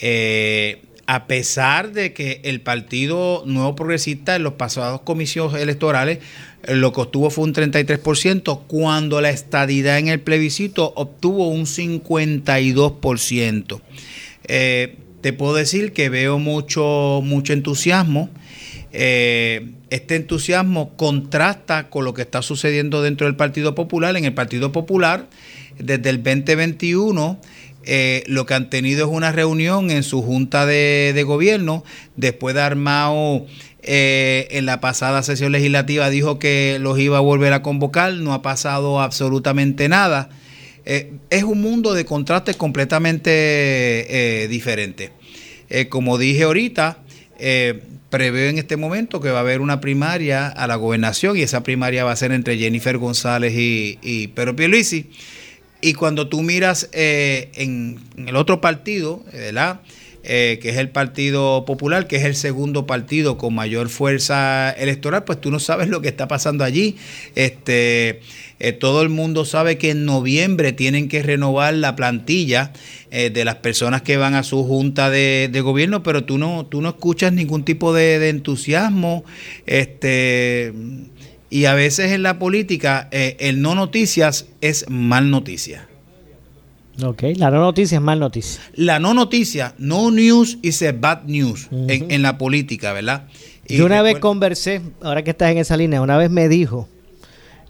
Eh, 0.00 0.82
a 1.06 1.26
pesar 1.26 1.92
de 1.92 2.12
que 2.12 2.40
el 2.44 2.60
Partido 2.60 3.44
Nuevo 3.46 3.76
Progresista 3.76 4.34
en 4.34 4.42
los 4.42 4.54
pasados 4.54 5.02
comicios 5.02 5.54
electorales 5.54 6.18
eh, 6.64 6.74
lo 6.74 6.92
que 6.92 7.02
obtuvo 7.02 7.30
fue 7.30 7.44
un 7.44 7.54
33%, 7.54 8.62
cuando 8.66 9.20
la 9.20 9.30
estadidad 9.30 9.98
en 9.98 10.08
el 10.08 10.20
plebiscito 10.20 10.92
obtuvo 10.96 11.48
un 11.48 11.66
52%. 11.66 13.80
Eh, 14.48 14.96
te 15.20 15.32
puedo 15.32 15.54
decir 15.54 15.92
que 15.92 16.08
veo 16.08 16.38
mucho, 16.38 17.20
mucho 17.22 17.52
entusiasmo. 17.52 18.30
este 18.92 20.16
entusiasmo 20.16 20.96
contrasta 20.96 21.88
con 21.88 22.04
lo 22.04 22.14
que 22.14 22.22
está 22.22 22.42
sucediendo 22.42 23.02
dentro 23.02 23.26
del 23.26 23.36
Partido 23.36 23.74
Popular. 23.74 24.16
En 24.16 24.24
el 24.24 24.34
Partido 24.34 24.72
Popular, 24.72 25.28
desde 25.78 26.10
el 26.10 26.22
2021, 26.22 27.40
eh, 27.88 28.24
lo 28.26 28.46
que 28.46 28.54
han 28.54 28.68
tenido 28.68 29.06
es 29.06 29.12
una 29.12 29.30
reunión 29.30 29.92
en 29.92 30.02
su 30.02 30.20
junta 30.20 30.66
de, 30.66 31.22
gobierno, 31.24 31.84
después 32.16 32.52
de 32.56 32.60
armado 32.60 33.46
eh, 33.84 34.48
en 34.50 34.66
la 34.66 34.80
pasada 34.80 35.22
sesión 35.22 35.52
legislativa 35.52 36.10
dijo 36.10 36.40
que 36.40 36.78
los 36.80 36.98
iba 36.98 37.18
a 37.18 37.20
volver 37.20 37.52
a 37.52 37.62
convocar, 37.62 38.12
no 38.14 38.34
ha 38.34 38.42
pasado 38.42 39.00
absolutamente 39.00 39.88
nada. 39.88 40.30
Eh, 40.84 41.12
es 41.30 41.44
un 41.44 41.60
mundo 41.60 41.94
de 41.94 42.04
contrastes 42.04 42.56
completamente 42.56 44.48
diferente. 44.50 45.12
como 45.88 46.18
dije 46.18 46.42
ahorita, 46.42 46.98
preveo 48.10 48.50
en 48.50 48.58
este 48.58 48.76
momento 48.76 49.20
que 49.20 49.30
va 49.30 49.38
a 49.38 49.42
haber 49.42 49.60
una 49.60 49.80
primaria 49.80 50.48
a 50.48 50.66
la 50.66 50.74
gobernación 50.74 51.36
y 51.36 51.42
esa 51.42 51.62
primaria 51.62 52.02
va 52.02 52.10
a 52.10 52.16
ser 52.16 52.32
entre 52.32 52.58
Jennifer 52.58 52.98
González 52.98 53.54
y, 53.54 53.98
y 54.02 54.26
Pedro 54.28 54.56
Pierluisi. 54.56 55.10
Y 55.80 55.94
cuando 55.94 56.28
tú 56.28 56.42
miras 56.42 56.88
eh, 56.92 57.50
en, 57.54 58.00
el 58.16 58.36
otro 58.36 58.60
partido, 58.60 59.22
¿verdad? 59.32 59.80
Eh, 60.28 60.58
que 60.60 60.70
es 60.70 60.76
el 60.78 60.88
Partido 60.88 61.64
Popular, 61.64 62.08
que 62.08 62.16
es 62.16 62.24
el 62.24 62.34
segundo 62.34 62.84
partido 62.84 63.38
con 63.38 63.54
mayor 63.54 63.88
fuerza 63.88 64.72
electoral, 64.72 65.22
pues 65.22 65.40
tú 65.40 65.52
no 65.52 65.60
sabes 65.60 65.88
lo 65.88 66.00
que 66.00 66.08
está 66.08 66.26
pasando 66.26 66.64
allí. 66.64 66.96
Este, 67.36 68.20
eh, 68.58 68.72
todo 68.72 69.02
el 69.02 69.08
mundo 69.08 69.44
sabe 69.44 69.78
que 69.78 69.90
en 69.90 70.04
noviembre 70.04 70.72
tienen 70.72 71.08
que 71.08 71.22
renovar 71.22 71.74
la 71.74 71.94
plantilla 71.94 72.72
de 73.08 73.44
las 73.46 73.54
personas 73.54 74.02
que 74.02 74.18
van 74.18 74.34
a 74.34 74.42
su 74.42 74.62
junta 74.64 75.08
de, 75.08 75.48
gobierno, 75.62 76.02
pero 76.02 76.24
tú 76.24 76.36
no, 76.36 76.66
tú 76.66 76.82
no 76.82 76.90
escuchas 76.90 77.32
ningún 77.32 77.64
tipo 77.64 77.94
de, 77.94 78.18
de 78.18 78.28
entusiasmo. 78.28 79.24
Este 79.64 80.74
y 81.50 81.66
a 81.66 81.74
veces 81.74 82.12
en 82.12 82.22
la 82.22 82.38
política 82.38 83.08
eh, 83.10 83.36
el 83.40 83.62
no 83.62 83.74
noticias 83.74 84.46
es 84.60 84.88
mal 84.88 85.30
noticia. 85.30 85.88
Ok, 87.04 87.24
la 87.36 87.50
no 87.50 87.60
noticia 87.60 87.96
es 87.96 88.02
mal 88.02 88.18
noticia. 88.18 88.60
La 88.74 88.98
no 88.98 89.12
noticia, 89.12 89.74
no 89.78 90.10
news 90.10 90.58
is 90.62 90.82
a 90.82 90.92
bad 90.92 91.24
news 91.24 91.68
en, 91.70 92.22
la 92.22 92.38
política, 92.38 92.92
¿verdad? 92.92 93.28
Y 93.66 93.76
Yo 93.76 93.86
una 93.86 94.00
vez 94.00 94.18
conversé, 94.18 94.80
ahora 95.02 95.22
que 95.22 95.30
estás 95.30 95.50
en 95.50 95.58
esa 95.58 95.76
línea, 95.76 96.00
una 96.00 96.16
vez 96.16 96.30
me 96.30 96.48
dijo 96.48 96.88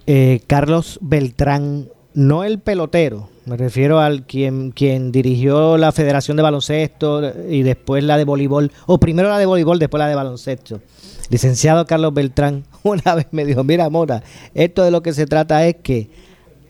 eh, 0.07 0.41
Carlos 0.47 0.99
Beltrán, 1.03 1.89
no 2.15 2.45
el 2.45 2.61
pelotero, 2.61 3.29
me 3.47 3.57
refiero 3.57 4.01
al 4.01 4.27
quien, 4.27 4.71
quien 4.71 5.13
dirigió 5.13 5.77
la 5.77 5.93
Federación 5.93 6.37
de 6.37 6.43
Baloncesto 6.43 7.33
y 7.49 7.63
después 7.63 8.03
la 8.05 8.19
de 8.19 8.25
voleibol, 8.25 8.73
o 8.87 8.99
primero 8.99 9.29
la 9.29 9.39
de 9.39 9.47
voleibol, 9.47 9.79
después 9.79 9.99
la 9.99 10.09
de 10.09 10.15
baloncesto. 10.15 10.81
Licenciado 11.29 11.87
Carlos 11.87 12.15
Beltrán, 12.15 12.65
una 12.83 13.15
vez 13.15 13.27
me 13.31 13.45
dijo, 13.45 13.65
mira 13.65 13.89
Mora, 13.91 14.23
esto 14.55 14.85
de 14.85 14.91
lo 14.91 15.03
que 15.03 15.13
se 15.13 15.27
trata 15.27 15.67
es 15.67 15.77
que 15.83 16.09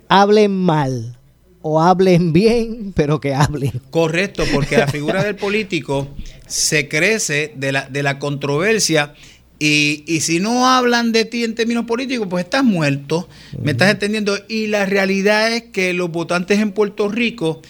hablen 0.08 0.52
mal 0.56 1.18
o 1.62 1.80
hablen 1.80 2.32
bien, 2.34 2.92
pero 2.94 3.20
que 3.20 3.34
hablen. 3.34 3.72
Correcto, 3.90 4.44
porque 4.52 4.76
la 4.76 4.86
figura 4.88 5.22
del 5.22 5.36
político 5.36 6.08
se 6.46 6.88
crece 6.88 7.52
de 7.56 7.72
la, 7.72 7.88
de 7.88 8.02
la 8.02 8.18
controversia 8.18 9.14
y, 9.58 10.20
si 10.20 10.38
no 10.38 10.68
hablan 10.68 11.12
de 11.12 11.24
ti 11.24 11.42
en 11.42 11.54
términos 11.54 11.86
políticos, 11.86 12.26
pues 12.28 12.44
estás 12.44 12.62
muerto, 12.62 13.28
me 13.62 13.70
estás 13.72 13.90
entendiendo. 13.90 14.36
Y 14.48 14.66
la 14.66 14.84
realidad 14.84 15.52
es 15.52 15.62
que 15.64 15.94
los 15.94 16.10
votantes 16.10 16.58
en 16.58 16.72
Puerto 16.72 17.08
Rico 17.08 17.62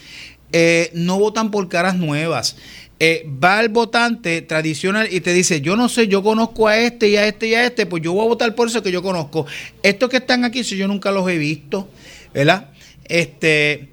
eh, 0.51 0.91
no 0.93 1.17
votan 1.17 1.49
por 1.49 1.69
caras 1.69 1.95
nuevas. 1.95 2.57
Eh, 2.99 3.29
va 3.43 3.59
el 3.59 3.69
votante 3.69 4.41
tradicional 4.41 5.07
y 5.11 5.21
te 5.21 5.31
dice, 5.31 5.61
yo 5.61 5.75
no 5.75 5.87
sé, 5.87 6.07
yo 6.07 6.23
conozco 6.23 6.67
a 6.67 6.79
este 6.79 7.09
y 7.09 7.15
a 7.15 7.27
este 7.27 7.47
y 7.47 7.53
a 7.53 7.63
este, 7.63 7.85
pues 7.85 8.01
yo 8.01 8.11
voy 8.13 8.25
a 8.25 8.29
votar 8.29 8.55
por 8.55 8.67
eso 8.67 8.81
que 8.81 8.91
yo 8.91 9.03
conozco. 9.03 9.45
Estos 9.83 10.09
que 10.09 10.17
están 10.17 10.43
aquí, 10.43 10.63
si 10.63 10.77
yo 10.77 10.87
nunca 10.87 11.11
los 11.11 11.29
he 11.29 11.37
visto, 11.37 11.87
¿verdad? 12.33 12.71
Este, 13.05 13.89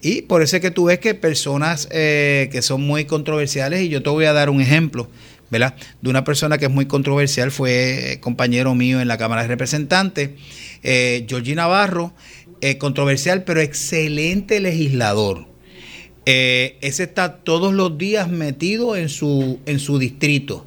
y 0.00 0.22
por 0.22 0.40
eso 0.40 0.56
es 0.56 0.62
que 0.62 0.70
tú 0.70 0.84
ves 0.84 0.98
que 0.98 1.14
personas 1.14 1.86
eh, 1.90 2.48
que 2.50 2.62
son 2.62 2.80
muy 2.80 3.04
controversiales, 3.04 3.82
y 3.82 3.90
yo 3.90 4.02
te 4.02 4.08
voy 4.08 4.24
a 4.24 4.32
dar 4.32 4.48
un 4.48 4.62
ejemplo, 4.62 5.10
¿verdad? 5.50 5.74
De 6.00 6.08
una 6.08 6.24
persona 6.24 6.56
que 6.56 6.64
es 6.64 6.70
muy 6.70 6.86
controversial, 6.86 7.50
fue 7.50 8.16
compañero 8.22 8.74
mío 8.74 9.02
en 9.02 9.08
la 9.08 9.18
Cámara 9.18 9.42
de 9.42 9.48
Representantes, 9.48 10.30
eh, 10.82 11.26
Georgie 11.28 11.54
Navarro, 11.54 12.14
eh, 12.62 12.78
controversial, 12.78 13.44
pero 13.44 13.60
excelente 13.60 14.58
legislador 14.60 15.53
eh, 16.26 16.76
ese 16.80 17.04
está 17.04 17.36
todos 17.36 17.74
los 17.74 17.98
días 17.98 18.28
metido 18.30 18.96
en 18.96 19.08
su, 19.08 19.58
en 19.66 19.78
su 19.78 19.98
distrito. 19.98 20.66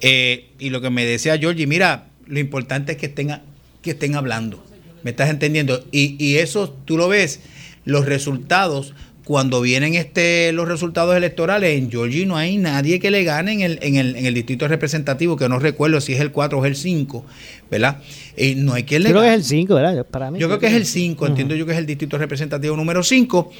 Eh, 0.00 0.50
y 0.58 0.70
lo 0.70 0.80
que 0.80 0.90
me 0.90 1.04
decía 1.04 1.38
Georgie, 1.38 1.66
mira, 1.66 2.08
lo 2.26 2.38
importante 2.40 2.92
es 2.92 2.98
que 2.98 3.06
estén, 3.06 3.40
que 3.82 3.92
estén 3.92 4.14
hablando. 4.14 4.64
¿Me 5.02 5.10
estás 5.10 5.30
entendiendo? 5.30 5.84
Y, 5.90 6.22
y 6.24 6.36
eso 6.36 6.70
tú 6.70 6.96
lo 6.96 7.08
ves, 7.08 7.40
los 7.84 8.06
resultados, 8.06 8.94
cuando 9.24 9.60
vienen 9.60 9.94
este, 9.94 10.52
los 10.52 10.66
resultados 10.66 11.16
electorales, 11.16 11.78
en 11.78 11.90
Georgie 11.90 12.26
no 12.26 12.36
hay 12.36 12.58
nadie 12.58 12.98
que 12.98 13.10
le 13.10 13.22
gane 13.22 13.52
en 13.52 13.60
el, 13.60 13.78
en 13.82 13.96
el, 13.96 14.16
en 14.16 14.26
el 14.26 14.34
distrito 14.34 14.66
representativo, 14.66 15.36
que 15.36 15.48
no 15.48 15.58
recuerdo 15.58 16.00
si 16.00 16.12
es 16.12 16.20
el 16.20 16.32
4 16.32 16.58
o 16.58 16.64
el 16.64 16.74
5, 16.74 17.24
¿verdad? 17.70 17.98
Y 18.36 18.56
no 18.56 18.74
hay 18.74 18.82
quien 18.82 19.02
le 19.02 19.10
Creo 19.10 19.22
que 19.22 19.28
es 19.28 19.34
el 19.34 19.44
5, 19.44 19.74
¿verdad? 19.74 20.06
Para 20.06 20.30
mí. 20.30 20.38
Yo 20.38 20.48
creo 20.48 20.58
que 20.58 20.66
es 20.66 20.74
el 20.74 20.86
5, 20.86 21.26
entiendo 21.26 21.54
yo 21.54 21.66
que 21.66 21.72
es 21.72 21.78
el 21.78 21.86
distrito 21.86 22.18
representativo 22.18 22.76
número 22.76 23.02
5. 23.02 23.52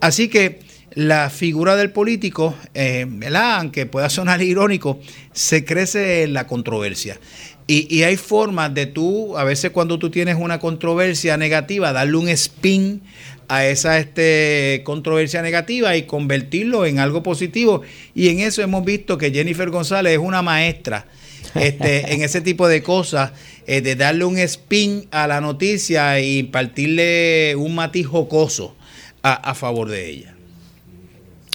Así 0.00 0.28
que 0.28 0.60
la 0.94 1.28
figura 1.28 1.76
del 1.76 1.90
político, 1.90 2.54
eh, 2.74 3.06
aunque 3.34 3.86
pueda 3.86 4.08
sonar 4.08 4.42
irónico, 4.42 5.00
se 5.32 5.64
crece 5.64 6.22
en 6.22 6.32
la 6.32 6.46
controversia. 6.46 7.18
Y, 7.66 8.02
hay 8.02 8.16
formas 8.16 8.74
de 8.74 8.84
tú, 8.84 9.38
a 9.38 9.44
veces 9.44 9.70
cuando 9.70 9.98
tú 9.98 10.10
tienes 10.10 10.36
una 10.38 10.58
controversia 10.58 11.38
negativa, 11.38 11.94
darle 11.94 12.18
un 12.18 12.28
spin 12.28 13.00
a 13.48 13.64
esa 13.64 13.98
este, 13.98 14.82
controversia 14.84 15.40
negativa 15.40 15.96
y 15.96 16.02
convertirlo 16.02 16.84
en 16.84 16.98
algo 16.98 17.22
positivo. 17.22 17.80
Y 18.14 18.28
en 18.28 18.40
eso 18.40 18.60
hemos 18.60 18.84
visto 18.84 19.16
que 19.16 19.30
Jennifer 19.30 19.70
González 19.70 20.12
es 20.12 20.18
una 20.18 20.42
maestra 20.42 21.06
este, 21.54 22.12
en 22.12 22.20
ese 22.20 22.42
tipo 22.42 22.68
de 22.68 22.82
cosas, 22.82 23.32
eh, 23.66 23.80
de 23.80 23.96
darle 23.96 24.26
un 24.26 24.36
spin 24.36 25.08
a 25.10 25.26
la 25.26 25.40
noticia 25.40 26.20
y 26.20 26.40
impartirle 26.40 27.54
un 27.56 27.74
matiz 27.74 28.06
jocoso 28.06 28.76
a 29.22 29.54
favor 29.54 29.88
de 29.88 30.06
ella 30.06 30.33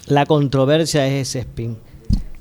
la 0.09 0.25
controversia 0.25 1.07
es 1.07 1.29
ese 1.29 1.39
spin. 1.39 1.77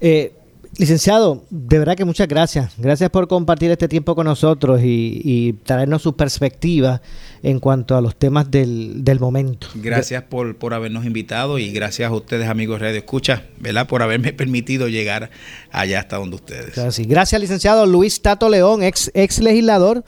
Eh, 0.01 0.33
licenciado, 0.77 1.45
de 1.51 1.79
verdad 1.79 1.97
que 1.97 2.05
muchas 2.05 2.29
gracias. 2.29 2.73
Gracias 2.79 3.11
por 3.11 3.29
compartir 3.29 3.71
este 3.71 3.89
tiempo 3.89 4.15
con 4.15 4.27
nosotros 4.27 4.81
y, 4.83 5.55
traernos 5.65 6.03
su 6.03 6.17
perspectiva 6.17 7.03
en 7.43 7.61
cuanto 7.61 7.97
a 7.97 8.01
los 8.01 8.17
temas 8.17 8.51
del, 8.51 9.19
momento. 9.21 9.69
Gracias 9.75 10.23
por, 10.25 10.57
por 10.57 10.75
habernos 10.75 11.05
invitado 11.05 11.59
y 11.59 11.73
gracias 11.73 12.11
a 12.11 12.15
ustedes, 12.15 12.49
amigos 12.49 12.81
de 12.81 12.87
Radio 12.87 12.99
Escucha, 12.99 13.45
¿verdad? 13.59 13.87
por 13.87 14.03
haberme 14.03 14.33
permitido 14.33 14.89
llegar 14.89 15.31
allá 15.71 16.01
hasta 16.01 16.17
donde 16.17 16.37
ustedes. 16.37 16.75
Gracias, 16.75 17.07
gracias 17.07 17.41
licenciado 17.41 17.87
Luis 17.87 18.23
Tato 18.23 18.49
León, 18.49 18.83
ex, 18.83 19.11
ex 19.15 19.41
legislador 19.41 20.05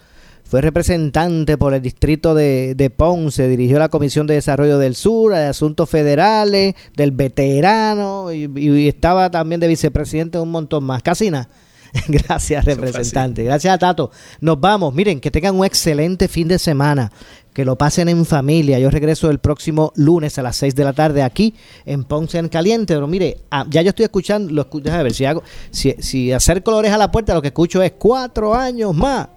fue 0.51 0.63
representante 0.63 1.57
por 1.57 1.75
el 1.75 1.81
distrito 1.81 2.35
de, 2.35 2.93
Ponce, 2.97 3.47
dirigió 3.47 3.79
la 3.79 3.89
Comisión 3.89 4.27
de 4.27 4.35
Desarrollo 4.35 4.79
del 4.79 4.97
Sur, 4.97 5.33
de 5.33 5.45
Asuntos 5.47 5.89
Federales, 5.89 6.75
del 6.97 7.13
Veterano 7.13 8.33
y, 8.33 8.89
estaba 8.89 9.31
también 9.31 9.61
de 9.61 9.69
vicepresidente 9.69 10.39
de 10.39 10.43
un 10.43 10.51
montón 10.51 10.83
más. 10.83 11.05
Casina. 11.05 11.49
Gracias, 12.09 12.65
representante. 12.65 13.45
Gracias 13.45 13.73
a 13.73 13.79
Tato. 13.79 14.11
Nos 14.41 14.59
vamos. 14.59 14.93
Miren, 14.93 15.21
que 15.21 15.31
tengan 15.31 15.55
un 15.55 15.65
excelente 15.65 16.27
fin 16.27 16.49
de 16.49 16.59
semana. 16.59 17.13
Que 17.53 17.65
lo 17.65 17.79
pasen 17.79 18.09
en 18.09 18.27
familia. 18.27 18.81
Yo 18.81 18.91
regreso 18.91 19.31
el 19.31 19.39
próximo 19.39 19.93
lunes 19.95 20.37
a 20.37 20.43
las 20.43 20.57
6 20.57 20.75
de 20.75 20.83
la 20.83 20.93
tarde 20.95 21.23
aquí 21.23 21.55
en 21.87 22.03
Ponce 22.03 22.39
en 22.39 22.49
Caliente. 22.49 22.95
Pero 22.95 23.07
mire, 23.07 23.39
ah, 23.53 23.67
ya 23.71 23.83
yo 23.83 23.91
estoy 23.91 24.05
escuchando, 24.05 24.53
lo 24.53 24.63
escucho, 24.63 24.93
a 24.93 25.01
ver 25.01 25.15
si 25.15 25.27
hago, 25.27 25.45
si, 25.71 25.95
si 26.01 26.33
hacer 26.33 26.65
colores 26.65 26.91
a 26.91 26.99
la 26.99 27.13
puerta, 27.13 27.35
lo 27.35 27.43
que 27.43 27.49
escucho 27.49 27.81
es 27.83 27.93
cuatro 27.93 28.53
años 28.53 28.93
más 28.93 29.29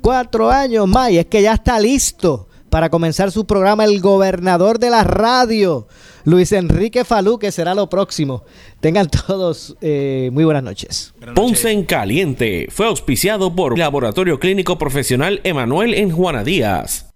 cuatro 0.00 0.50
años 0.50 0.86
más 0.86 1.10
y 1.10 1.18
es 1.18 1.26
que 1.26 1.42
ya 1.42 1.54
está 1.54 1.78
listo 1.80 2.48
para 2.70 2.90
comenzar 2.90 3.30
su 3.30 3.46
programa 3.46 3.84
el 3.84 4.00
gobernador 4.00 4.78
de 4.78 4.90
la 4.90 5.04
radio, 5.04 5.88
Luis 6.24 6.52
Enrique 6.52 7.04
Falú, 7.04 7.38
que 7.38 7.52
será 7.52 7.74
lo 7.74 7.88
próximo. 7.88 8.44
Tengan 8.80 9.08
todos 9.26 9.76
eh, 9.80 10.30
muy 10.32 10.44
buenas 10.44 10.62
noches. 10.62 11.14
Ponce 11.34 11.70
en 11.70 11.84
Caliente 11.84 12.68
fue 12.70 12.86
auspiciado 12.86 13.54
por 13.54 13.78
Laboratorio 13.78 14.38
Clínico 14.38 14.78
Profesional 14.78 15.40
Emanuel 15.44 15.94
en 15.94 16.10
Juana 16.10 16.44
Díaz. 16.44 17.07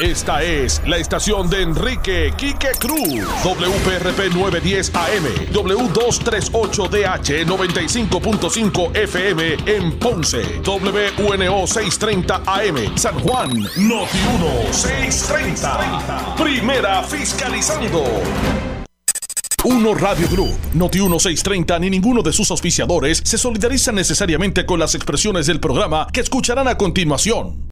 Esta 0.00 0.42
es 0.42 0.80
la 0.86 0.96
estación 0.96 1.48
de 1.50 1.62
Enrique 1.62 2.32
Quique 2.36 2.70
Cruz. 2.78 3.24
WPRP 3.44 4.34
910 4.34 4.94
AM, 4.94 5.24
W238DH 5.52 7.46
95.5 7.46 8.96
FM 8.96 9.56
en 9.66 9.98
Ponce, 9.98 10.60
WNO 10.64 11.66
630 11.66 12.42
AM, 12.46 12.96
San 12.96 13.18
Juan, 13.20 13.50
Noti 13.76 14.18
1 14.36 14.72
630. 14.72 16.34
Primera 16.36 17.02
fiscalizando. 17.02 18.04
Uno 19.64 19.92
Radio 19.92 20.28
Group, 20.28 20.56
Noti 20.74 20.98
1630 20.98 21.78
ni 21.80 21.90
ninguno 21.90 22.22
de 22.22 22.32
sus 22.32 22.50
auspiciadores 22.50 23.20
se 23.24 23.36
solidarizan 23.36 23.96
necesariamente 23.96 24.64
con 24.64 24.78
las 24.78 24.94
expresiones 24.94 25.46
del 25.46 25.58
programa 25.58 26.06
que 26.12 26.20
escucharán 26.20 26.68
a 26.68 26.78
continuación. 26.78 27.66